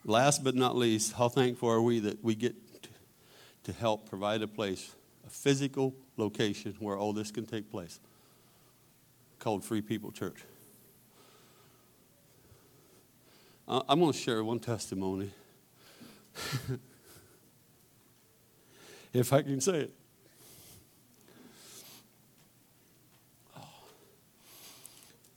Last 0.05 0.45
but 0.45 0.55
not 0.55 0.77
least, 0.77 1.15
how 1.15 1.29
thankful 1.29 1.71
are 1.71 1.83
we 1.83 2.01
that 2.01 2.23
we 2.23 2.35
get 2.35 2.55
to 3.65 3.73
help 3.73 4.09
provide 4.09 4.43
a 4.43 4.49
place, 4.49 4.95
a 5.27 5.31
physical 5.31 5.95
location 6.17 6.75
where 6.79 6.97
all 6.97 7.13
this 7.13 7.31
can 7.31 7.47
take 7.47 7.71
place, 7.71 8.01
called 9.39 9.65
Free 9.65 9.83
People 9.83 10.11
Church. 10.11 10.43
I'm 13.69 14.01
going 14.01 14.13
to 14.13 14.19
share 14.19 14.43
one 14.43 14.61
testimony. 14.61 15.31
if 19.13 19.31
I 19.33 19.43
can 19.43 19.61
say 19.61 19.81
it. 19.81 19.95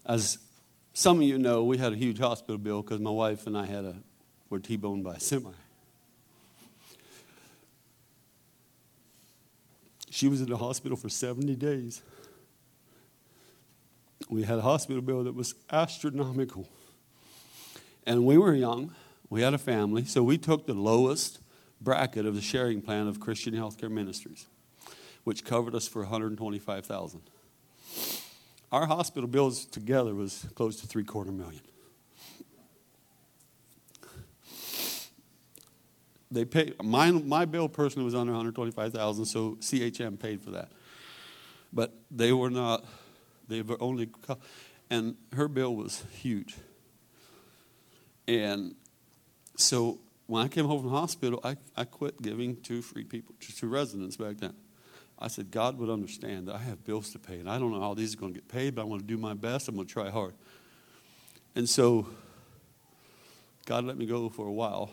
As 0.06 0.38
some 0.94 1.18
of 1.18 1.24
you 1.24 1.38
know, 1.38 1.66
we 1.66 1.78
had 1.78 1.92
a 1.92 1.96
huge 1.98 2.20
hospital 2.20 2.58
bill 2.58 2.82
because 2.82 3.02
my 3.02 3.12
wife 3.12 3.48
and 3.48 3.58
I 3.58 3.66
had 3.66 3.84
a 3.84 3.96
were 4.50 4.60
T-boned 4.60 5.04
by 5.04 5.16
a 5.16 5.20
semi. 5.20 5.52
She 10.10 10.28
was 10.28 10.42
in 10.42 10.50
the 10.50 10.58
hospital 10.58 10.98
for 10.98 11.10
70 11.10 11.56
days. 11.56 12.02
We 14.30 14.44
had 14.44 14.60
a 14.60 14.62
hospital 14.62 15.02
bill 15.02 15.24
that 15.24 15.34
was 15.34 15.56
astronomical. 15.72 16.68
And 18.06 18.26
we 18.26 18.38
were 18.38 18.54
young. 18.54 18.94
We 19.30 19.42
had 19.42 19.54
a 19.54 19.58
family. 19.58 20.06
So 20.06 20.24
we 20.24 20.38
took 20.38 20.66
the 20.66 20.74
lowest 20.74 21.40
bracket 21.80 22.26
of 22.26 22.36
the 22.36 22.42
sharing 22.42 22.82
plan 22.82 23.08
of 23.08 23.20
Christian 23.20 23.54
Healthcare 23.54 23.92
Ministries, 23.92 24.48
which 25.24 25.44
covered 25.44 25.76
us 25.76 25.88
for 25.88 26.04
125000 26.04 27.22
Our 28.72 28.86
hospital 28.86 29.28
bills 29.28 29.66
together 29.66 30.14
was 30.14 30.48
close 30.56 30.80
to 30.82 30.88
three 30.88 31.04
quarter 31.04 31.32
million. 31.32 31.62
they 36.32 36.46
paid 36.46 36.82
my, 36.82 37.12
my 37.12 37.46
bill 37.46 37.68
personally 37.68 38.06
was 38.06 38.16
under 38.16 38.32
125000 38.32 39.26
so 39.26 39.58
chm 39.60 40.18
paid 40.18 40.42
for 40.42 40.52
that 40.52 40.72
but 41.74 41.94
they 42.10 42.32
were 42.32 42.50
not 42.50 42.86
they 43.48 43.62
were 43.62 43.78
only 43.82 44.10
and 44.90 45.16
her 45.36 45.48
bill 45.48 45.76
was 45.76 46.04
huge 46.12 46.56
and 48.28 48.76
so 49.56 50.00
when 50.28 50.44
i 50.44 50.48
came 50.48 50.66
home 50.66 50.82
from 50.82 50.90
the 50.92 50.98
hospital 50.98 51.40
i, 51.44 51.56
I 51.76 51.84
quit 51.84 52.22
giving 52.22 52.58
to 52.64 52.82
free 52.82 53.04
people 53.04 53.36
to 53.40 53.68
residents 53.68 54.18
back 54.18 54.38
then 54.38 54.54
i 55.20 55.28
said 55.28 55.52
god 55.52 55.78
would 55.78 55.90
understand 55.90 56.48
that 56.48 56.56
i 56.56 56.60
have 56.60 56.84
bills 56.86 57.12
to 57.12 57.20
pay 57.20 57.40
and 57.40 57.50
i 57.50 57.60
don't 57.60 57.72
know 57.72 57.82
how 57.82 57.94
these 57.94 58.14
are 58.14 58.18
going 58.18 58.34
to 58.34 58.40
get 58.40 58.48
paid 58.48 58.76
but 58.76 58.82
i 58.82 58.86
want 58.86 59.02
to 59.02 59.08
do 59.08 59.18
my 59.18 59.34
best 59.34 59.68
i'm 59.68 59.76
going 59.76 59.88
to 59.88 59.94
try 59.94 60.10
hard 60.10 60.34
and 61.56 61.68
so 61.68 62.08
god 63.66 63.84
let 63.84 63.98
me 63.98 64.06
go 64.06 64.30
for 64.30 64.48
a 64.48 64.52
while 64.52 64.92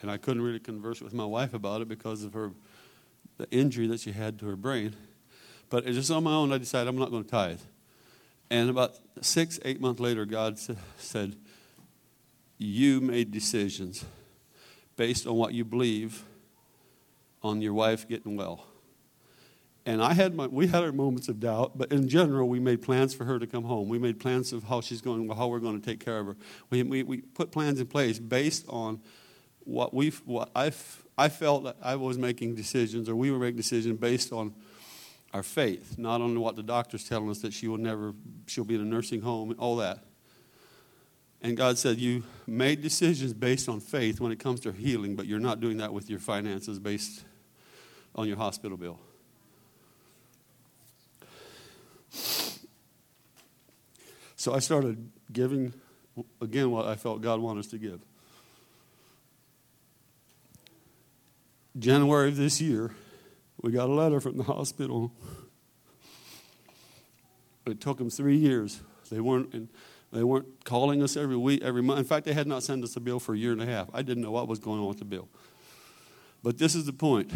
and 0.00 0.10
I 0.10 0.16
couldn't 0.16 0.42
really 0.42 0.60
converse 0.60 1.00
with 1.00 1.12
my 1.12 1.24
wife 1.24 1.54
about 1.54 1.82
it 1.82 1.88
because 1.88 2.22
of 2.24 2.34
her 2.34 2.52
the 3.36 3.50
injury 3.50 3.86
that 3.86 4.00
she 4.00 4.12
had 4.12 4.38
to 4.40 4.46
her 4.46 4.56
brain. 4.56 4.96
But 5.70 5.86
just 5.86 6.10
on 6.10 6.24
my 6.24 6.32
own, 6.34 6.52
I 6.52 6.58
decided 6.58 6.88
I'm 6.88 6.98
not 6.98 7.10
going 7.10 7.24
to 7.24 7.30
tithe. 7.30 7.60
And 8.50 8.70
about 8.70 8.98
six, 9.20 9.60
eight 9.64 9.80
months 9.80 10.00
later, 10.00 10.24
God 10.24 10.58
said, 10.98 11.36
You 12.58 13.00
made 13.00 13.30
decisions 13.30 14.04
based 14.96 15.26
on 15.26 15.36
what 15.36 15.54
you 15.54 15.64
believe 15.64 16.24
on 17.42 17.62
your 17.62 17.72
wife 17.72 18.08
getting 18.08 18.36
well. 18.36 18.66
And 19.86 20.02
I 20.02 20.12
had 20.12 20.34
my, 20.34 20.46
we 20.46 20.66
had 20.66 20.82
our 20.82 20.92
moments 20.92 21.28
of 21.28 21.40
doubt, 21.40 21.78
but 21.78 21.90
in 21.90 22.08
general, 22.08 22.46
we 22.46 22.60
made 22.60 22.82
plans 22.82 23.14
for 23.14 23.24
her 23.24 23.38
to 23.38 23.46
come 23.46 23.64
home. 23.64 23.88
We 23.88 23.98
made 23.98 24.20
plans 24.20 24.52
of 24.52 24.64
how 24.64 24.82
she's 24.82 25.00
going, 25.00 25.26
how 25.30 25.46
we're 25.46 25.60
going 25.60 25.80
to 25.80 25.86
take 25.86 26.04
care 26.04 26.18
of 26.18 26.26
her. 26.26 26.36
We, 26.68 26.82
we, 26.82 27.02
we 27.04 27.18
put 27.22 27.52
plans 27.52 27.80
in 27.80 27.86
place 27.86 28.18
based 28.18 28.66
on 28.68 29.00
what 29.60 29.94
we 29.94 30.10
what 30.24 30.50
I 30.54 30.72
I 31.16 31.28
felt 31.28 31.64
that 31.64 31.76
I 31.82 31.96
was 31.96 32.18
making 32.18 32.54
decisions 32.54 33.08
or 33.08 33.16
we 33.16 33.30
were 33.30 33.38
making 33.38 33.56
decisions 33.56 33.98
based 33.98 34.32
on 34.32 34.54
our 35.32 35.42
faith, 35.42 35.98
not 35.98 36.20
on 36.20 36.38
what 36.40 36.56
the 36.56 36.62
doctor's 36.62 37.08
telling 37.08 37.30
us 37.30 37.38
that 37.40 37.52
she 37.52 37.68
will 37.68 37.78
never 37.78 38.14
she'll 38.46 38.64
be 38.64 38.74
in 38.74 38.80
a 38.80 38.84
nursing 38.84 39.20
home 39.20 39.54
all 39.58 39.76
that. 39.76 40.04
And 41.40 41.56
God 41.56 41.78
said, 41.78 41.98
You 41.98 42.24
made 42.46 42.82
decisions 42.82 43.32
based 43.32 43.68
on 43.68 43.80
faith 43.80 44.20
when 44.20 44.32
it 44.32 44.38
comes 44.38 44.60
to 44.60 44.72
healing, 44.72 45.16
but 45.16 45.26
you're 45.26 45.38
not 45.38 45.60
doing 45.60 45.76
that 45.78 45.92
with 45.92 46.10
your 46.10 46.18
finances 46.18 46.78
based 46.78 47.24
on 48.14 48.26
your 48.26 48.36
hospital 48.36 48.76
bill. 48.76 48.98
So 54.36 54.54
I 54.54 54.60
started 54.60 55.10
giving 55.32 55.74
again, 56.40 56.70
what 56.70 56.86
I 56.86 56.96
felt 56.96 57.20
God 57.20 57.40
wanted 57.40 57.60
us 57.60 57.66
to 57.68 57.78
give. 57.78 58.00
January 61.78 62.28
of 62.28 62.36
this 62.36 62.60
year, 62.60 62.94
we 63.62 63.70
got 63.70 63.88
a 63.88 63.92
letter 63.92 64.20
from 64.20 64.36
the 64.36 64.44
hospital. 64.44 65.12
It 67.66 67.80
took 67.80 67.98
them 67.98 68.10
three 68.10 68.36
years. 68.36 68.80
They 69.10 69.20
weren't, 69.20 69.70
they 70.12 70.24
weren't 70.24 70.64
calling 70.64 71.02
us 71.02 71.16
every 71.16 71.36
week, 71.36 71.62
every 71.62 71.82
month. 71.82 71.98
In 71.98 72.04
fact, 72.04 72.24
they 72.24 72.32
had 72.32 72.46
not 72.46 72.62
sent 72.62 72.82
us 72.82 72.96
a 72.96 73.00
bill 73.00 73.20
for 73.20 73.34
a 73.34 73.38
year 73.38 73.52
and 73.52 73.60
a 73.60 73.66
half. 73.66 73.88
I 73.92 74.02
didn't 74.02 74.22
know 74.22 74.30
what 74.30 74.48
was 74.48 74.58
going 74.58 74.80
on 74.80 74.88
with 74.88 74.98
the 74.98 75.04
bill. 75.04 75.28
But 76.42 76.58
this 76.58 76.74
is 76.74 76.86
the 76.86 76.92
point. 76.92 77.30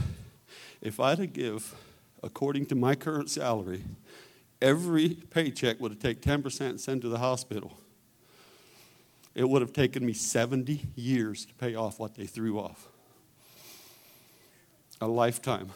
If 0.81 0.99
I 0.99 1.11
had 1.11 1.19
to 1.19 1.27
give, 1.27 1.75
according 2.23 2.67
to 2.67 2.75
my 2.75 2.95
current 2.95 3.31
salary, 3.31 3.85
every 4.61 5.11
paycheck 5.31 5.81
would 5.81 5.93
have 5.93 6.01
taken 6.01 6.43
10% 6.43 6.61
and 6.61 6.81
sent 6.81 7.03
to 7.03 7.09
the 7.09 7.19
hospital. 7.19 7.77
It 9.35 9.49
would 9.49 9.63
have 9.63 9.73
taken 9.73 10.05
me 10.05 10.13
70 10.13 10.83
years 10.95 11.47
to 11.47 11.55
pay 11.55 11.75
off 11.75 11.99
what 11.99 12.15
they 12.15 12.27
threw 12.27 12.59
off. 12.59 12.89
A 15.01 15.07
lifetime. 15.07 15.71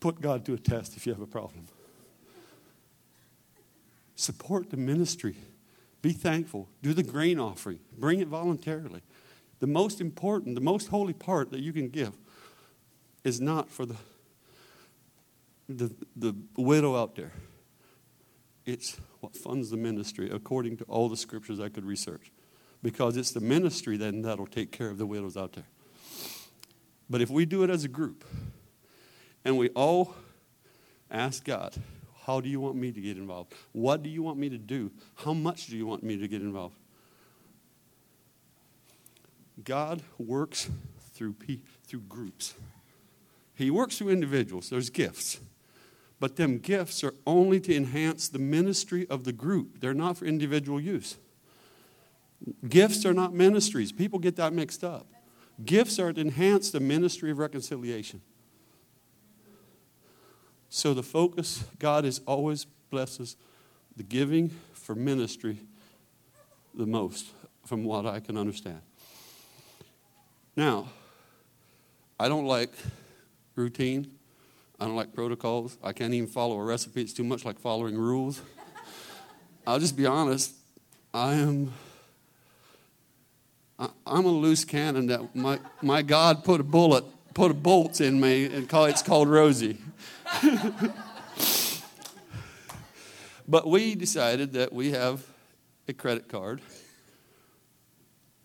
Put 0.00 0.20
God 0.20 0.44
to 0.46 0.54
a 0.54 0.58
test 0.58 0.96
if 0.96 1.06
you 1.06 1.12
have 1.12 1.22
a 1.22 1.26
problem. 1.26 1.66
Support 4.22 4.70
the 4.70 4.76
ministry. 4.76 5.34
Be 6.00 6.12
thankful. 6.12 6.68
Do 6.80 6.94
the 6.94 7.02
grain 7.02 7.40
offering. 7.40 7.80
Bring 7.98 8.20
it 8.20 8.28
voluntarily. 8.28 9.00
The 9.58 9.66
most 9.66 10.00
important, 10.00 10.54
the 10.54 10.60
most 10.60 10.86
holy 10.86 11.12
part 11.12 11.50
that 11.50 11.58
you 11.58 11.72
can 11.72 11.88
give 11.88 12.12
is 13.24 13.40
not 13.40 13.68
for 13.68 13.84
the, 13.84 13.96
the, 15.68 15.92
the 16.14 16.36
widow 16.56 16.94
out 16.94 17.16
there. 17.16 17.32
It's 18.64 18.96
what 19.18 19.34
funds 19.34 19.70
the 19.70 19.76
ministry 19.76 20.30
according 20.30 20.76
to 20.76 20.84
all 20.84 21.08
the 21.08 21.16
scriptures 21.16 21.58
I 21.58 21.68
could 21.68 21.84
research. 21.84 22.30
Because 22.80 23.16
it's 23.16 23.32
the 23.32 23.40
ministry 23.40 23.96
then 23.96 24.22
that'll 24.22 24.46
take 24.46 24.70
care 24.70 24.88
of 24.88 24.98
the 24.98 25.06
widows 25.06 25.36
out 25.36 25.54
there. 25.54 25.66
But 27.10 27.22
if 27.22 27.28
we 27.28 27.44
do 27.44 27.64
it 27.64 27.70
as 27.70 27.82
a 27.82 27.88
group 27.88 28.24
and 29.44 29.58
we 29.58 29.70
all 29.70 30.14
ask 31.10 31.44
God, 31.44 31.74
how 32.26 32.40
do 32.40 32.48
you 32.48 32.60
want 32.60 32.76
me 32.76 32.92
to 32.92 33.00
get 33.00 33.16
involved? 33.16 33.52
What 33.72 34.02
do 34.02 34.08
you 34.08 34.22
want 34.22 34.38
me 34.38 34.48
to 34.48 34.58
do? 34.58 34.90
How 35.16 35.34
much 35.34 35.66
do 35.66 35.76
you 35.76 35.86
want 35.86 36.02
me 36.02 36.16
to 36.16 36.28
get 36.28 36.40
involved? 36.40 36.76
God 39.64 40.02
works 40.18 40.70
through, 41.14 41.34
through 41.86 42.00
groups. 42.00 42.54
He 43.54 43.70
works 43.70 43.98
through 43.98 44.10
individuals. 44.10 44.70
There's 44.70 44.88
gifts. 44.88 45.40
But 46.20 46.36
them 46.36 46.58
gifts 46.58 47.02
are 47.02 47.14
only 47.26 47.60
to 47.60 47.74
enhance 47.74 48.28
the 48.28 48.38
ministry 48.38 49.06
of 49.10 49.24
the 49.24 49.32
group. 49.32 49.80
They're 49.80 49.92
not 49.92 50.16
for 50.16 50.24
individual 50.24 50.80
use. 50.80 51.18
Gifts 52.68 53.04
are 53.04 53.12
not 53.12 53.34
ministries. 53.34 53.90
People 53.92 54.20
get 54.20 54.36
that 54.36 54.52
mixed 54.52 54.84
up. 54.84 55.06
Gifts 55.64 55.98
are 55.98 56.12
to 56.12 56.20
enhance 56.20 56.70
the 56.70 56.80
ministry 56.80 57.30
of 57.30 57.38
reconciliation. 57.38 58.22
So 60.74 60.94
the 60.94 61.02
focus, 61.02 61.64
God 61.78 62.06
is 62.06 62.22
always 62.24 62.64
blesses 62.64 63.36
the 63.94 64.02
giving 64.02 64.48
for 64.72 64.94
ministry 64.94 65.58
the 66.74 66.86
most, 66.86 67.26
from 67.66 67.84
what 67.84 68.06
I 68.06 68.20
can 68.20 68.38
understand. 68.38 68.80
Now, 70.56 70.88
I 72.18 72.26
don't 72.26 72.46
like 72.46 72.70
routine. 73.54 74.12
I 74.80 74.86
don't 74.86 74.96
like 74.96 75.12
protocols. 75.12 75.76
I 75.84 75.92
can't 75.92 76.14
even 76.14 76.26
follow 76.26 76.58
a 76.58 76.64
recipe. 76.64 77.02
It's 77.02 77.12
too 77.12 77.22
much 77.22 77.44
like 77.44 77.58
following 77.58 77.98
rules. 77.98 78.40
I'll 79.66 79.78
just 79.78 79.94
be 79.94 80.06
honest. 80.06 80.54
I 81.12 81.34
am. 81.34 81.70
I, 83.78 83.90
am 84.06 84.24
a 84.24 84.28
loose 84.28 84.64
cannon 84.64 85.08
that 85.08 85.36
my, 85.36 85.60
my 85.82 86.00
God 86.00 86.44
put 86.44 86.62
a 86.62 86.64
bullet, 86.64 87.04
put 87.34 87.50
a 87.50 87.54
bolts 87.54 88.00
in 88.00 88.20
me, 88.20 88.46
and 88.46 88.68
call, 88.68 88.84
it's 88.86 89.02
called 89.02 89.28
Rosie. 89.28 89.78
but 93.48 93.66
we 93.66 93.94
decided 93.94 94.52
that 94.54 94.72
we 94.72 94.92
have 94.92 95.24
a 95.88 95.92
credit 95.92 96.28
card 96.28 96.60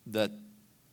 that 0.08 0.32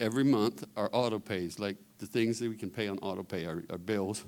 every 0.00 0.24
month 0.24 0.64
our 0.76 0.90
auto 0.92 1.18
pays, 1.18 1.58
like 1.58 1.76
the 1.98 2.06
things 2.06 2.38
that 2.38 2.48
we 2.48 2.56
can 2.56 2.70
pay 2.70 2.88
on 2.88 2.98
auto 2.98 3.22
pay, 3.22 3.46
our, 3.46 3.62
our 3.70 3.78
bills. 3.78 4.24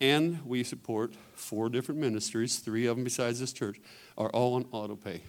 And 0.00 0.44
we 0.44 0.64
support 0.64 1.14
four 1.34 1.68
different 1.68 2.00
ministries, 2.00 2.58
three 2.58 2.86
of 2.86 2.96
them 2.96 3.04
besides 3.04 3.38
this 3.38 3.52
church, 3.52 3.80
are 4.18 4.30
all 4.30 4.54
on 4.54 4.66
auto 4.72 4.96
pay. 4.96 5.22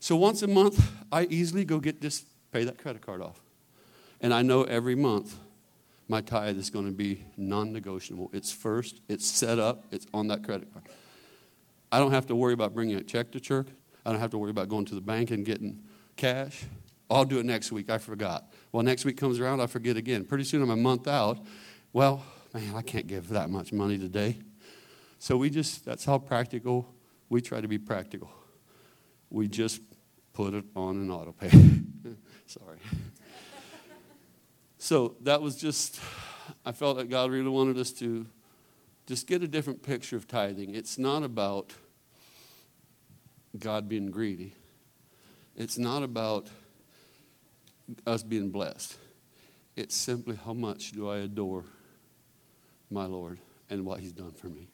So 0.00 0.16
once 0.16 0.42
a 0.42 0.48
month, 0.48 0.90
I 1.12 1.24
easily 1.24 1.64
go 1.64 1.78
get 1.78 2.00
this, 2.00 2.24
pay 2.50 2.64
that 2.64 2.78
credit 2.78 3.02
card 3.02 3.22
off. 3.22 3.40
And 4.20 4.34
I 4.34 4.42
know 4.42 4.64
every 4.64 4.94
month 4.94 5.36
my 6.08 6.20
tithe 6.20 6.58
is 6.58 6.70
going 6.70 6.86
to 6.86 6.92
be 6.92 7.24
non 7.36 7.72
negotiable. 7.72 8.30
It's 8.32 8.52
first, 8.52 9.00
it's 9.08 9.26
set 9.26 9.58
up, 9.58 9.84
it's 9.90 10.06
on 10.14 10.28
that 10.28 10.44
credit 10.44 10.72
card. 10.72 10.86
I 11.90 11.98
don't 11.98 12.12
have 12.12 12.26
to 12.26 12.36
worry 12.36 12.52
about 12.52 12.74
bringing 12.74 12.96
a 12.96 13.02
check 13.02 13.32
to 13.32 13.40
church. 13.40 13.68
I 14.04 14.12
don't 14.12 14.20
have 14.20 14.30
to 14.30 14.38
worry 14.38 14.50
about 14.50 14.68
going 14.68 14.84
to 14.86 14.94
the 14.94 15.00
bank 15.00 15.30
and 15.30 15.44
getting 15.44 15.82
cash. 16.16 16.64
I'll 17.08 17.24
do 17.24 17.38
it 17.38 17.46
next 17.46 17.72
week. 17.72 17.90
I 17.90 17.98
forgot. 17.98 18.52
Well, 18.72 18.82
next 18.82 19.04
week 19.04 19.16
comes 19.16 19.38
around, 19.38 19.60
I 19.60 19.66
forget 19.66 19.96
again. 19.96 20.24
Pretty 20.24 20.44
soon 20.44 20.62
I'm 20.62 20.70
a 20.70 20.76
month 20.76 21.06
out. 21.06 21.38
Well, 21.92 22.24
man, 22.52 22.74
I 22.74 22.82
can't 22.82 23.06
give 23.06 23.28
that 23.30 23.50
much 23.50 23.72
money 23.72 23.98
today. 23.98 24.38
So 25.18 25.36
we 25.36 25.50
just, 25.50 25.84
that's 25.84 26.04
how 26.04 26.18
practical 26.18 26.92
we 27.28 27.40
try 27.40 27.60
to 27.60 27.68
be 27.68 27.78
practical. 27.78 28.30
We 29.30 29.48
just 29.48 29.80
put 30.32 30.54
it 30.54 30.64
on 30.74 30.96
an 30.96 31.10
auto 31.10 31.32
pay. 31.32 31.50
Sorry. 32.46 32.78
So 34.86 35.16
that 35.22 35.42
was 35.42 35.56
just, 35.56 35.98
I 36.64 36.70
felt 36.70 36.98
that 36.98 37.10
God 37.10 37.32
really 37.32 37.48
wanted 37.48 37.76
us 37.76 37.90
to 37.94 38.24
just 39.08 39.26
get 39.26 39.42
a 39.42 39.48
different 39.48 39.82
picture 39.82 40.14
of 40.14 40.28
tithing. 40.28 40.76
It's 40.76 40.96
not 40.96 41.24
about 41.24 41.74
God 43.58 43.88
being 43.88 44.12
greedy, 44.12 44.54
it's 45.56 45.76
not 45.76 46.04
about 46.04 46.46
us 48.06 48.22
being 48.22 48.50
blessed. 48.50 48.96
It's 49.74 49.96
simply 49.96 50.36
how 50.36 50.52
much 50.52 50.92
do 50.92 51.10
I 51.10 51.16
adore 51.16 51.64
my 52.88 53.06
Lord 53.06 53.40
and 53.68 53.84
what 53.84 53.98
He's 53.98 54.12
done 54.12 54.34
for 54.34 54.46
me. 54.46 54.68